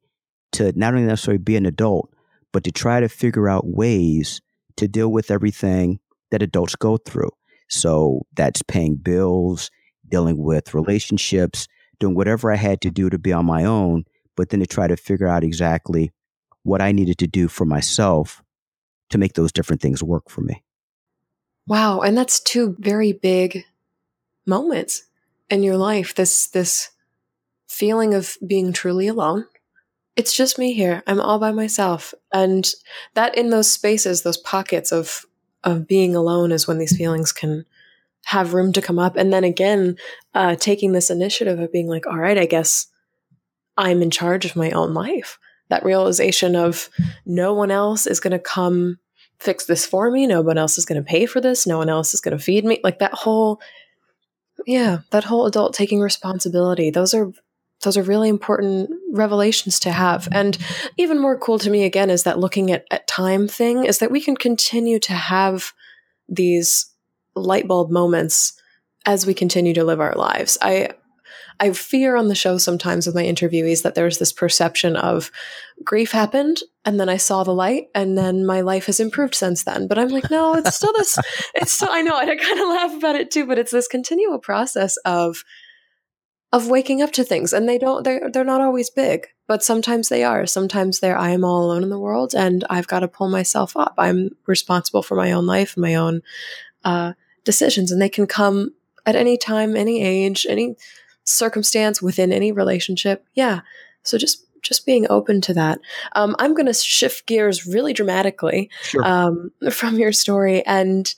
to 0.52 0.72
not 0.76 0.94
only 0.94 1.06
necessarily 1.06 1.38
be 1.38 1.56
an 1.56 1.66
adult, 1.66 2.12
but 2.52 2.62
to 2.64 2.70
try 2.70 3.00
to 3.00 3.08
figure 3.08 3.48
out 3.48 3.66
ways 3.66 4.40
to 4.76 4.86
deal 4.86 5.10
with 5.10 5.30
everything 5.30 5.98
that 6.30 6.42
adults 6.42 6.76
go 6.76 6.96
through. 6.96 7.30
So 7.68 8.26
that's 8.36 8.62
paying 8.62 8.96
bills, 8.96 9.70
dealing 10.08 10.38
with 10.38 10.74
relationships, 10.74 11.66
doing 11.98 12.14
whatever 12.14 12.52
I 12.52 12.56
had 12.56 12.80
to 12.82 12.90
do 12.90 13.10
to 13.10 13.18
be 13.18 13.32
on 13.32 13.46
my 13.46 13.64
own, 13.64 14.04
but 14.36 14.50
then 14.50 14.60
to 14.60 14.66
try 14.66 14.88
to 14.88 14.96
figure 14.96 15.28
out 15.28 15.44
exactly 15.44 16.10
what 16.62 16.82
I 16.82 16.92
needed 16.92 17.18
to 17.18 17.26
do 17.26 17.48
for 17.48 17.64
myself 17.64 18.42
to 19.10 19.18
make 19.18 19.34
those 19.34 19.52
different 19.52 19.82
things 19.82 20.02
work 20.02 20.28
for 20.28 20.40
me. 20.40 20.62
Wow, 21.70 22.00
and 22.00 22.18
that's 22.18 22.40
two 22.40 22.74
very 22.80 23.12
big 23.12 23.64
moments 24.44 25.04
in 25.48 25.62
your 25.62 25.76
life. 25.76 26.16
This 26.16 26.48
this 26.48 26.90
feeling 27.68 28.12
of 28.12 28.36
being 28.44 28.72
truly 28.72 29.06
alone. 29.06 29.46
It's 30.16 30.36
just 30.36 30.58
me 30.58 30.72
here. 30.72 31.04
I'm 31.06 31.20
all 31.20 31.38
by 31.38 31.52
myself. 31.52 32.12
And 32.32 32.68
that 33.14 33.38
in 33.38 33.50
those 33.50 33.70
spaces, 33.70 34.22
those 34.22 34.36
pockets 34.36 34.90
of 34.90 35.24
of 35.62 35.86
being 35.86 36.16
alone 36.16 36.50
is 36.50 36.66
when 36.66 36.78
these 36.78 36.96
feelings 36.96 37.30
can 37.30 37.64
have 38.24 38.52
room 38.52 38.72
to 38.72 38.82
come 38.82 38.98
up. 38.98 39.14
And 39.14 39.32
then 39.32 39.44
again, 39.44 39.96
uh, 40.34 40.56
taking 40.56 40.90
this 40.90 41.08
initiative 41.08 41.60
of 41.60 41.70
being 41.70 41.86
like, 41.86 42.04
all 42.04 42.18
right, 42.18 42.36
I 42.36 42.46
guess 42.46 42.88
I'm 43.76 44.02
in 44.02 44.10
charge 44.10 44.44
of 44.44 44.56
my 44.56 44.72
own 44.72 44.92
life. 44.92 45.38
That 45.68 45.84
realization 45.84 46.56
of 46.56 46.90
no 47.24 47.54
one 47.54 47.70
else 47.70 48.08
is 48.08 48.18
going 48.18 48.32
to 48.32 48.40
come 48.40 48.98
fix 49.40 49.64
this 49.64 49.86
for 49.86 50.10
me. 50.10 50.26
No 50.26 50.42
one 50.42 50.58
else 50.58 50.78
is 50.78 50.84
going 50.84 51.02
to 51.02 51.08
pay 51.08 51.26
for 51.26 51.40
this. 51.40 51.66
No 51.66 51.78
one 51.78 51.88
else 51.88 52.14
is 52.14 52.20
going 52.20 52.36
to 52.36 52.42
feed 52.42 52.64
me. 52.64 52.80
Like 52.84 52.98
that 52.98 53.14
whole, 53.14 53.60
yeah, 54.66 54.98
that 55.10 55.24
whole 55.24 55.46
adult 55.46 55.74
taking 55.74 56.00
responsibility. 56.00 56.90
Those 56.90 57.14
are 57.14 57.32
those 57.82 57.96
are 57.96 58.02
really 58.02 58.28
important 58.28 58.90
revelations 59.10 59.80
to 59.80 59.90
have. 59.90 60.28
And 60.30 60.58
even 60.98 61.18
more 61.18 61.38
cool 61.38 61.58
to 61.60 61.70
me 61.70 61.84
again 61.84 62.10
is 62.10 62.24
that 62.24 62.38
looking 62.38 62.70
at, 62.70 62.84
at 62.90 63.08
time 63.08 63.48
thing 63.48 63.86
is 63.86 63.98
that 63.98 64.10
we 64.10 64.20
can 64.20 64.36
continue 64.36 64.98
to 64.98 65.14
have 65.14 65.72
these 66.28 66.92
light 67.34 67.66
bulb 67.66 67.90
moments 67.90 68.52
as 69.06 69.24
we 69.24 69.32
continue 69.32 69.72
to 69.72 69.84
live 69.84 69.98
our 69.98 70.14
lives. 70.14 70.58
I 70.60 70.90
I 71.60 71.72
fear 71.72 72.16
on 72.16 72.28
the 72.28 72.34
show 72.34 72.56
sometimes 72.56 73.06
with 73.06 73.14
my 73.14 73.22
interviewees 73.22 73.82
that 73.82 73.94
there's 73.94 74.16
this 74.16 74.32
perception 74.32 74.96
of 74.96 75.30
grief 75.84 76.10
happened 76.10 76.62
and 76.86 76.98
then 76.98 77.10
I 77.10 77.18
saw 77.18 77.44
the 77.44 77.54
light 77.54 77.88
and 77.94 78.16
then 78.16 78.46
my 78.46 78.62
life 78.62 78.86
has 78.86 78.98
improved 78.98 79.34
since 79.34 79.64
then. 79.64 79.86
But 79.86 79.98
I'm 79.98 80.08
like, 80.08 80.30
no, 80.30 80.54
it's 80.54 80.74
still 80.74 80.92
this, 80.94 81.18
it's 81.54 81.72
still, 81.72 81.90
I 81.90 82.00
know, 82.00 82.18
and 82.18 82.30
I 82.30 82.36
kind 82.36 82.58
of 82.58 82.68
laugh 82.68 82.96
about 82.96 83.14
it 83.14 83.30
too, 83.30 83.46
but 83.46 83.58
it's 83.58 83.72
this 83.72 83.86
continual 83.86 84.38
process 84.38 84.96
of, 85.04 85.44
of 86.50 86.70
waking 86.70 87.02
up 87.02 87.12
to 87.12 87.24
things 87.24 87.52
and 87.52 87.68
they 87.68 87.76
don't, 87.76 88.04
they're, 88.04 88.30
they're 88.30 88.42
not 88.42 88.62
always 88.62 88.88
big, 88.88 89.26
but 89.46 89.62
sometimes 89.62 90.08
they 90.08 90.24
are. 90.24 90.46
Sometimes 90.46 91.00
they're, 91.00 91.18
I 91.18 91.30
am 91.30 91.44
all 91.44 91.66
alone 91.66 91.82
in 91.82 91.90
the 91.90 91.98
world 91.98 92.34
and 92.34 92.64
I've 92.70 92.88
got 92.88 93.00
to 93.00 93.08
pull 93.08 93.28
myself 93.28 93.76
up. 93.76 93.94
I'm 93.98 94.30
responsible 94.46 95.02
for 95.02 95.14
my 95.14 95.30
own 95.32 95.44
life 95.44 95.76
and 95.76 95.82
my 95.82 95.94
own, 95.94 96.22
uh, 96.84 97.12
decisions 97.44 97.92
and 97.92 98.00
they 98.00 98.08
can 98.08 98.26
come 98.26 98.72
at 99.04 99.16
any 99.16 99.36
time, 99.36 99.76
any 99.76 100.02
age, 100.02 100.46
any, 100.48 100.76
circumstance 101.24 102.02
within 102.02 102.32
any 102.32 102.52
relationship. 102.52 103.24
Yeah. 103.34 103.60
So 104.02 104.18
just 104.18 104.44
just 104.62 104.84
being 104.84 105.06
open 105.08 105.40
to 105.40 105.54
that. 105.54 105.80
Um, 106.14 106.36
I'm 106.38 106.52
going 106.54 106.66
to 106.66 106.74
shift 106.74 107.26
gears 107.26 107.66
really 107.66 107.94
dramatically 107.94 108.68
sure. 108.82 109.02
um, 109.02 109.50
from 109.70 109.98
your 109.98 110.12
story, 110.12 110.64
and 110.66 111.12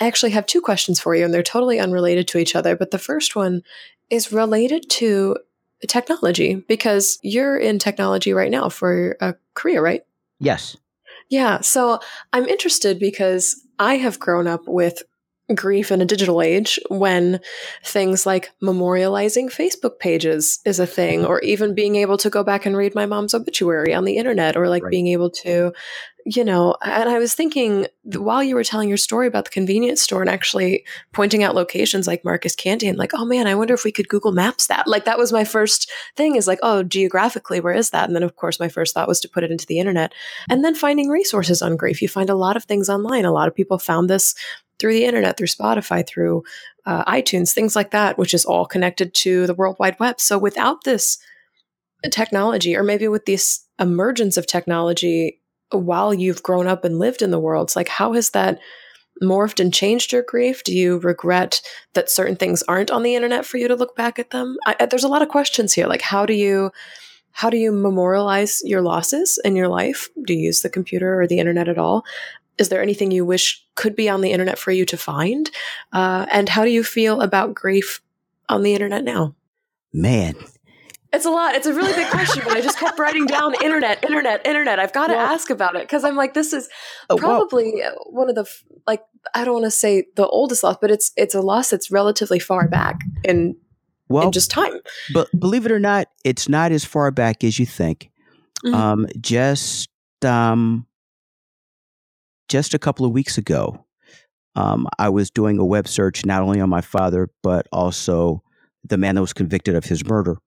I 0.00 0.06
actually 0.06 0.32
have 0.32 0.46
two 0.46 0.60
questions 0.60 0.98
for 0.98 1.14
you, 1.14 1.24
and 1.24 1.32
they're 1.32 1.42
totally 1.42 1.78
unrelated 1.78 2.26
to 2.28 2.38
each 2.38 2.56
other. 2.56 2.74
But 2.74 2.90
the 2.90 2.98
first 2.98 3.36
one 3.36 3.62
is 4.08 4.32
related 4.32 4.88
to 4.88 5.36
technology 5.86 6.54
because 6.68 7.18
you're 7.22 7.58
in 7.58 7.78
technology 7.78 8.32
right 8.32 8.50
now 8.50 8.68
for 8.68 9.16
a 9.20 9.34
career, 9.54 9.82
right? 9.82 10.02
Yes. 10.38 10.76
Yeah. 11.28 11.60
So 11.60 12.00
I'm 12.32 12.46
interested 12.46 12.98
because 12.98 13.62
I 13.78 13.96
have 13.96 14.18
grown 14.18 14.46
up 14.46 14.62
with 14.66 15.02
grief 15.54 15.92
in 15.92 16.00
a 16.00 16.06
digital 16.06 16.42
age 16.42 16.80
when 16.88 17.40
things 17.84 18.26
like 18.26 18.50
memorializing 18.62 19.52
Facebook 19.52 19.98
pages 19.98 20.58
is 20.64 20.80
a 20.80 20.86
thing, 20.86 21.24
or 21.24 21.40
even 21.40 21.74
being 21.74 21.96
able 21.96 22.16
to 22.18 22.30
go 22.30 22.42
back 22.42 22.66
and 22.66 22.76
read 22.76 22.94
my 22.94 23.06
mom's 23.06 23.34
obituary 23.34 23.94
on 23.94 24.04
the 24.04 24.16
internet, 24.16 24.56
or 24.56 24.68
like 24.68 24.82
right. 24.82 24.90
being 24.90 25.06
able 25.06 25.30
to, 25.30 25.72
you 26.24 26.44
know. 26.44 26.76
And 26.82 27.08
I 27.08 27.18
was 27.18 27.34
thinking 27.34 27.86
while 28.02 28.42
you 28.42 28.56
were 28.56 28.64
telling 28.64 28.88
your 28.88 28.98
story 28.98 29.28
about 29.28 29.44
the 29.44 29.50
convenience 29.52 30.02
store 30.02 30.20
and 30.20 30.30
actually 30.30 30.84
pointing 31.12 31.44
out 31.44 31.54
locations 31.54 32.08
like 32.08 32.24
Marcus 32.24 32.56
Canteen, 32.56 32.96
like, 32.96 33.12
oh 33.14 33.24
man, 33.24 33.46
I 33.46 33.54
wonder 33.54 33.74
if 33.74 33.84
we 33.84 33.92
could 33.92 34.08
Google 34.08 34.32
Maps 34.32 34.66
that. 34.66 34.88
Like, 34.88 35.04
that 35.04 35.18
was 35.18 35.32
my 35.32 35.44
first 35.44 35.90
thing 36.16 36.34
is 36.34 36.48
like, 36.48 36.58
oh, 36.64 36.82
geographically, 36.82 37.60
where 37.60 37.74
is 37.74 37.90
that? 37.90 38.08
And 38.08 38.16
then, 38.16 38.24
of 38.24 38.34
course, 38.34 38.58
my 38.58 38.68
first 38.68 38.94
thought 38.94 39.06
was 39.06 39.20
to 39.20 39.28
put 39.28 39.44
it 39.44 39.52
into 39.52 39.66
the 39.66 39.78
internet. 39.78 40.12
And 40.50 40.64
then 40.64 40.74
finding 40.74 41.08
resources 41.08 41.62
on 41.62 41.76
grief. 41.76 42.02
You 42.02 42.08
find 42.08 42.30
a 42.30 42.34
lot 42.34 42.56
of 42.56 42.64
things 42.64 42.88
online. 42.88 43.24
A 43.24 43.32
lot 43.32 43.46
of 43.46 43.54
people 43.54 43.78
found 43.78 44.10
this 44.10 44.34
through 44.78 44.94
the 44.94 45.04
internet, 45.04 45.36
through 45.36 45.46
Spotify, 45.46 46.06
through 46.06 46.42
uh, 46.84 47.04
iTunes, 47.10 47.52
things 47.52 47.74
like 47.74 47.90
that, 47.90 48.18
which 48.18 48.34
is 48.34 48.44
all 48.44 48.66
connected 48.66 49.14
to 49.14 49.46
the 49.46 49.54
World 49.54 49.76
Wide 49.78 49.98
Web. 49.98 50.20
So 50.20 50.38
without 50.38 50.84
this 50.84 51.18
technology, 52.10 52.76
or 52.76 52.82
maybe 52.82 53.08
with 53.08 53.26
this 53.26 53.64
emergence 53.78 54.36
of 54.36 54.46
technology 54.46 55.40
while 55.70 56.14
you've 56.14 56.42
grown 56.42 56.66
up 56.66 56.84
and 56.84 56.98
lived 56.98 57.22
in 57.22 57.30
the 57.30 57.40
world, 57.40 57.68
it's 57.68 57.76
like 57.76 57.88
how 57.88 58.12
has 58.12 58.30
that 58.30 58.60
morphed 59.22 59.60
and 59.60 59.72
changed 59.72 60.12
your 60.12 60.22
grief? 60.22 60.62
Do 60.62 60.76
you 60.76 60.98
regret 60.98 61.60
that 61.94 62.10
certain 62.10 62.36
things 62.36 62.62
aren't 62.68 62.90
on 62.90 63.02
the 63.02 63.14
internet 63.14 63.46
for 63.46 63.56
you 63.56 63.66
to 63.68 63.74
look 63.74 63.96
back 63.96 64.18
at 64.18 64.30
them? 64.30 64.56
I, 64.66 64.86
there's 64.86 65.04
a 65.04 65.08
lot 65.08 65.22
of 65.22 65.28
questions 65.28 65.72
here. 65.72 65.86
Like 65.86 66.02
how 66.02 66.26
do 66.26 66.34
you 66.34 66.70
how 67.32 67.50
do 67.50 67.58
you 67.58 67.70
memorialize 67.70 68.62
your 68.64 68.80
losses 68.80 69.38
in 69.44 69.56
your 69.56 69.68
life? 69.68 70.08
Do 70.24 70.32
you 70.32 70.40
use 70.40 70.60
the 70.60 70.70
computer 70.70 71.20
or 71.20 71.26
the 71.26 71.38
internet 71.38 71.68
at 71.68 71.76
all? 71.76 72.04
Is 72.58 72.68
there 72.68 72.82
anything 72.82 73.10
you 73.10 73.24
wish 73.24 73.64
could 73.74 73.94
be 73.94 74.08
on 74.08 74.20
the 74.20 74.32
internet 74.32 74.58
for 74.58 74.70
you 74.70 74.84
to 74.86 74.96
find? 74.96 75.50
Uh, 75.92 76.26
and 76.30 76.48
how 76.48 76.64
do 76.64 76.70
you 76.70 76.82
feel 76.82 77.20
about 77.20 77.54
grief 77.54 78.00
on 78.48 78.62
the 78.62 78.72
internet 78.72 79.04
now? 79.04 79.34
Man, 79.92 80.34
It's 81.12 81.24
a 81.24 81.30
lot. 81.30 81.54
It's 81.54 81.66
a 81.66 81.72
really 81.72 81.92
big 81.94 82.08
question, 82.08 82.42
but 82.44 82.56
I 82.56 82.60
just 82.60 82.78
kept 82.78 82.98
writing 82.98 83.26
down 83.26 83.54
internet, 83.62 84.04
internet, 84.04 84.46
internet. 84.46 84.78
I've 84.78 84.92
got 84.92 85.06
to 85.06 85.14
well, 85.14 85.26
ask 85.26 85.48
about 85.50 85.76
it 85.76 85.82
because 85.82 86.04
I'm 86.04 86.16
like, 86.16 86.34
this 86.34 86.52
is 86.52 86.68
oh, 87.08 87.16
probably 87.16 87.72
well, 87.76 87.96
one 88.10 88.28
of 88.28 88.34
the 88.34 88.46
like 88.86 89.02
I 89.34 89.44
don't 89.44 89.54
want 89.54 89.64
to 89.64 89.70
say 89.70 90.04
the 90.16 90.26
oldest 90.26 90.62
loss, 90.62 90.76
but 90.80 90.90
it's 90.90 91.12
it's 91.16 91.34
a 91.34 91.40
loss 91.40 91.70
that's 91.70 91.90
relatively 91.90 92.38
far 92.38 92.68
back 92.68 93.00
in 93.24 93.56
well, 94.08 94.26
in 94.26 94.32
just 94.32 94.50
time. 94.50 94.80
But 95.14 95.28
believe 95.38 95.64
it 95.64 95.72
or 95.72 95.80
not, 95.80 96.08
it's 96.24 96.48
not 96.48 96.72
as 96.72 96.84
far 96.84 97.10
back 97.10 97.42
as 97.44 97.58
you 97.58 97.66
think. 97.66 98.10
Mm-hmm. 98.64 98.74
Um, 98.74 99.06
just 99.20 99.88
um, 100.22 100.86
just 102.48 102.74
a 102.74 102.78
couple 102.78 103.06
of 103.06 103.12
weeks 103.12 103.38
ago, 103.38 103.84
um, 104.54 104.86
I 104.98 105.08
was 105.08 105.30
doing 105.30 105.58
a 105.58 105.64
web 105.64 105.86
search 105.86 106.24
not 106.24 106.42
only 106.42 106.60
on 106.60 106.70
my 106.70 106.80
father 106.80 107.28
but 107.42 107.66
also 107.72 108.42
the 108.84 108.96
man 108.96 109.16
that 109.16 109.20
was 109.20 109.32
convicted 109.32 109.74
of 109.74 109.84
his 109.84 110.04
murder 110.06 110.38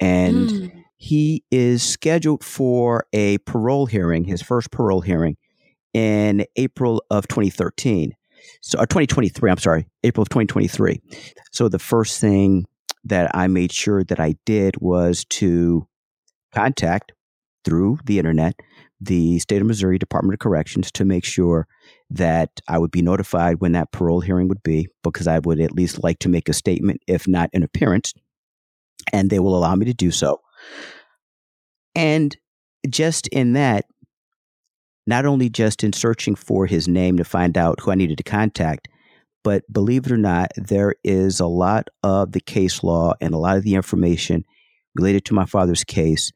and 0.00 0.48
mm. 0.48 0.84
he 0.96 1.44
is 1.50 1.82
scheduled 1.82 2.44
for 2.44 3.06
a 3.12 3.38
parole 3.38 3.86
hearing, 3.86 4.24
his 4.24 4.42
first 4.42 4.70
parole 4.70 5.00
hearing, 5.00 5.36
in 5.92 6.44
April 6.56 7.02
of 7.10 7.28
2013. 7.28 8.14
So, 8.60 8.78
or 8.78 8.82
uh, 8.82 8.86
2023, 8.86 9.50
I'm 9.50 9.58
sorry, 9.58 9.86
April 10.02 10.22
of 10.22 10.28
2023. 10.28 11.00
So, 11.52 11.68
the 11.68 11.78
first 11.78 12.20
thing 12.20 12.66
that 13.04 13.30
I 13.34 13.46
made 13.46 13.72
sure 13.72 14.04
that 14.04 14.20
I 14.20 14.34
did 14.44 14.76
was 14.80 15.24
to 15.26 15.86
contact 16.52 17.12
through 17.64 17.98
the 18.04 18.18
internet 18.18 18.56
the 19.04 19.38
state 19.38 19.60
of 19.60 19.66
Missouri 19.66 19.98
Department 19.98 20.34
of 20.34 20.40
Corrections 20.40 20.90
to 20.92 21.04
make 21.04 21.24
sure 21.24 21.66
that 22.10 22.50
I 22.68 22.78
would 22.78 22.90
be 22.90 23.02
notified 23.02 23.60
when 23.60 23.72
that 23.72 23.92
parole 23.92 24.20
hearing 24.20 24.48
would 24.48 24.62
be, 24.62 24.88
because 25.02 25.26
I 25.26 25.38
would 25.40 25.60
at 25.60 25.72
least 25.72 26.02
like 26.02 26.18
to 26.20 26.28
make 26.28 26.48
a 26.48 26.52
statement, 26.52 27.00
if 27.06 27.28
not 27.28 27.50
an 27.52 27.62
appearance, 27.62 28.14
and 29.12 29.30
they 29.30 29.38
will 29.38 29.56
allow 29.56 29.74
me 29.74 29.86
to 29.86 29.94
do 29.94 30.10
so. 30.10 30.40
And 31.94 32.36
just 32.88 33.26
in 33.28 33.52
that, 33.54 33.84
not 35.06 35.26
only 35.26 35.50
just 35.50 35.84
in 35.84 35.92
searching 35.92 36.34
for 36.34 36.66
his 36.66 36.88
name 36.88 37.18
to 37.18 37.24
find 37.24 37.58
out 37.58 37.80
who 37.80 37.90
I 37.90 37.94
needed 37.94 38.18
to 38.18 38.24
contact, 38.24 38.88
but 39.42 39.62
believe 39.70 40.06
it 40.06 40.12
or 40.12 40.16
not, 40.16 40.50
there 40.56 40.94
is 41.04 41.40
a 41.40 41.46
lot 41.46 41.88
of 42.02 42.32
the 42.32 42.40
case 42.40 42.82
law 42.82 43.12
and 43.20 43.34
a 43.34 43.38
lot 43.38 43.58
of 43.58 43.62
the 43.62 43.74
information 43.74 44.44
related 44.94 45.26
to 45.26 45.34
my 45.34 45.44
father's 45.44 45.84
case 45.84 46.32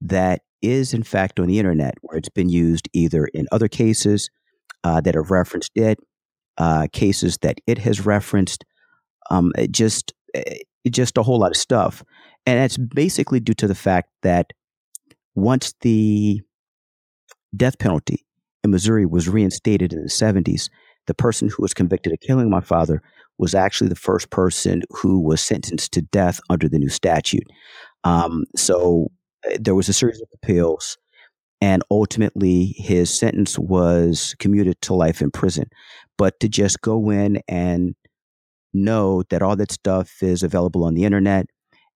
that 0.00 0.42
is, 0.62 0.94
in 0.94 1.02
fact, 1.02 1.38
on 1.38 1.46
the 1.46 1.58
internet, 1.58 1.94
where 2.02 2.18
it's 2.18 2.28
been 2.28 2.48
used 2.48 2.88
either 2.92 3.26
in 3.26 3.46
other 3.52 3.68
cases 3.68 4.30
uh, 4.84 5.00
that 5.00 5.14
have 5.14 5.30
referenced 5.30 5.72
it, 5.74 5.98
uh, 6.58 6.86
cases 6.92 7.38
that 7.42 7.60
it 7.66 7.78
has 7.78 8.04
referenced. 8.04 8.64
Um, 9.30 9.52
just 9.70 10.12
eh, 10.34 10.58
just 10.90 11.16
a 11.16 11.22
whole 11.22 11.38
lot 11.38 11.52
of 11.52 11.56
stuff. 11.56 12.02
And 12.44 12.58
that's 12.58 12.76
basically 12.76 13.38
due 13.40 13.54
to 13.54 13.68
the 13.68 13.74
fact 13.74 14.08
that 14.22 14.52
once 15.34 15.74
the 15.80 16.40
death 17.56 17.78
penalty 17.78 18.24
in 18.64 18.70
Missouri 18.70 19.06
was 19.06 19.28
reinstated 19.28 19.92
in 19.92 20.02
the 20.02 20.08
70s, 20.08 20.68
the 21.06 21.14
person 21.14 21.48
who 21.48 21.62
was 21.62 21.74
convicted 21.74 22.12
of 22.12 22.20
killing 22.20 22.50
my 22.50 22.60
father 22.60 23.02
was 23.38 23.54
actually 23.54 23.88
the 23.88 23.96
first 23.96 24.30
person 24.30 24.82
who 24.90 25.20
was 25.20 25.40
sentenced 25.40 25.92
to 25.92 26.02
death 26.02 26.40
under 26.50 26.68
the 26.68 26.78
new 26.78 26.88
statute. 26.88 27.46
Um, 28.04 28.44
so 28.56 29.10
there 29.58 29.74
was 29.74 29.88
a 29.88 29.92
series 29.92 30.20
of 30.20 30.28
appeals, 30.34 30.98
and 31.60 31.82
ultimately 31.90 32.74
his 32.76 33.10
sentence 33.10 33.58
was 33.58 34.34
commuted 34.38 34.80
to 34.82 34.94
life 34.94 35.20
in 35.20 35.30
prison. 35.30 35.68
But 36.18 36.38
to 36.40 36.48
just 36.48 36.80
go 36.80 37.10
in 37.10 37.40
and 37.48 37.94
know 38.74 39.22
that 39.30 39.42
all 39.42 39.56
that 39.56 39.72
stuff 39.72 40.22
is 40.22 40.42
available 40.42 40.84
on 40.84 40.94
the 40.94 41.04
internet. 41.04 41.46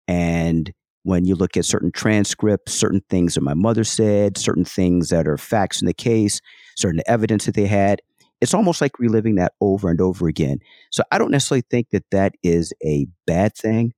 And 0.09 0.73
when 1.05 1.25
you 1.25 1.35
look 1.35 1.57
at 1.57 1.65
certain 1.65 1.93
transcripts, 1.93 2.73
certain 2.73 3.03
things 3.09 3.35
that 3.35 3.43
my 3.43 3.55
mother 3.55 3.85
said, 3.85 4.37
certain 4.37 4.65
things 4.65 5.09
that 5.11 5.29
are 5.29 5.39
facts 5.39 5.81
in 5.81 5.87
the 5.87 5.95
case, 5.95 6.41
certain 6.77 7.01
evidence 7.07 7.47
that 7.47 7.55
they 7.55 7.67
had, 7.67 8.01
it's 8.41 8.55
almost 8.55 8.81
like 8.81 8.99
reliving 8.99 9.37
that 9.37 9.53
over 9.61 9.89
and 9.89 10.01
over 10.01 10.29
again. 10.29 10.59
So 10.91 11.03
I 11.11 11.19
don't 11.19 11.31
necessarily 11.31 11.63
think 11.71 11.91
that 11.91 12.05
that 12.11 12.35
is 12.43 12.73
a 12.85 13.07
bad 13.27 13.55
thing. 13.55 13.93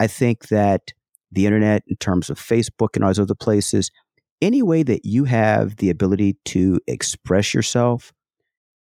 I 0.00 0.06
think 0.06 0.48
that 0.48 0.92
the 1.32 1.46
internet, 1.46 1.82
in 1.86 1.96
terms 1.96 2.30
of 2.30 2.38
Facebook 2.38 2.94
and 2.94 3.04
all 3.04 3.08
those 3.08 3.18
other 3.18 3.34
places, 3.34 3.90
any 4.40 4.62
way 4.62 4.82
that 4.82 5.04
you 5.04 5.24
have 5.24 5.76
the 5.76 5.90
ability 5.90 6.36
to 6.46 6.80
express 6.86 7.54
yourself 7.54 8.12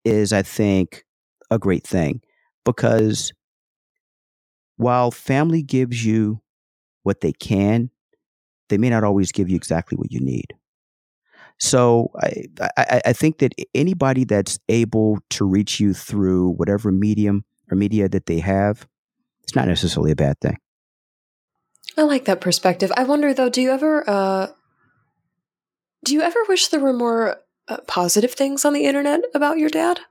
is, 0.04 0.34
I 0.34 0.42
think, 0.42 1.04
a 1.50 1.60
great 1.60 1.86
thing 1.86 2.22
because 2.66 3.34
while 4.78 5.12
family 5.12 5.62
gives 5.62 6.04
you 6.04 6.42
what 7.04 7.22
they 7.22 7.34
can, 7.34 7.90
they 8.70 8.78
may 8.78 8.90
not 8.90 9.04
always 9.04 9.32
give 9.32 9.50
you 9.50 9.56
exactly 9.56 9.98
what 9.98 10.12
you 10.12 10.20
need. 10.20 10.56
So 11.60 12.10
I, 12.20 12.46
I, 12.78 13.02
I, 13.08 13.14
think 13.14 13.38
that 13.38 13.54
anybody 13.76 14.24
that's 14.24 14.58
able 14.68 15.20
to 15.32 15.46
reach 15.46 15.80
you 15.80 15.94
through 15.94 16.52
whatever 16.54 16.92
medium 16.92 17.46
or 17.70 17.78
media 17.78 18.10
that 18.10 18.26
they 18.26 18.40
have, 18.40 18.88
it's 19.44 19.56
not 19.56 19.68
necessarily 19.68 20.12
a 20.12 20.16
bad 20.16 20.40
thing. 20.42 20.58
I 21.98 22.04
like 22.04 22.26
that 22.26 22.42
perspective. 22.42 22.92
I 22.96 23.04
wonder 23.04 23.34
though, 23.34 23.50
do 23.50 23.62
you 23.62 23.72
ever, 23.72 24.10
uh, 24.10 24.48
do 26.04 26.14
you 26.14 26.22
ever 26.22 26.40
wish 26.48 26.68
there 26.68 26.80
were 26.80 26.94
more 26.94 27.38
uh, 27.68 27.78
positive 27.88 28.34
things 28.34 28.66
on 28.66 28.74
the 28.74 28.86
internet 28.86 29.22
about 29.34 29.58
your 29.58 29.70
dad, 29.70 30.02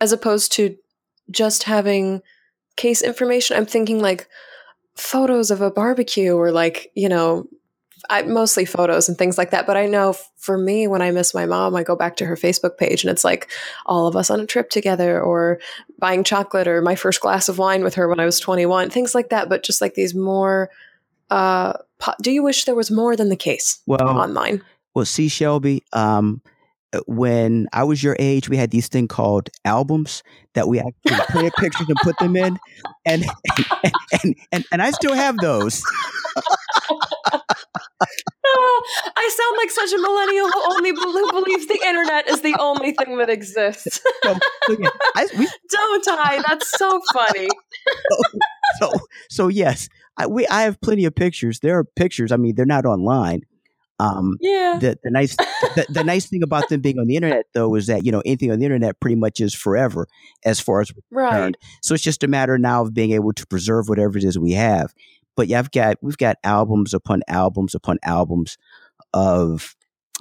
as 0.00 0.12
opposed 0.12 0.52
to 0.52 0.76
just 1.30 1.64
having 1.64 2.22
case 2.76 3.02
information. 3.02 3.56
I'm 3.56 3.66
thinking 3.66 4.00
like 4.00 4.28
photos 4.94 5.50
of 5.50 5.60
a 5.60 5.70
barbecue 5.70 6.34
or 6.34 6.50
like, 6.50 6.90
you 6.94 7.08
know, 7.08 7.46
I, 8.08 8.22
mostly 8.22 8.64
photos 8.64 9.08
and 9.08 9.18
things 9.18 9.36
like 9.36 9.50
that. 9.50 9.66
But 9.66 9.76
I 9.76 9.86
know 9.86 10.14
for 10.36 10.56
me, 10.56 10.86
when 10.86 11.02
I 11.02 11.10
miss 11.10 11.34
my 11.34 11.46
mom, 11.46 11.74
I 11.74 11.82
go 11.82 11.96
back 11.96 12.16
to 12.16 12.26
her 12.26 12.36
Facebook 12.36 12.76
page 12.76 13.02
and 13.02 13.10
it's 13.10 13.24
like 13.24 13.50
all 13.84 14.06
of 14.06 14.14
us 14.14 14.30
on 14.30 14.40
a 14.40 14.46
trip 14.46 14.70
together 14.70 15.20
or 15.20 15.58
buying 15.98 16.22
chocolate 16.22 16.68
or 16.68 16.82
my 16.82 16.94
first 16.94 17.20
glass 17.20 17.48
of 17.48 17.58
wine 17.58 17.82
with 17.82 17.94
her 17.94 18.08
when 18.08 18.20
I 18.20 18.26
was 18.26 18.38
21, 18.38 18.90
things 18.90 19.14
like 19.14 19.30
that. 19.30 19.48
But 19.48 19.64
just 19.64 19.80
like 19.80 19.94
these 19.94 20.14
more, 20.14 20.70
uh, 21.30 21.74
po- 21.98 22.14
do 22.22 22.30
you 22.30 22.42
wish 22.42 22.64
there 22.64 22.74
was 22.74 22.90
more 22.90 23.16
than 23.16 23.28
the 23.28 23.36
case 23.36 23.80
well, 23.86 24.02
online? 24.02 24.62
Well, 24.94 25.04
see, 25.04 25.28
Shelby, 25.28 25.84
um, 25.92 26.42
uh, 26.92 27.00
when 27.06 27.68
I 27.72 27.84
was 27.84 28.02
your 28.02 28.16
age, 28.18 28.48
we 28.48 28.56
had 28.56 28.70
these 28.70 28.88
thing 28.88 29.08
called 29.08 29.50
albums 29.64 30.22
that 30.54 30.68
we 30.68 30.78
actually 30.78 31.20
print 31.28 31.54
pictures 31.58 31.88
and 31.88 31.98
put 32.02 32.16
them 32.18 32.36
in, 32.36 32.58
and 33.04 33.24
and 33.84 33.94
and, 34.12 34.34
and, 34.52 34.64
and 34.72 34.82
I 34.82 34.92
still 34.92 35.14
have 35.14 35.36
those. 35.38 35.82
oh, 38.46 38.82
I 39.16 39.30
sound 39.36 39.56
like 39.58 39.70
such 39.70 39.92
a 39.92 40.00
millennial 40.00 40.48
who 40.48 40.62
only 40.72 40.90
who 40.90 41.32
believes 41.32 41.66
the 41.66 41.80
internet 41.84 42.28
is 42.28 42.42
the 42.42 42.56
only 42.58 42.92
thing 42.92 43.18
that 43.18 43.28
exists. 43.28 44.00
so, 44.22 44.38
so 44.66 44.76
yeah, 44.78 44.90
I, 45.16 45.26
we, 45.36 45.48
Don't 45.70 46.08
I? 46.08 46.42
That's 46.46 46.70
so 46.78 47.00
funny. 47.12 47.48
so, 48.78 48.92
so, 49.30 49.48
yes, 49.48 49.88
I, 50.16 50.26
we 50.26 50.46
I 50.48 50.62
have 50.62 50.80
plenty 50.80 51.04
of 51.04 51.14
pictures. 51.14 51.60
There 51.60 51.78
are 51.78 51.84
pictures. 51.84 52.32
I 52.32 52.36
mean, 52.36 52.54
they're 52.54 52.66
not 52.66 52.86
online 52.86 53.42
um, 53.98 54.36
yeah. 54.40 54.78
The, 54.80 54.98
the 55.02 55.10
nice 55.10 55.36
the, 55.36 55.86
the, 55.88 56.04
nice 56.04 56.26
thing 56.26 56.42
about 56.42 56.68
them 56.68 56.80
being 56.80 56.98
on 56.98 57.06
the 57.06 57.16
internet 57.16 57.46
though 57.54 57.74
is 57.74 57.86
that 57.86 58.04
you 58.04 58.12
know 58.12 58.22
anything 58.26 58.50
on 58.50 58.58
the 58.58 58.64
internet 58.64 59.00
pretty 59.00 59.16
much 59.16 59.40
is 59.40 59.54
forever 59.54 60.06
as 60.44 60.60
far 60.60 60.80
as 60.80 60.92
right. 61.10 61.54
So 61.82 61.94
it's 61.94 62.02
just 62.02 62.22
a 62.22 62.28
matter 62.28 62.58
now 62.58 62.82
of 62.82 62.92
being 62.92 63.12
able 63.12 63.32
to 63.32 63.46
preserve 63.46 63.88
whatever 63.88 64.18
it 64.18 64.24
is 64.24 64.38
we 64.38 64.52
have. 64.52 64.92
But 65.34 65.48
yeah, 65.48 65.58
I've 65.58 65.70
got 65.70 65.96
we've 66.02 66.18
got 66.18 66.36
albums 66.44 66.92
upon 66.92 67.22
albums 67.28 67.74
upon 67.74 67.98
albums 68.02 68.58
of 69.14 69.74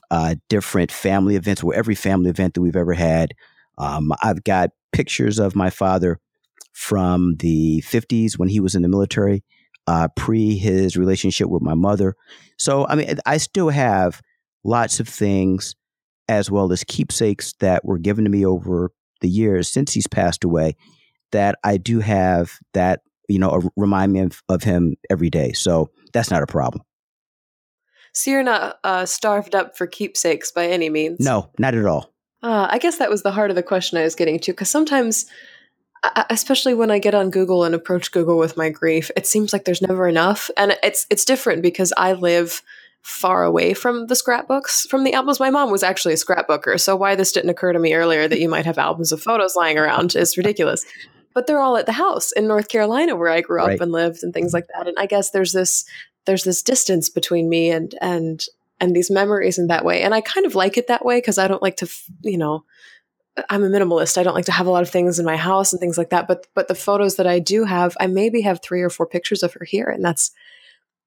uh, 0.10 0.36
different 0.48 0.92
family 0.92 1.36
events, 1.36 1.64
where 1.64 1.78
every 1.78 1.96
family 1.96 2.30
event 2.30 2.54
that 2.54 2.62
we've 2.62 2.76
ever 2.76 2.94
had. 2.94 3.34
Um, 3.78 4.14
I've 4.24 4.46
got 4.46 4.70
pictures 4.94 5.38
of 5.38 5.54
my 5.54 5.70
father 5.70 6.22
from 6.76 7.38
the 7.38 7.82
50s 7.88 8.38
when 8.38 8.50
he 8.50 8.60
was 8.60 8.76
in 8.76 8.82
the 8.82 8.90
military 8.90 9.44
uh, 9.88 10.10
pre 10.16 10.58
his 10.58 10.98
relationship 10.98 11.48
with 11.48 11.62
my 11.62 11.74
mother. 11.74 12.16
So, 12.60 12.86
I 12.88 12.96
mean, 12.96 13.16
I 13.26 13.38
still 13.38 13.70
have 13.70 14.22
lots 14.64 15.00
of 15.00 15.08
things 15.08 15.76
as 16.28 16.52
well 16.52 16.72
as 16.72 16.84
keepsakes 16.84 17.54
that 17.62 17.86
were 17.86 17.98
given 17.98 18.26
to 18.26 18.30
me 18.30 18.46
over 18.46 18.92
the 19.22 19.30
years 19.30 19.72
since 19.72 19.94
he's 19.94 20.08
passed 20.08 20.44
away 20.44 20.76
that 21.32 21.58
I 21.64 21.78
do 21.78 22.02
have 22.02 22.52
that, 22.74 23.02
you 23.30 23.40
know, 23.40 23.70
remind 23.78 24.12
me 24.12 24.20
of, 24.20 24.42
of 24.50 24.64
him 24.64 24.96
every 25.10 25.30
day. 25.30 25.54
So 25.54 25.90
that's 26.14 26.30
not 26.30 26.44
a 26.44 26.48
problem. 26.48 26.84
So 28.14 28.32
you're 28.32 28.44
not 28.44 28.80
uh, 28.84 29.06
starved 29.06 29.56
up 29.56 29.78
for 29.78 29.88
keepsakes 29.88 30.52
by 30.52 30.68
any 30.68 30.90
means? 30.90 31.20
No, 31.20 31.52
not 31.58 31.74
at 31.74 31.86
all. 31.86 32.14
Uh, 32.44 32.68
I 32.70 32.80
guess 32.80 32.98
that 32.98 33.10
was 33.10 33.24
the 33.24 33.32
heart 33.32 33.50
of 33.50 33.56
the 33.56 33.64
question 33.64 33.98
I 33.98 34.04
was 34.04 34.16
getting 34.16 34.40
to 34.40 34.52
because 34.52 34.70
sometimes 34.70 35.26
especially 36.30 36.74
when 36.74 36.92
I 36.92 37.00
get 37.00 37.16
on 37.16 37.30
Google 37.30 37.64
and 37.64 37.74
approach 37.74 38.12
Google 38.12 38.38
with 38.38 38.58
my 38.58 38.70
grief, 38.70 39.10
it 39.16 39.26
seems 39.26 39.54
like 39.54 39.66
there's 39.66 39.82
never 39.82 40.08
enough. 40.08 40.50
And 40.58 40.78
it's 40.84 41.06
it's 41.10 41.26
different 41.26 41.62
because 41.62 41.94
I 41.98 42.14
live 42.14 42.62
far 43.02 43.44
away 43.44 43.74
from 43.74 44.08
the 44.08 44.16
scrapbooks 44.16 44.88
from 44.88 45.04
the 45.04 45.14
albums. 45.14 45.40
My 45.40 45.52
mom 45.52 45.70
was 45.70 45.84
actually 45.84 46.16
a 46.16 46.18
scrapbooker, 46.18 46.80
so 46.80 46.96
why 46.96 47.16
this 47.16 47.32
didn't 47.32 47.52
occur 47.52 47.74
to 47.74 47.80
me 47.80 47.94
earlier 47.94 48.28
that 48.28 48.40
you 48.40 48.50
might 48.50 48.66
have 48.66 48.78
albums 48.78 49.12
of 49.12 49.22
photos 49.22 49.56
lying 49.56 49.78
around 49.78 50.16
is 50.16 50.38
ridiculous. 50.38 50.86
But 51.34 51.48
they're 51.48 51.60
all 51.60 51.78
at 51.78 51.86
the 51.86 51.92
house 51.92 52.32
in 52.32 52.48
North 52.48 52.70
Carolina 52.70 53.16
where 53.16 53.30
I 53.30 53.42
grew 53.42 53.62
up 53.62 53.68
right. 53.68 53.82
and 53.82 53.92
lived 53.92 54.24
and 54.24 54.34
things 54.34 54.54
like 54.54 54.68
that. 54.74 54.88
And 54.88 54.98
I 54.98 55.06
guess 55.06 55.32
there's 55.32 55.52
this 55.52 55.86
there's 56.26 56.44
this 56.44 56.64
distance 56.64 57.10
between 57.10 57.50
me 57.50 57.70
and 57.70 57.94
and 58.02 58.44
and 58.80 58.96
these 58.96 59.12
memories 59.12 59.58
in 59.58 59.68
that 59.68 59.86
way. 59.86 60.02
And 60.02 60.14
I 60.14 60.22
kind 60.22 60.46
of 60.46 60.56
like 60.56 60.78
it 60.78 60.88
that 60.88 61.06
way 61.06 61.18
because 61.18 61.38
I 61.38 61.48
don't 61.48 61.62
like 61.62 61.78
to, 61.78 61.90
you 62.22 62.38
know, 62.38 62.64
I'm 63.50 63.64
a 63.64 63.70
minimalist. 63.70 64.18
I 64.18 64.24
don't 64.24 64.36
like 64.36 64.46
to 64.46 64.52
have 64.52 64.68
a 64.68 64.72
lot 64.72 64.84
of 64.84 64.90
things 64.90 65.20
in 65.20 65.26
my 65.26 65.36
house 65.36 65.74
and 65.74 65.80
things 65.80 65.98
like 65.98 66.10
that. 66.12 66.28
But 66.28 66.48
but 66.54 66.68
the 66.68 66.76
photos 66.76 67.16
that 67.18 67.28
I 67.28 67.40
do 67.40 67.66
have, 67.66 67.98
I 68.00 68.08
maybe 68.08 68.42
have 68.42 68.62
three 68.62 68.82
or 68.82 68.90
four 68.90 69.06
pictures 69.06 69.44
of 69.44 69.54
her 69.54 69.66
here, 69.66 69.88
and 69.88 70.04
that's 70.04 70.32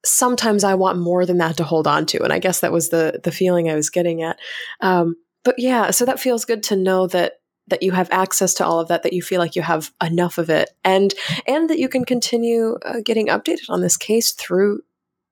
sometimes 0.05 0.65
I 0.65 0.75
want 0.75 0.99
more 0.99 1.27
than 1.27 1.39
that 1.39 1.57
to 1.57 1.65
hold 1.65 1.87
on 1.87 2.07
to. 2.07 2.23
And 2.23 2.33
I 2.33 2.39
guess 2.39 2.61
that 2.61 2.73
was 2.73 2.91
the 2.91 3.21
the 3.23 3.33
feeling 3.33 3.69
I 3.69 3.75
was 3.75 3.91
getting 3.91 4.23
at. 4.23 4.39
Um, 4.81 5.17
but 5.45 5.59
yeah, 5.59 5.91
so 5.91 6.05
that 6.05 6.21
feels 6.21 6.45
good 6.45 6.63
to 6.65 6.77
know 6.77 7.07
that 7.09 7.35
that 7.69 7.83
you 7.83 7.93
have 7.93 8.09
access 8.11 8.55
to 8.55 8.67
all 8.67 8.81
of 8.81 8.89
that 8.89 9.03
that 9.03 9.13
you 9.13 9.23
feel 9.23 9.39
like 9.39 9.57
you 9.57 9.63
have 9.63 9.93
enough 10.03 10.39
of 10.39 10.51
it 10.51 10.71
and 10.85 11.15
and 11.47 11.71
that 11.71 11.79
you 11.79 11.89
can 11.89 12.05
continue 12.05 12.77
uh, 12.85 13.01
getting 13.05 13.27
updated 13.29 13.69
on 13.69 13.81
this 13.81 13.97
case 13.97 14.33
through 14.33 14.83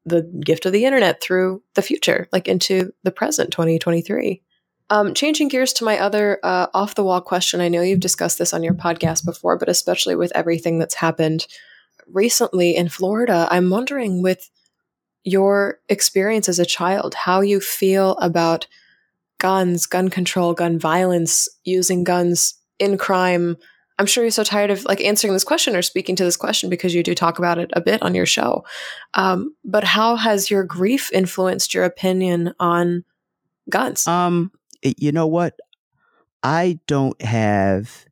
the 0.05 0.23
gift 0.45 0.67
of 0.67 0.73
the 0.73 0.85
internet 0.85 1.21
through 1.21 1.63
the 1.75 1.83
future 1.83 2.29
like 2.33 2.47
into 2.47 2.93
the 3.03 3.11
present 3.11 3.51
2023 3.51 4.43
um, 4.91 5.15
changing 5.15 5.49
gears 5.49 5.73
to 5.73 5.85
my 5.85 5.99
other 5.99 6.39
uh, 6.43 6.67
off 6.75 6.95
the 6.95 7.05
wall 7.05 7.21
question 7.21 7.61
i 7.61 7.69
know 7.69 7.83
you've 7.83 8.01
discussed 8.01 8.39
this 8.39 8.55
on 8.55 8.63
your 8.63 8.75
podcast 8.75 9.25
before 9.25 9.57
but 9.57 9.69
especially 9.69 10.15
with 10.15 10.33
everything 10.35 10.79
that's 10.79 10.95
happened 10.95 11.47
recently 12.09 12.77
in 12.77 12.89
florida 12.89 13.49
i'm 13.51 13.71
wondering 13.71 14.23
with 14.23 14.51
your 15.25 15.81
experience 15.89 16.49
as 16.49 16.59
a 16.59 16.67
child 16.67 17.15
how 17.15 17.41
you 17.41 17.61
feel 17.61 18.13
about 18.19 18.67
guns, 19.39 19.87
gun 19.87 20.09
control, 20.09 20.55
gun 20.55 20.79
violence, 20.79 21.49
using 21.65 22.05
guns 22.05 22.55
in 22.79 22.99
crime. 22.99 23.57
I'm 23.99 24.07
sure 24.07 24.25
you're 24.25 24.31
so 24.31 24.45
tired 24.45 24.71
of 24.71 24.85
like 24.85 25.01
answering 25.01 25.33
this 25.33 25.45
question 25.45 25.75
or 25.75 25.83
speaking 25.83 26.17
to 26.17 26.25
this 26.25 26.37
question 26.37 26.69
because 26.69 26.95
you 26.95 27.03
do 27.03 27.15
talk 27.15 27.39
about 27.39 27.59
it 27.59 27.71
a 27.73 27.81
bit 27.81 28.03
on 28.03 28.15
your 28.15 28.27
show. 28.27 28.65
Um, 29.15 29.55
but 29.65 29.85
how 29.85 30.17
has 30.17 30.51
your 30.51 30.65
grief 30.65 31.11
influenced 31.13 31.73
your 31.73 31.85
opinion 31.85 32.55
on 32.61 33.05
guns? 33.71 34.07
Um, 34.07 34.53
you 34.99 35.13
know 35.13 35.27
what? 35.27 35.59
I 36.43 36.79
don't 36.87 37.21
have 37.23 38.07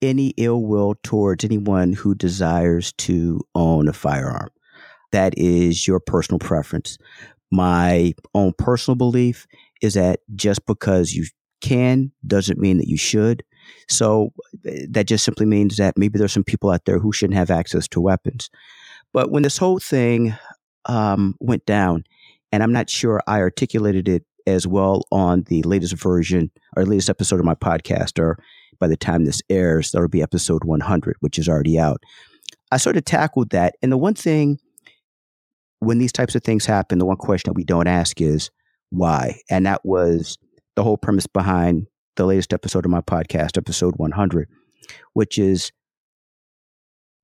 any 0.00 0.34
ill 0.36 0.62
will 0.62 0.96
towards 1.02 1.44
anyone 1.44 1.92
who 1.92 2.14
desires 2.14 2.92
to 2.92 3.40
own 3.54 3.88
a 3.88 3.92
firearm. 3.92 4.50
That 5.12 5.34
is 5.36 5.86
your 5.86 6.00
personal 6.00 6.38
preference. 6.38 6.98
My 7.50 8.14
own 8.34 8.52
personal 8.58 8.96
belief 8.96 9.46
is 9.80 9.94
that 9.94 10.20
just 10.34 10.64
because 10.66 11.12
you 11.12 11.26
can 11.60 12.12
doesn't 12.26 12.58
mean 12.58 12.78
that 12.78 12.88
you 12.88 12.96
should. 12.96 13.44
So 13.88 14.32
that 14.62 15.06
just 15.06 15.24
simply 15.24 15.46
means 15.46 15.76
that 15.76 15.96
maybe 15.96 16.18
there's 16.18 16.32
some 16.32 16.44
people 16.44 16.70
out 16.70 16.84
there 16.84 16.98
who 16.98 17.12
shouldn't 17.12 17.38
have 17.38 17.50
access 17.50 17.88
to 17.88 18.00
weapons. 18.00 18.50
But 19.12 19.30
when 19.30 19.42
this 19.42 19.56
whole 19.56 19.78
thing 19.78 20.34
um, 20.86 21.36
went 21.40 21.64
down, 21.64 22.04
and 22.52 22.62
I'm 22.62 22.72
not 22.72 22.90
sure 22.90 23.22
I 23.26 23.40
articulated 23.40 24.08
it 24.08 24.24
as 24.46 24.66
well 24.66 25.02
on 25.10 25.42
the 25.48 25.62
latest 25.62 25.94
version 25.94 26.50
or 26.76 26.84
latest 26.84 27.10
episode 27.10 27.40
of 27.40 27.46
my 27.46 27.54
podcast, 27.54 28.18
or 28.18 28.38
by 28.78 28.86
the 28.88 28.96
time 28.96 29.24
this 29.24 29.40
airs, 29.48 29.90
that'll 29.92 30.08
be 30.08 30.22
episode 30.22 30.64
100, 30.64 31.16
which 31.20 31.38
is 31.38 31.48
already 31.48 31.78
out. 31.78 32.02
I 32.70 32.76
sort 32.76 32.96
of 32.96 33.04
tackled 33.04 33.50
that. 33.50 33.76
And 33.82 33.92
the 33.92 33.98
one 33.98 34.14
thing 34.14 34.58
when 35.80 35.98
these 35.98 36.12
types 36.12 36.34
of 36.34 36.42
things 36.42 36.66
happen, 36.66 36.98
the 36.98 37.06
one 37.06 37.16
question 37.16 37.50
that 37.50 37.56
we 37.56 37.64
don't 37.64 37.86
ask 37.86 38.20
is, 38.20 38.50
why. 38.90 39.40
And 39.50 39.66
that 39.66 39.84
was 39.84 40.38
the 40.76 40.82
whole 40.82 40.96
premise 40.96 41.26
behind 41.26 41.86
the 42.16 42.24
latest 42.26 42.52
episode 42.52 42.84
of 42.84 42.90
my 42.90 43.00
podcast, 43.00 43.56
episode 43.56 43.94
100, 43.96 44.48
which 45.12 45.38
is 45.38 45.72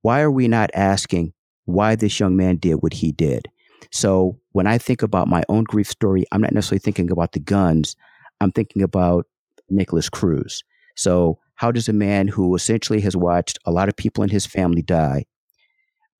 why 0.01 0.21
are 0.21 0.31
we 0.31 0.47
not 0.47 0.69
asking 0.73 1.33
why 1.65 1.95
this 1.95 2.19
young 2.19 2.35
man 2.35 2.57
did 2.57 2.75
what 2.75 2.93
he 2.93 3.11
did? 3.11 3.47
So 3.91 4.39
when 4.51 4.67
I 4.67 4.77
think 4.77 5.01
about 5.01 5.27
my 5.27 5.43
own 5.49 5.63
grief 5.63 5.87
story, 5.87 6.25
I'm 6.31 6.41
not 6.41 6.53
necessarily 6.53 6.79
thinking 6.79 7.11
about 7.11 7.31
the 7.31 7.39
guns. 7.39 7.95
I'm 8.39 8.51
thinking 8.51 8.81
about 8.81 9.25
Nikolas 9.69 10.09
Cruz. 10.09 10.63
So 10.95 11.39
how 11.55 11.71
does 11.71 11.87
a 11.87 11.93
man 11.93 12.27
who 12.27 12.55
essentially 12.55 13.01
has 13.01 13.15
watched 13.15 13.59
a 13.65 13.71
lot 13.71 13.89
of 13.89 13.95
people 13.95 14.23
in 14.23 14.29
his 14.29 14.45
family 14.45 14.81
die 14.81 15.25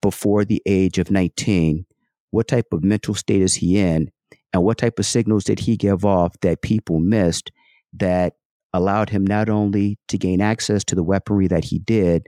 before 0.01 0.45
the 0.45 0.61
age 0.65 0.97
of 0.97 1.11
19, 1.11 1.85
what 2.31 2.47
type 2.47 2.67
of 2.71 2.83
mental 2.83 3.13
state 3.13 3.41
is 3.41 3.55
he 3.55 3.77
in? 3.77 4.11
and 4.53 4.63
what 4.63 4.77
type 4.77 4.99
of 4.99 5.05
signals 5.05 5.43
did 5.43 5.59
he 5.59 5.77
give 5.77 6.05
off 6.05 6.39
that 6.41 6.61
people 6.61 6.99
missed 6.99 7.51
that 7.93 8.33
allowed 8.73 9.09
him 9.09 9.25
not 9.25 9.49
only 9.49 9.97
to 10.07 10.17
gain 10.17 10.41
access 10.41 10.83
to 10.85 10.95
the 10.95 11.03
weaponry 11.03 11.47
that 11.47 11.65
he 11.65 11.79
did 11.79 12.27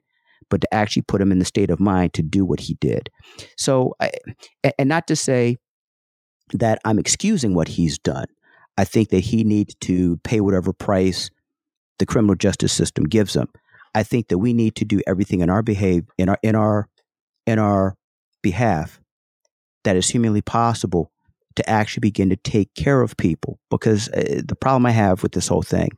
but 0.53 0.61
to 0.61 0.73
actually 0.73 1.01
put 1.01 1.21
him 1.21 1.31
in 1.31 1.39
the 1.39 1.45
state 1.45 1.69
of 1.69 1.79
mind 1.79 2.13
to 2.13 2.21
do 2.21 2.45
what 2.45 2.59
he 2.59 2.75
did 2.75 3.09
so 3.57 3.93
and 4.77 4.87
not 4.89 5.07
to 5.07 5.15
say 5.15 5.57
that 6.53 6.79
i'm 6.85 6.99
excusing 6.99 7.55
what 7.55 7.67
he's 7.67 7.97
done 7.97 8.27
i 8.77 8.83
think 8.83 9.09
that 9.09 9.21
he 9.21 9.43
needs 9.43 9.75
to 9.81 10.17
pay 10.17 10.39
whatever 10.39 10.71
price 10.71 11.29
the 11.99 12.05
criminal 12.05 12.35
justice 12.35 12.71
system 12.71 13.03
gives 13.03 13.35
him 13.35 13.47
i 13.95 14.03
think 14.03 14.27
that 14.27 14.37
we 14.37 14.53
need 14.53 14.75
to 14.75 14.85
do 14.85 15.01
everything 15.07 15.39
in 15.39 15.49
our 15.49 15.63
behave 15.63 16.05
in 16.17 16.29
our 16.29 16.37
in 16.43 16.55
our 16.55 16.87
in 17.47 17.57
our 17.57 17.95
behalf 18.41 18.99
that 19.83 19.95
is 19.95 20.09
humanly 20.09 20.41
possible 20.41 21.11
to 21.55 21.69
actually 21.69 22.01
begin 22.01 22.29
to 22.29 22.35
take 22.35 22.73
care 22.75 23.01
of 23.01 23.15
people. 23.17 23.59
Because 23.69 24.09
uh, 24.09 24.41
the 24.45 24.55
problem 24.55 24.85
I 24.85 24.91
have 24.91 25.23
with 25.23 25.33
this 25.33 25.47
whole 25.47 25.61
thing 25.61 25.89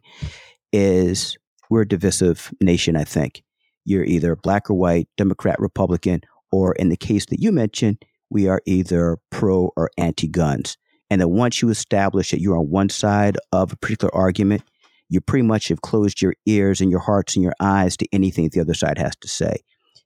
is 0.72 1.38
we're 1.70 1.82
a 1.82 1.88
divisive 1.88 2.54
nation, 2.62 2.96
I 2.96 3.04
think. 3.04 3.44
You're 3.86 4.04
either 4.04 4.36
black 4.36 4.70
or 4.70 4.74
white, 4.74 5.08
Democrat, 5.16 5.60
Republican, 5.60 6.22
or 6.52 6.74
in 6.74 6.90
the 6.90 6.98
case 6.98 7.26
that 7.28 7.40
you 7.40 7.52
mentioned, 7.52 8.04
we 8.30 8.48
are 8.48 8.62
either 8.66 9.18
pro 9.30 9.72
or 9.78 9.90
anti 9.98 10.28
guns. 10.28 10.78
And 11.10 11.22
that 11.22 11.28
once 11.28 11.62
you 11.62 11.70
establish 11.70 12.32
that 12.32 12.42
you're 12.42 12.58
on 12.58 12.70
one 12.70 12.90
side 12.90 13.38
of 13.52 13.72
a 13.72 13.78
particular 13.78 14.14
argument, 14.14 14.64
you 15.08 15.22
pretty 15.22 15.46
much 15.46 15.68
have 15.68 15.82
closed 15.82 16.22
your 16.22 16.34
ears 16.48 16.82
and 16.82 16.90
your 16.90 17.00
hearts 17.00 17.36
and 17.36 17.44
your 17.44 17.54
eyes 17.60 17.96
to 17.98 18.08
anything 18.12 18.50
the 18.50 18.62
other 18.62 18.74
side 18.74 18.98
has 18.98 19.16
to 19.18 19.28
say. 19.28 19.58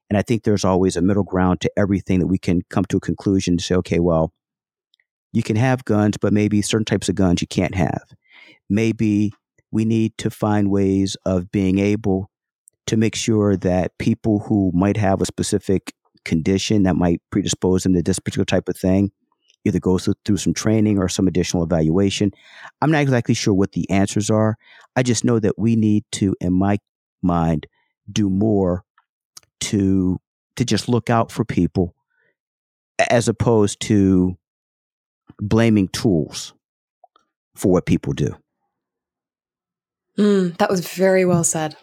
And 0.09 0.17
I 0.17 0.21
think 0.21 0.43
there's 0.43 0.65
always 0.65 0.97
a 0.97 1.01
middle 1.01 1.23
ground 1.23 1.61
to 1.61 1.71
everything 1.77 2.19
that 2.19 2.27
we 2.27 2.37
can 2.37 2.61
come 2.69 2.85
to 2.85 2.97
a 2.97 3.01
conclusion 3.01 3.57
to 3.57 3.63
say, 3.63 3.75
okay, 3.75 3.99
well, 3.99 4.33
you 5.31 5.43
can 5.43 5.55
have 5.55 5.85
guns, 5.85 6.17
but 6.17 6.33
maybe 6.33 6.61
certain 6.61 6.85
types 6.85 7.07
of 7.07 7.15
guns 7.15 7.41
you 7.41 7.47
can't 7.47 7.75
have. 7.75 8.03
Maybe 8.69 9.31
we 9.71 9.85
need 9.85 10.17
to 10.17 10.29
find 10.29 10.71
ways 10.71 11.15
of 11.25 11.51
being 11.51 11.77
able 11.79 12.28
to 12.89 12.97
make 12.97 13.13
sure 13.13 13.55
that 13.55 13.95
people 13.99 14.39
who 14.39 14.71
might 14.73 14.97
have 14.97 15.21
a 15.21 15.25
specific 15.25 15.93
condition 16.25 16.81
that 16.83 16.95
might 16.95 17.21
predispose 17.29 17.83
them 17.83 17.93
to 17.93 18.01
this 18.01 18.17
particular 18.17 18.45
type 18.45 18.67
of 18.67 18.75
thing 18.75 19.11
either 19.63 19.79
goes 19.79 20.09
through 20.25 20.37
some 20.37 20.55
training 20.55 20.97
or 20.97 21.07
some 21.07 21.27
additional 21.27 21.61
evaluation. 21.61 22.31
I'm 22.81 22.89
not 22.89 23.03
exactly 23.03 23.35
sure 23.35 23.53
what 23.53 23.73
the 23.73 23.87
answers 23.91 24.31
are. 24.31 24.55
I 24.95 25.03
just 25.03 25.23
know 25.23 25.37
that 25.37 25.59
we 25.59 25.75
need 25.75 26.03
to, 26.13 26.33
in 26.41 26.51
my 26.51 26.79
mind, 27.21 27.67
do 28.11 28.27
more 28.27 28.83
to 29.59 30.19
to 30.55 30.65
just 30.65 30.89
look 30.89 31.11
out 31.11 31.31
for 31.31 31.45
people 31.45 31.93
as 33.11 33.27
opposed 33.27 33.81
to 33.81 34.35
blaming 35.39 35.89
tools 35.89 36.53
for 37.55 37.71
what 37.71 37.85
people 37.85 38.13
do. 38.13 38.35
Mm, 40.17 40.57
that 40.57 40.71
was 40.71 40.87
very 40.89 41.23
well 41.23 41.43
said. 41.43 41.77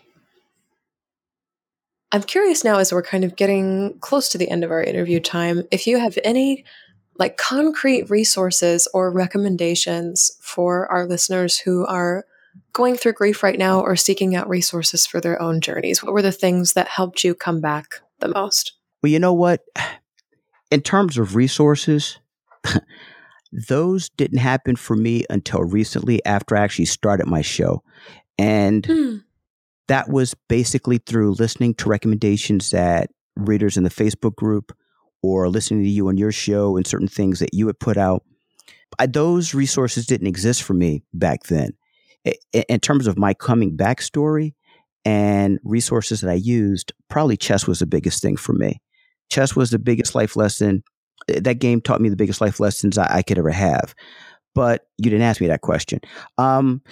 I'm 2.13 2.23
curious 2.23 2.65
now, 2.65 2.79
as 2.79 2.93
we're 2.93 3.03
kind 3.03 3.25
of 3.25 3.37
getting 3.37 3.99
close 4.01 4.29
to 4.31 4.39
the 4.39 4.49
end 4.49 4.65
of 4.65 4.71
our 4.71 4.83
interview 4.83 5.21
time, 5.21 5.65
if 5.71 5.87
you 5.87 5.99
have 5.99 6.19
any 6.25 6.65
like 7.19 7.37
concrete 7.37 8.11
resources 8.11 8.89
or 8.93 9.11
recommendations 9.11 10.31
for 10.41 10.87
our 10.89 11.07
listeners 11.07 11.59
who 11.59 11.87
are 11.87 12.25
going 12.73 12.97
through 12.97 13.13
grief 13.13 13.43
right 13.43 13.59
now 13.59 13.81
or 13.81 13.97
seeking 13.97 14.35
out 14.35 14.49
resources 14.49 15.07
for 15.07 15.21
their 15.21 15.41
own 15.41 15.61
journeys. 15.61 16.03
What 16.03 16.13
were 16.13 16.23
the 16.23 16.33
things 16.33 16.75
that 16.75 16.89
helped 16.89 17.25
you 17.25 17.35
come 17.35 17.61
back 17.61 18.01
the 18.21 18.29
most? 18.29 18.73
Well, 19.03 19.11
you 19.11 19.19
know 19.19 19.33
what? 19.33 19.63
In 20.71 20.81
terms 20.81 21.17
of 21.17 21.37
resources, 21.37 22.19
those 23.69 24.09
didn't 24.11 24.39
happen 24.39 24.75
for 24.75 24.97
me 24.97 25.25
until 25.31 25.63
recently 25.63 26.25
after 26.27 26.57
I 26.57 26.61
actually 26.61 26.87
started 26.87 27.27
my 27.29 27.41
show. 27.41 27.85
And 28.37 28.85
hmm. 28.85 29.17
That 29.89 30.09
was 30.09 30.35
basically 30.49 30.99
through 30.99 31.33
listening 31.35 31.75
to 31.75 31.89
recommendations 31.89 32.71
that 32.71 33.11
readers 33.37 33.77
in 33.77 33.85
the 33.85 33.91
Facebook 33.91 34.35
group 34.37 34.77
or 35.23 35.49
listening 35.49 35.83
to 35.83 35.89
you 35.89 36.09
on 36.09 36.17
your 36.17 36.33
show 36.33 36.77
and 36.77 36.87
certain 36.87 37.09
things 37.09 37.39
that 37.39 37.55
you 37.55 37.67
had 37.67 37.79
put 37.79 37.97
out. 37.97 38.25
I, 38.99 39.07
those 39.07 39.55
resources 39.55 40.07
didn't 40.07 40.27
exist 40.27 40.63
for 40.63 40.75
me 40.75 41.03
back 41.13 41.45
then. 41.45 41.71
I, 42.27 42.35
in 42.69 42.81
terms 42.81 43.07
of 43.07 43.19
my 43.19 43.35
coming 43.35 43.77
back 43.77 44.01
story 44.01 44.55
and 45.05 45.59
resources 45.65 46.21
that 46.21 46.31
I 46.31 46.35
used, 46.35 46.93
probably 47.09 47.37
chess 47.37 47.67
was 47.67 47.79
the 47.79 47.87
biggest 47.87 48.23
thing 48.23 48.37
for 48.37 48.53
me. 48.53 48.81
Chess 49.31 49.55
was 49.55 49.71
the 49.71 49.79
biggest 49.79 50.15
life 50.15 50.37
lesson 50.37 50.83
that 51.29 51.59
game 51.59 51.81
taught 51.81 52.01
me 52.01 52.09
the 52.09 52.17
biggest 52.17 52.41
life 52.41 52.61
lessons 52.61 52.99
I, 52.99 53.17
I 53.17 53.23
could 53.23 53.39
ever 53.39 53.51
have. 53.51 53.95
But 54.55 54.87
you 54.99 55.11
didn't 55.11 55.27
ask 55.27 55.41
me 55.41 55.49
that 55.49 55.61
question. 55.61 56.01
Um, 56.39 56.83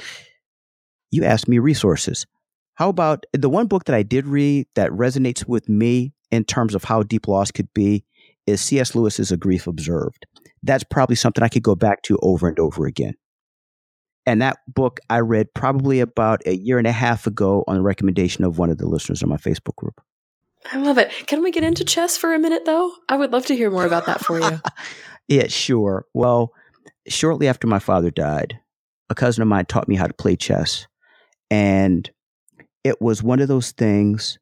you 1.11 1.25
asked 1.25 1.49
me 1.49 1.59
resources. 1.59 2.27
How 2.75 2.89
about 2.89 3.25
the 3.33 3.49
one 3.49 3.67
book 3.67 3.85
that 3.85 3.95
I 3.95 4.03
did 4.03 4.27
read 4.27 4.67
that 4.75 4.91
resonates 4.91 5.47
with 5.47 5.69
me 5.69 6.13
in 6.31 6.45
terms 6.45 6.75
of 6.75 6.85
how 6.85 7.03
deep 7.03 7.29
loss 7.29 7.51
could 7.51 7.73
be 7.73 8.05
is 8.47 8.61
C.S. 8.61 8.95
Lewis's 8.95 9.33
A 9.33 9.37
Grief 9.37 9.67
Observed. 9.67 10.27
That's 10.63 10.85
probably 10.85 11.17
something 11.17 11.45
I 11.45 11.49
could 11.49 11.63
go 11.63 11.75
back 11.75 12.03
to 12.03 12.19
over 12.23 12.49
and 12.49 12.59
over 12.59 12.87
again. 12.87 13.15
And 14.27 14.41
that 14.43 14.59
book 14.67 15.01
I 15.11 15.21
read 15.21 15.53
probably 15.55 16.01
about 16.01 16.47
a 16.47 16.57
year 16.57 16.79
and 16.79 16.87
a 16.87 16.93
half 16.93 17.27
ago 17.27 17.63
on 17.69 17.77
the 17.77 17.83
recommendation 17.83 18.45
of 18.45 18.59
one 18.59 18.71
of 18.71 18.79
the 18.79 18.89
listeners 18.89 19.23
on 19.23 19.29
my 19.29 19.37
Facebook 19.37 19.77
group. 19.77 20.01
I 20.73 20.79
love 20.79 20.97
it. 20.97 21.13
Can 21.27 21.43
we 21.43 21.51
get 21.51 21.63
into 21.63 21.85
chess 21.85 22.17
for 22.17 22.33
a 22.33 22.39
minute, 22.39 22.65
though? 22.65 22.91
I 23.09 23.17
would 23.17 23.33
love 23.33 23.45
to 23.47 23.57
hear 23.57 23.71
more 23.71 23.85
about 23.85 24.07
that 24.07 24.25
for 24.25 24.41
you. 24.41 24.61
yeah, 25.29 25.47
sure. 25.49 26.07
Well, 26.15 26.53
shortly 27.07 27.49
after 27.49 27.67
my 27.67 27.79
father 27.79 28.11
died, 28.11 28.59
a 29.11 29.15
cousin 29.15 29.43
of 29.43 29.49
mine 29.49 29.67
taught 29.67 29.89
me 29.89 29.97
how 29.97 30.07
to 30.07 30.15
play 30.15 30.37
chess. 30.37 30.87
And 31.51 32.11
it 32.85 33.01
was 33.01 33.23
one 33.23 33.41
of 33.41 33.49
those 33.49 33.73
things 33.73 34.39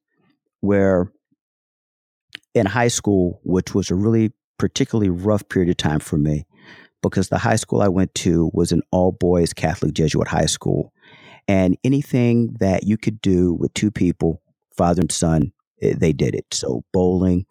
where 0.61 1.11
in 2.55 2.67
high 2.67 2.89
school, 2.89 3.41
which 3.45 3.75
was 3.75 3.91
a 3.91 3.95
really 3.95 4.33
particularly 4.59 5.09
rough 5.09 5.49
period 5.49 5.71
of 5.71 5.77
time 5.77 6.01
for 6.01 6.19
me, 6.19 6.45
because 7.03 7.29
the 7.29 7.39
high 7.39 7.57
school 7.57 7.81
I 7.81 7.89
went 7.89 8.15
to 8.17 8.51
was 8.53 8.73
an 8.73 8.83
all 8.91 9.13
boys 9.13 9.53
Catholic 9.53 9.95
Jesuit 9.95 10.29
high 10.29 10.47
school. 10.47 10.93
And 11.49 11.77
anything 11.83 12.57
that 12.61 12.85
you 12.85 12.97
could 12.97 13.21
do 13.21 13.55
with 13.55 13.75
two 13.75 13.91
people, 13.91 14.41
father 14.77 15.01
and 15.01 15.11
son, 15.11 15.53
eh, 15.81 15.95
they 15.97 16.13
did 16.13 16.35
it. 16.35 16.47
So 16.53 16.85
bowling, 16.93 17.47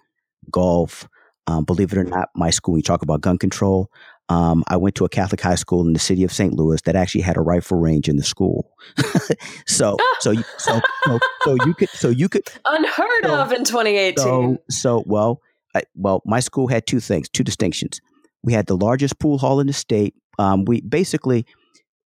golf, 0.49 1.07
um, 1.47 1.65
believe 1.65 1.91
it 1.91 1.97
or 1.97 2.03
not, 2.03 2.29
my 2.35 2.49
school, 2.49 2.75
we 2.75 2.81
talk 2.81 3.01
about 3.01 3.21
gun 3.21 3.37
control. 3.37 3.89
Um, 4.31 4.63
I 4.69 4.77
went 4.77 4.95
to 4.95 5.03
a 5.03 5.09
Catholic 5.09 5.41
high 5.41 5.55
school 5.55 5.85
in 5.85 5.91
the 5.91 5.99
city 5.99 6.23
of 6.23 6.31
St. 6.31 6.53
Louis 6.53 6.81
that 6.83 6.95
actually 6.95 7.19
had 7.19 7.35
a 7.35 7.41
rifle 7.41 7.77
range 7.77 8.07
in 8.07 8.15
the 8.15 8.23
school. 8.23 8.71
so, 9.67 9.97
so, 10.21 10.33
so, 10.57 10.79
so, 11.05 11.19
so 11.43 11.57
you 11.65 11.73
could, 11.73 11.89
so 11.89 12.07
you 12.07 12.29
could, 12.29 12.43
unheard 12.65 13.25
so, 13.25 13.41
of 13.41 13.51
in 13.51 13.65
2018. 13.65 14.15
So, 14.15 14.57
so 14.69 15.03
well, 15.05 15.41
I, 15.75 15.81
well, 15.95 16.21
my 16.25 16.39
school 16.39 16.69
had 16.69 16.87
two 16.87 17.01
things, 17.01 17.27
two 17.27 17.43
distinctions. 17.43 17.99
We 18.41 18.53
had 18.53 18.67
the 18.67 18.77
largest 18.77 19.19
pool 19.19 19.37
hall 19.37 19.59
in 19.59 19.67
the 19.67 19.73
state. 19.73 20.15
Um, 20.39 20.63
we 20.63 20.79
basically, 20.79 21.45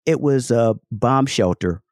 it 0.06 0.18
was 0.18 0.50
a 0.50 0.76
bomb 0.90 1.26
shelter 1.26 1.82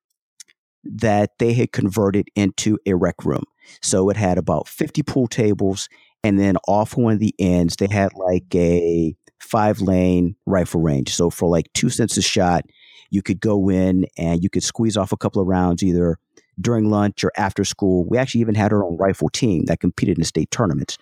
that 0.83 1.33
they 1.41 1.53
had 1.53 1.73
converted 1.73 2.29
into 2.35 2.79
a 2.87 2.95
rec 2.95 3.23
room. 3.23 3.45
So 3.83 4.09
it 4.09 4.17
had 4.17 4.39
about 4.39 4.67
50 4.67 5.03
pool 5.03 5.27
tables. 5.27 5.91
And 6.25 6.39
then 6.39 6.57
off 6.67 6.97
one 6.97 7.13
of 7.13 7.19
the 7.19 7.35
ends, 7.39 7.77
they 7.77 7.89
had 7.89 8.15
like 8.15 8.55
a 8.55 9.15
five 9.43 9.81
lane 9.81 10.37
rifle 10.47 10.81
range. 10.81 11.15
So 11.15 11.29
for 11.29 11.49
like 11.49 11.73
two 11.75 11.91
cents 11.91 12.17
a 12.17 12.23
shot, 12.23 12.65
you 13.11 13.23
could 13.23 13.41
go 13.41 13.69
in 13.69 14.07
and 14.17 14.43
you 14.43 14.49
could 14.49 14.63
squeeze 14.63 14.97
off 14.97 15.13
a 15.13 15.17
couple 15.17 15.43
of 15.43 15.49
rounds 15.49 15.83
either 15.83 16.19
during 16.61 16.89
lunch 16.89 17.25
or 17.25 17.33
after 17.37 17.65
school. 17.65 18.05
We 18.09 18.19
actually 18.19 18.41
even 18.41 18.55
had 18.55 18.73
our 18.73 18.85
own 18.85 18.97
rifle 18.97 19.29
team 19.29 19.65
that 19.67 19.81
competed 19.81 20.19
in 20.19 20.25
state 20.25 20.51
tournaments. 20.51 20.97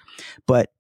But 0.47 0.70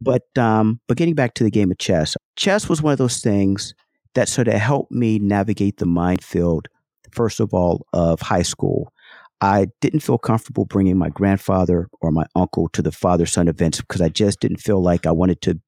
but 0.00 0.26
um, 0.36 0.80
but 0.86 0.96
getting 0.96 1.14
back 1.14 1.34
to 1.34 1.44
the 1.44 1.50
game 1.50 1.70
of 1.70 1.78
chess, 1.78 2.16
chess 2.36 2.68
was 2.68 2.82
one 2.82 2.92
of 2.92 2.98
those 2.98 3.18
things 3.18 3.74
that 4.14 4.28
sort 4.28 4.48
of 4.48 4.54
helped 4.54 4.92
me 4.92 5.18
navigate 5.18 5.78
the 5.78 5.86
minefield. 5.86 6.68
First 7.12 7.40
of 7.40 7.54
all, 7.54 7.86
of 7.92 8.20
high 8.20 8.42
school, 8.42 8.92
I 9.40 9.68
didn't 9.80 10.00
feel 10.00 10.18
comfortable 10.18 10.64
bringing 10.64 10.98
my 10.98 11.08
grandfather 11.08 11.88
or 12.00 12.10
my 12.10 12.26
uncle 12.34 12.68
to 12.70 12.82
the 12.82 12.92
father 12.92 13.24
son 13.24 13.48
events 13.48 13.80
because 13.80 14.00
I 14.00 14.08
just 14.08 14.40
didn't 14.40 14.58
feel 14.58 14.82
like 14.82 15.06
I 15.06 15.12
wanted 15.12 15.40
to 15.42 15.60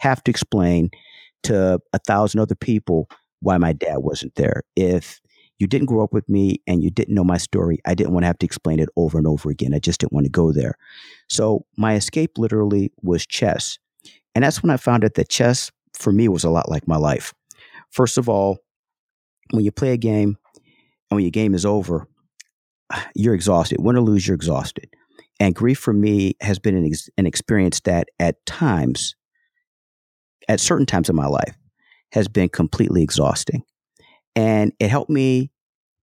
have 0.00 0.22
to 0.24 0.30
explain 0.30 0.90
to 1.44 1.80
a 1.92 1.98
thousand 1.98 2.40
other 2.40 2.54
people 2.54 3.08
why 3.40 3.56
my 3.58 3.72
dad 3.72 3.98
wasn't 3.98 4.34
there. 4.34 4.62
If 4.76 5.20
you 5.58 5.66
didn't 5.66 5.86
grow 5.86 6.02
up 6.02 6.12
with 6.12 6.28
me 6.28 6.60
and 6.66 6.82
you 6.82 6.90
didn't 6.90 7.14
know 7.14 7.24
my 7.24 7.36
story, 7.36 7.78
I 7.86 7.94
didn't 7.94 8.12
want 8.12 8.24
to 8.24 8.28
have 8.28 8.38
to 8.38 8.46
explain 8.46 8.80
it 8.80 8.88
over 8.96 9.18
and 9.18 9.26
over 9.26 9.50
again. 9.50 9.74
I 9.74 9.78
just 9.78 10.00
didn't 10.00 10.12
want 10.12 10.24
to 10.24 10.30
go 10.30 10.52
there. 10.52 10.74
So 11.28 11.66
my 11.76 11.94
escape 11.94 12.38
literally 12.38 12.92
was 13.02 13.26
chess. 13.26 13.78
And 14.34 14.42
that's 14.44 14.62
when 14.62 14.70
I 14.70 14.76
found 14.78 15.04
out 15.04 15.14
that 15.14 15.28
chess 15.28 15.70
for 15.92 16.12
me 16.12 16.28
was 16.28 16.44
a 16.44 16.50
lot 16.50 16.70
like 16.70 16.88
my 16.88 16.96
life. 16.96 17.34
First 17.90 18.16
of 18.16 18.28
all, 18.28 18.58
when 19.50 19.64
you 19.64 19.72
play 19.72 19.92
a 19.92 19.98
game 19.98 20.38
and 21.10 21.16
when 21.16 21.24
your 21.24 21.30
game 21.30 21.54
is 21.54 21.66
over, 21.66 22.08
you're 23.14 23.34
exhausted. 23.34 23.80
Win 23.80 23.96
or 23.96 24.00
lose, 24.00 24.26
you're 24.26 24.36
exhausted. 24.36 24.88
And 25.38 25.54
grief 25.54 25.78
for 25.78 25.92
me 25.92 26.36
has 26.40 26.58
been 26.58 26.76
an, 26.76 26.86
ex- 26.86 27.08
an 27.18 27.26
experience 27.26 27.80
that 27.80 28.08
at 28.18 28.44
times 28.46 29.14
at 30.48 30.60
certain 30.60 30.86
times 30.86 31.08
in 31.08 31.16
my 31.16 31.26
life 31.26 31.56
has 32.12 32.28
been 32.28 32.48
completely 32.48 33.02
exhausting. 33.02 33.62
And 34.36 34.72
it 34.78 34.88
helped 34.88 35.10
me 35.10 35.50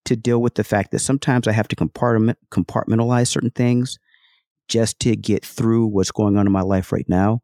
to 0.04 0.16
deal 0.16 0.40
with 0.40 0.54
the 0.54 0.64
fact 0.64 0.90
that 0.92 1.00
sometimes 1.00 1.46
I 1.46 1.52
have 1.52 1.68
to 1.68 1.76
compartment, 1.76 2.38
compartmentalize 2.50 3.28
certain 3.28 3.50
things 3.50 3.98
just 4.68 5.00
to 5.00 5.16
get 5.16 5.44
through 5.44 5.86
what's 5.86 6.10
going 6.10 6.36
on 6.36 6.46
in 6.46 6.52
my 6.52 6.62
life 6.62 6.92
right 6.92 7.08
now. 7.08 7.40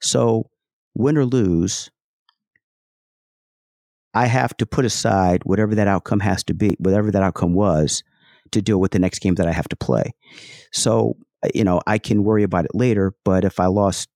So, 0.00 0.50
win 0.94 1.16
or 1.16 1.24
lose, 1.24 1.90
I 4.12 4.26
have 4.26 4.56
to 4.58 4.66
put 4.66 4.84
aside 4.84 5.42
whatever 5.44 5.74
that 5.74 5.88
outcome 5.88 6.20
has 6.20 6.44
to 6.44 6.54
be, 6.54 6.76
whatever 6.78 7.10
that 7.10 7.22
outcome 7.22 7.54
was, 7.54 8.04
to 8.52 8.62
deal 8.62 8.80
with 8.80 8.92
the 8.92 9.00
next 9.00 9.18
game 9.18 9.34
that 9.36 9.48
I 9.48 9.52
have 9.52 9.68
to 9.68 9.76
play. 9.76 10.12
So, 10.72 11.16
you 11.52 11.64
know, 11.64 11.80
I 11.86 11.98
can 11.98 12.22
worry 12.22 12.44
about 12.44 12.64
it 12.64 12.74
later, 12.74 13.14
but 13.24 13.44
if 13.44 13.58
I 13.58 13.66
lost 13.66 14.08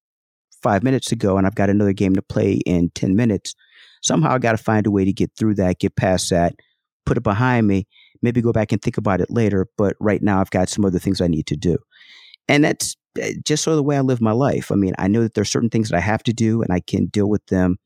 five 0.63 0.83
minutes 0.83 1.13
ago 1.13 1.37
and 1.37 1.47
I've 1.47 1.55
got 1.55 1.71
another 1.71 1.93
game 1.93 2.15
to 2.15 2.23
play 2.23 2.55
in 2.67 2.91
10 2.95 3.17
minutes, 3.17 3.55
somehow 4.03 4.35
I 4.35 4.39
got 4.39 4.53
to 4.53 4.59
find 4.59 4.87
a 4.87 4.91
way 4.91 5.05
to 5.05 5.13
get 5.13 5.31
through 5.37 5.55
that, 5.57 5.79
get 5.79 5.97
past 5.97 6.31
that, 6.31 6.55
put 7.07 7.17
it 7.17 7.23
behind 7.23 7.67
me, 7.67 7.87
maybe 8.23 8.43
go 8.43 8.53
back 8.53 8.73
and 8.73 8.83
think 8.83 8.99
about 8.99 9.21
it 9.21 9.31
later. 9.31 9.69
But 9.77 9.97
right 10.01 10.23
now 10.23 10.41
I've 10.41 10.51
got 10.51 10.69
some 10.69 10.85
other 10.85 10.99
things 10.99 11.21
I 11.21 11.29
need 11.29 11.47
to 11.47 11.57
do. 11.57 11.79
And 12.49 12.65
that's 12.65 12.97
eh, 13.19 13.35
just 13.45 13.63
sort 13.63 13.73
of 13.73 13.77
the 13.77 13.83
way 13.83 13.97
I 13.97 14.01
live 14.01 14.21
my 14.21 14.33
life. 14.33 14.71
I 14.73 14.75
mean, 14.75 14.95
I 14.99 15.09
know 15.09 15.23
that 15.23 15.35
there's 15.35 15.51
certain 15.51 15.71
things 15.71 15.91
that 15.91 15.97
I 15.97 16.01
have 16.01 16.23
to 16.25 16.33
do 16.33 16.63
and 16.63 16.73
I 16.73 16.81
can 16.81 17.07
deal 17.07 17.29
with 17.29 17.45
them 17.47 17.77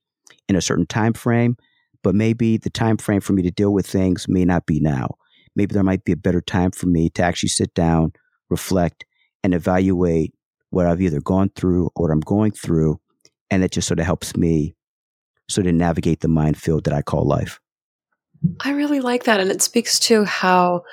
in 0.49 0.57
a 0.57 0.63
certain 0.63 0.87
time 0.87 1.13
frame, 1.13 1.57
but 2.03 2.15
maybe 2.15 2.57
the 2.57 2.71
time 2.71 2.97
frame 2.97 3.21
for 3.21 3.33
me 3.33 3.43
to 3.43 3.51
deal 3.51 3.73
with 3.73 3.87
things 3.87 4.27
may 4.29 4.45
not 4.45 4.67
be 4.67 4.81
now. 4.81 5.17
Maybe 5.55 5.75
there 5.75 5.83
might 5.83 6.05
be 6.05 6.13
a 6.13 6.17
better 6.17 6.41
time 6.41 6.71
for 6.71 6.87
me 6.87 7.11
to 7.11 7.23
actually 7.23 7.51
sit 7.51 7.75
down, 7.75 8.13
reflect, 8.49 9.05
and 9.45 9.55
evaluate 9.55 10.33
what 10.73 10.87
I've 10.87 11.03
either 11.03 11.21
gone 11.21 11.51
through 11.55 11.91
or 11.95 12.07
what 12.07 12.11
I'm 12.11 12.21
going 12.21 12.53
through. 12.53 12.99
And 13.51 13.63
it 13.63 13.71
just 13.71 13.87
sort 13.87 14.01
of 14.01 14.07
helps 14.07 14.37
me 14.37 14.75
sort 15.49 15.67
of 15.67 15.75
navigate 15.75 16.21
the 16.21 16.29
minefield 16.29 16.85
that 16.85 16.95
I 16.95 17.03
call 17.03 17.27
life. 17.27 17.61
I 18.61 18.71
really 18.71 19.01
like 19.01 19.25
that. 19.25 19.39
And 19.39 19.51
it 19.51 19.63
speaks 19.63 19.99
to 20.01 20.25
how 20.25 20.85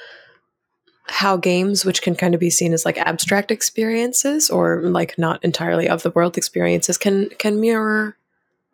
how 1.12 1.38
games 1.38 1.84
which 1.84 2.04
can 2.04 2.16
kind 2.16 2.36
of 2.36 2.40
be 2.40 2.52
seen 2.52 2.72
as 2.72 2.86
like 2.86 2.98
abstract 3.00 3.50
experiences 3.50 4.52
or 4.52 4.82
like 4.84 5.18
not 5.18 5.44
entirely 5.44 5.90
of 5.90 6.04
the 6.04 6.12
world 6.12 6.38
experiences 6.38 7.00
can 7.00 7.30
can 7.40 7.60
mirror 7.60 8.16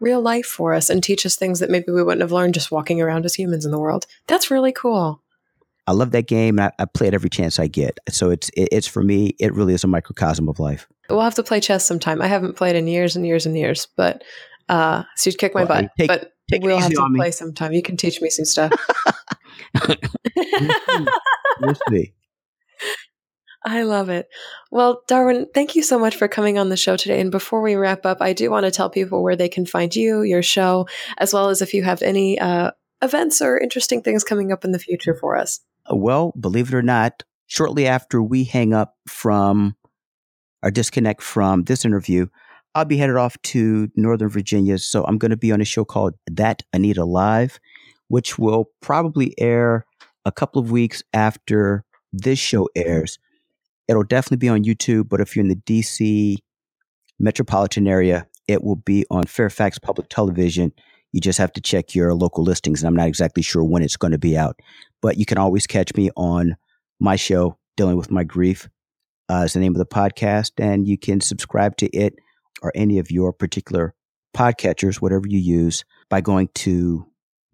real 0.02 0.22
life 0.22 0.46
for 0.46 0.74
us 0.74 0.90
and 0.90 1.02
teach 1.02 1.26
us 1.26 1.38
things 1.38 1.60
that 1.60 1.70
maybe 1.70 1.92
we 1.92 2.04
wouldn't 2.04 2.22
have 2.22 2.34
learned 2.34 2.54
just 2.54 2.72
walking 2.72 3.00
around 3.00 3.24
as 3.24 3.36
humans 3.36 3.64
in 3.64 3.72
the 3.72 3.80
world. 3.80 4.06
That's 4.28 4.52
really 4.52 4.74
cool. 4.74 5.22
I 5.88 5.92
love 5.92 6.12
that 6.12 6.28
game. 6.28 6.60
I, 6.60 6.72
I 6.80 6.86
play 6.86 7.08
it 7.08 7.14
every 7.14 7.30
chance 7.30 7.60
I 7.60 7.68
get. 7.68 8.00
So 8.10 8.30
it's 8.32 8.50
it, 8.50 8.70
it's 8.72 8.88
for 8.88 9.04
me. 9.04 9.36
It 9.40 9.54
really 9.54 9.74
is 9.74 9.84
a 9.84 9.88
microcosm 9.88 10.50
of 10.50 10.60
life. 10.60 10.88
We'll 11.10 11.22
have 11.22 11.36
to 11.36 11.44
play 11.44 11.60
chess 11.60 11.86
sometime. 11.86 12.22
I 12.22 12.28
haven't 12.28 12.56
played 12.56 12.76
in 12.76 12.88
years 12.88 13.16
and 13.16 13.26
years 13.26 13.46
and 13.46 13.58
years, 13.58 13.88
but 13.96 14.24
uh, 14.70 15.04
so 15.16 15.30
you'd 15.30 15.38
kick 15.38 15.54
my 15.54 15.64
well, 15.64 15.82
butt. 15.82 15.92
Take, 15.98 16.08
but 16.08 16.34
take 16.50 16.64
we'll 16.64 16.80
have 16.80 16.92
to 16.92 17.14
play 17.16 17.32
sometime. 17.32 17.74
You 17.74 17.84
can 17.84 17.98
teach 17.98 18.22
me 18.22 18.30
some 18.30 18.46
stuff. 18.46 18.72
we'll 21.62 21.76
see. 21.90 22.14
I 23.68 23.82
love 23.82 24.10
it. 24.10 24.28
Well, 24.70 25.02
Darwin, 25.08 25.48
thank 25.54 25.76
you 25.76 25.82
so 25.82 25.98
much 25.98 26.16
for 26.16 26.28
coming 26.28 26.60
on 26.60 26.70
the 26.70 26.78
show 26.78 26.96
today. 26.96 27.20
And 27.20 27.32
before 27.32 27.64
we 27.64 27.74
wrap 27.74 28.06
up, 28.06 28.22
I 28.22 28.32
do 28.32 28.52
want 28.52 28.66
to 28.66 28.72
tell 28.72 28.92
people 28.92 29.24
where 29.24 29.36
they 29.36 29.50
can 29.50 29.66
find 29.66 29.96
you, 29.96 30.22
your 30.22 30.44
show, 30.44 30.88
as 31.18 31.34
well 31.34 31.50
as 31.50 31.64
if 31.64 31.74
you 31.74 31.82
have 31.84 32.04
any 32.04 32.40
uh, 32.40 32.72
events 33.02 33.42
or 33.42 33.58
interesting 33.58 34.04
things 34.04 34.24
coming 34.24 34.52
up 34.52 34.64
in 34.64 34.72
the 34.72 34.78
future 34.78 35.16
for 35.16 35.36
us. 35.36 35.62
Well, 35.90 36.34
believe 36.40 36.70
it 36.70 36.74
or 36.74 36.82
not, 36.82 37.24
shortly 37.48 37.88
after 37.88 38.22
we 38.22 38.44
hang 38.44 38.74
up 38.74 38.96
from 39.08 39.76
or 40.64 40.72
disconnect 40.72 41.22
from 41.22 41.64
this 41.64 41.86
interview, 41.86 42.28
I'll 42.74 42.86
be 42.86 42.98
headed 42.98 43.16
off 43.16 43.42
to 43.44 43.90
Northern 43.96 44.30
Virginia. 44.30 44.78
So 44.80 45.06
I'm 45.06 45.18
going 45.18 45.32
to 45.32 45.38
be 45.38 45.52
on 45.52 45.62
a 45.62 45.66
show 45.66 45.86
called 45.86 46.16
That 46.30 46.64
Anita 46.74 47.06
Live, 47.06 47.60
which 48.08 48.38
will 48.38 48.72
probably 48.82 49.34
air 49.40 49.86
a 50.26 50.32
couple 50.32 50.62
of 50.62 50.72
weeks 50.72 51.04
after 51.14 51.86
this 52.12 52.40
show 52.40 52.68
airs. 52.76 53.20
It'll 53.88 54.04
definitely 54.04 54.38
be 54.38 54.50
on 54.50 54.64
YouTube, 54.64 55.08
but 55.08 55.22
if 55.22 55.36
you're 55.36 55.46
in 55.46 55.50
the 55.50 55.56
DC 55.56 56.38
metropolitan 57.20 57.88
area, 57.88 58.28
it 58.48 58.64
will 58.64 58.76
be 58.76 59.06
on 59.10 59.26
Fairfax 59.26 59.80
Public 59.80 60.10
Television. 60.10 60.74
You 61.16 61.22
just 61.22 61.40
have 61.40 61.54
to 61.54 61.62
check 61.62 61.96
your 61.96 62.14
local 62.14 62.44
listings, 62.44 62.84
and 62.84 62.90
I'm 62.90 62.96
not 62.98 63.08
exactly 63.08 63.42
sure 63.42 63.64
when 63.64 63.82
it's 63.82 63.96
going 63.96 64.12
to 64.12 64.18
be 64.18 64.38
out. 64.38 64.60
But 65.02 65.16
you 65.16 65.26
can 65.26 65.38
always 65.38 65.66
catch 65.66 65.96
me 65.96 66.10
on 66.18 66.58
my 67.00 67.16
show, 67.16 67.58
Dealing 67.78 67.96
with 67.96 68.12
My 68.12 68.26
Grief, 68.26 68.68
uh, 69.32 69.44
is 69.46 69.54
the 69.54 69.62
name 69.62 69.72
of 69.72 69.78
the 69.78 69.86
podcast, 69.86 70.52
and 70.58 70.86
you 70.86 70.98
can 70.98 71.22
subscribe 71.22 71.78
to 71.78 71.88
it 71.96 72.16
or 72.62 72.74
any 72.76 73.00
of 73.00 73.12
your 73.12 73.32
particular 73.32 73.94
podcatchers, 74.36 74.98
whatever 74.98 75.26
you 75.26 75.40
use, 75.40 75.86
by 76.10 76.20
going 76.20 76.50
to 76.56 77.06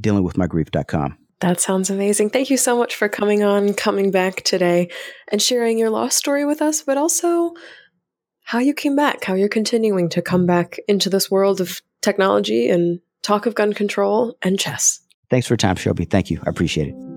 dealingwithmygrief.com. 0.02 1.20
That 1.42 1.62
sounds 1.62 1.92
amazing. 1.92 2.32
Thank 2.32 2.50
you 2.50 2.58
so 2.58 2.76
much 2.76 2.96
for 2.96 3.10
coming 3.10 3.44
on, 3.44 3.76
coming 3.76 4.10
back 4.10 4.38
today, 4.38 4.90
and 5.32 5.40
sharing 5.40 5.78
your 5.78 5.92
lost 5.92 6.18
story 6.18 6.46
with 6.46 6.64
us, 6.64 6.82
but 6.82 6.98
also 6.98 7.54
how 8.44 8.58
you 8.58 8.74
came 8.74 8.96
back, 8.96 9.24
how 9.24 9.36
you're 9.36 9.50
continuing 9.50 10.10
to 10.10 10.24
come 10.24 10.48
back 10.48 10.80
into 10.88 11.12
this 11.12 11.30
world 11.30 11.62
of 11.62 11.80
technology 12.02 12.68
and 12.68 13.02
talk 13.22 13.46
of 13.46 13.56
gun 13.56 13.74
control 13.74 14.36
and 14.42 14.60
chess. 14.60 15.00
Thanks 15.30 15.48
for 15.48 15.54
your 15.54 15.58
time, 15.58 15.76
Shelby. 15.76 16.06
Thank 16.06 16.30
you. 16.30 16.42
I 16.46 16.50
appreciate 16.50 16.90
it. 16.90 17.11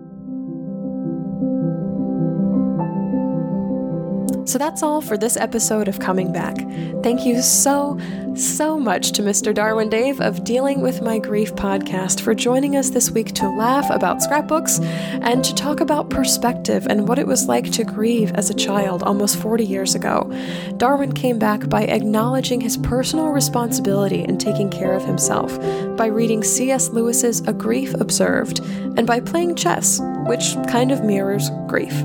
So 4.46 4.58
that's 4.58 4.82
all 4.82 5.00
for 5.00 5.16
this 5.16 5.38
episode 5.38 5.88
of 5.88 6.00
Coming 6.00 6.30
Back. 6.30 6.56
Thank 7.02 7.24
you 7.24 7.40
so, 7.40 7.98
so 8.36 8.78
much 8.78 9.12
to 9.12 9.22
Mr. 9.22 9.54
Darwin 9.54 9.88
Dave 9.88 10.20
of 10.20 10.44
Dealing 10.44 10.82
with 10.82 11.00
My 11.00 11.18
Grief 11.18 11.54
podcast 11.54 12.20
for 12.20 12.34
joining 12.34 12.76
us 12.76 12.90
this 12.90 13.10
week 13.10 13.32
to 13.34 13.48
laugh 13.48 13.88
about 13.88 14.22
scrapbooks 14.22 14.80
and 14.80 15.42
to 15.42 15.54
talk 15.54 15.80
about 15.80 16.10
perspective 16.10 16.86
and 16.90 17.08
what 17.08 17.18
it 17.18 17.26
was 17.26 17.46
like 17.46 17.72
to 17.72 17.84
grieve 17.84 18.32
as 18.32 18.50
a 18.50 18.54
child 18.54 19.02
almost 19.02 19.38
40 19.38 19.64
years 19.64 19.94
ago. 19.94 20.30
Darwin 20.76 21.12
came 21.12 21.38
back 21.38 21.70
by 21.70 21.84
acknowledging 21.84 22.60
his 22.60 22.76
personal 22.76 23.28
responsibility 23.28 24.24
in 24.24 24.36
taking 24.36 24.68
care 24.68 24.92
of 24.92 25.04
himself, 25.04 25.58
by 25.96 26.06
reading 26.06 26.44
C.S. 26.44 26.90
Lewis's 26.90 27.40
A 27.46 27.52
Grief 27.54 27.94
Observed, 27.94 28.60
and 28.60 29.06
by 29.06 29.20
playing 29.20 29.56
chess, 29.56 30.00
which 30.26 30.54
kind 30.68 30.92
of 30.92 31.02
mirrors 31.02 31.48
grief. 31.66 32.04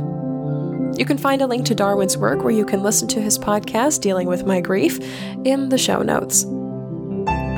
You 0.99 1.05
can 1.05 1.17
find 1.17 1.41
a 1.41 1.47
link 1.47 1.65
to 1.67 1.73
Darwin's 1.73 2.17
work 2.17 2.43
where 2.43 2.51
you 2.51 2.65
can 2.65 2.83
listen 2.83 3.07
to 3.07 3.21
his 3.21 3.39
podcast, 3.39 4.01
Dealing 4.01 4.27
with 4.27 4.45
My 4.45 4.59
Grief, 4.59 4.99
in 5.45 5.69
the 5.69 5.77
show 5.77 6.01
notes. 6.01 6.43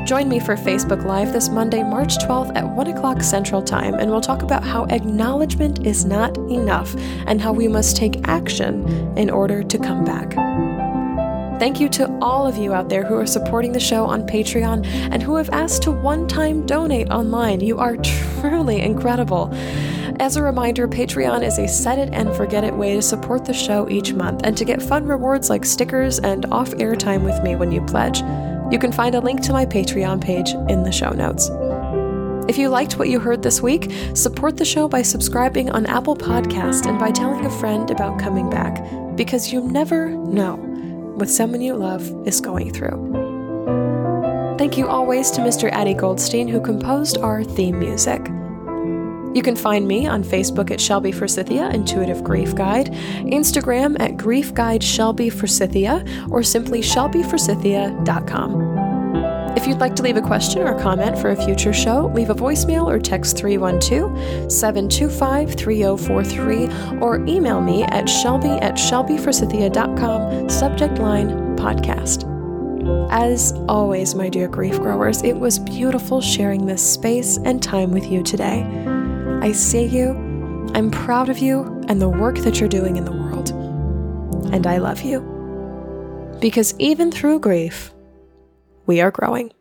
Join 0.08 0.28
me 0.28 0.38
for 0.38 0.54
Facebook 0.54 1.04
Live 1.04 1.32
this 1.32 1.48
Monday, 1.48 1.82
March 1.82 2.18
12th 2.18 2.54
at 2.54 2.64
1 2.64 2.86
o'clock 2.86 3.20
Central 3.20 3.60
Time, 3.60 3.94
and 3.94 4.12
we'll 4.12 4.20
talk 4.20 4.44
about 4.44 4.62
how 4.62 4.84
acknowledgement 4.84 5.84
is 5.84 6.04
not 6.04 6.36
enough 6.52 6.94
and 7.26 7.40
how 7.40 7.52
we 7.52 7.66
must 7.66 7.96
take 7.96 8.28
action 8.28 8.88
in 9.18 9.28
order 9.28 9.64
to 9.64 9.76
come 9.76 10.04
back. 10.04 10.34
Thank 11.58 11.80
you 11.80 11.88
to 11.90 12.16
all 12.22 12.46
of 12.46 12.56
you 12.56 12.72
out 12.72 12.90
there 12.90 13.04
who 13.04 13.16
are 13.16 13.26
supporting 13.26 13.72
the 13.72 13.80
show 13.80 14.04
on 14.04 14.24
Patreon 14.24 14.86
and 14.86 15.20
who 15.20 15.34
have 15.34 15.50
asked 15.50 15.82
to 15.82 15.90
one 15.90 16.28
time 16.28 16.64
donate 16.64 17.10
online. 17.10 17.58
You 17.58 17.78
are 17.78 17.96
truly 17.96 18.80
incredible. 18.80 19.52
As 20.20 20.36
a 20.36 20.42
reminder, 20.42 20.86
Patreon 20.86 21.42
is 21.44 21.58
a 21.58 21.66
set 21.66 21.98
it 21.98 22.10
and 22.12 22.34
forget 22.34 22.64
it 22.64 22.74
way 22.74 22.94
to 22.94 23.02
support 23.02 23.44
the 23.44 23.54
show 23.54 23.88
each 23.88 24.12
month 24.12 24.42
and 24.44 24.56
to 24.56 24.64
get 24.64 24.82
fun 24.82 25.04
rewards 25.04 25.50
like 25.50 25.64
stickers 25.64 26.18
and 26.18 26.46
off 26.46 26.72
air 26.78 26.96
time 26.96 27.24
with 27.24 27.42
me 27.42 27.56
when 27.56 27.72
you 27.72 27.80
pledge. 27.82 28.20
You 28.72 28.78
can 28.78 28.92
find 28.92 29.14
a 29.14 29.20
link 29.20 29.42
to 29.42 29.52
my 29.52 29.66
Patreon 29.66 30.20
page 30.20 30.50
in 30.68 30.82
the 30.82 30.92
show 30.92 31.10
notes. 31.10 31.50
If 32.48 32.58
you 32.58 32.68
liked 32.68 32.98
what 32.98 33.08
you 33.08 33.20
heard 33.20 33.42
this 33.42 33.60
week, 33.60 33.92
support 34.14 34.56
the 34.56 34.64
show 34.64 34.88
by 34.88 35.02
subscribing 35.02 35.70
on 35.70 35.86
Apple 35.86 36.16
Podcast 36.16 36.86
and 36.86 36.98
by 36.98 37.10
telling 37.10 37.44
a 37.44 37.50
friend 37.58 37.90
about 37.90 38.18
coming 38.18 38.50
back, 38.50 38.82
because 39.16 39.52
you 39.52 39.60
never 39.60 40.10
know 40.10 40.56
what 41.16 41.28
someone 41.28 41.60
you 41.60 41.74
love 41.74 42.02
is 42.26 42.40
going 42.40 42.72
through. 42.72 43.10
Thank 44.58 44.76
you 44.76 44.88
always 44.88 45.30
to 45.32 45.40
Mr. 45.40 45.72
Adi 45.72 45.94
Goldstein, 45.94 46.48
who 46.48 46.60
composed 46.60 47.18
our 47.18 47.44
theme 47.44 47.78
music. 47.78 48.28
You 49.34 49.42
can 49.42 49.56
find 49.56 49.88
me 49.88 50.06
on 50.06 50.22
Facebook 50.22 50.70
at 50.70 50.80
Shelby 50.80 51.12
Forsythia 51.12 51.70
Intuitive 51.70 52.22
Grief 52.22 52.54
Guide, 52.54 52.92
Instagram 53.24 53.98
at 54.00 54.16
Grief 54.16 54.52
Guide 54.52 54.82
Shelby 54.82 55.30
Forsythia, 55.30 56.04
or 56.30 56.42
simply 56.42 56.80
shelbyforsythia.com. 56.80 58.92
If 59.56 59.66
you'd 59.66 59.80
like 59.80 59.94
to 59.96 60.02
leave 60.02 60.16
a 60.16 60.22
question 60.22 60.62
or 60.62 60.80
comment 60.80 61.18
for 61.18 61.30
a 61.30 61.36
future 61.36 61.74
show, 61.74 62.10
leave 62.14 62.30
a 62.30 62.34
voicemail 62.34 62.86
or 62.86 62.98
text 62.98 63.36
312 63.36 64.50
725 64.50 65.54
3043 65.54 66.98
or 67.00 67.24
email 67.26 67.60
me 67.60 67.82
at 67.84 68.08
shelby 68.08 68.48
at 68.48 68.74
shelbyforsythia.com, 68.74 70.48
subject 70.48 70.98
line 70.98 71.28
podcast. 71.56 72.28
As 73.10 73.52
always, 73.68 74.14
my 74.14 74.28
dear 74.28 74.48
grief 74.48 74.78
growers, 74.78 75.22
it 75.22 75.36
was 75.36 75.58
beautiful 75.58 76.20
sharing 76.20 76.66
this 76.66 76.82
space 76.82 77.38
and 77.44 77.62
time 77.62 77.92
with 77.92 78.06
you 78.06 78.22
today. 78.22 78.62
I 79.42 79.50
see 79.50 79.84
you, 79.84 80.10
I'm 80.72 80.92
proud 80.92 81.28
of 81.28 81.38
you 81.38 81.64
and 81.88 82.00
the 82.00 82.08
work 82.08 82.38
that 82.38 82.60
you're 82.60 82.68
doing 82.68 82.96
in 82.96 83.04
the 83.04 83.10
world. 83.10 83.50
And 84.54 84.68
I 84.68 84.78
love 84.78 85.02
you. 85.02 85.20
Because 86.40 86.76
even 86.78 87.10
through 87.10 87.40
grief, 87.40 87.92
we 88.86 89.00
are 89.00 89.10
growing. 89.10 89.52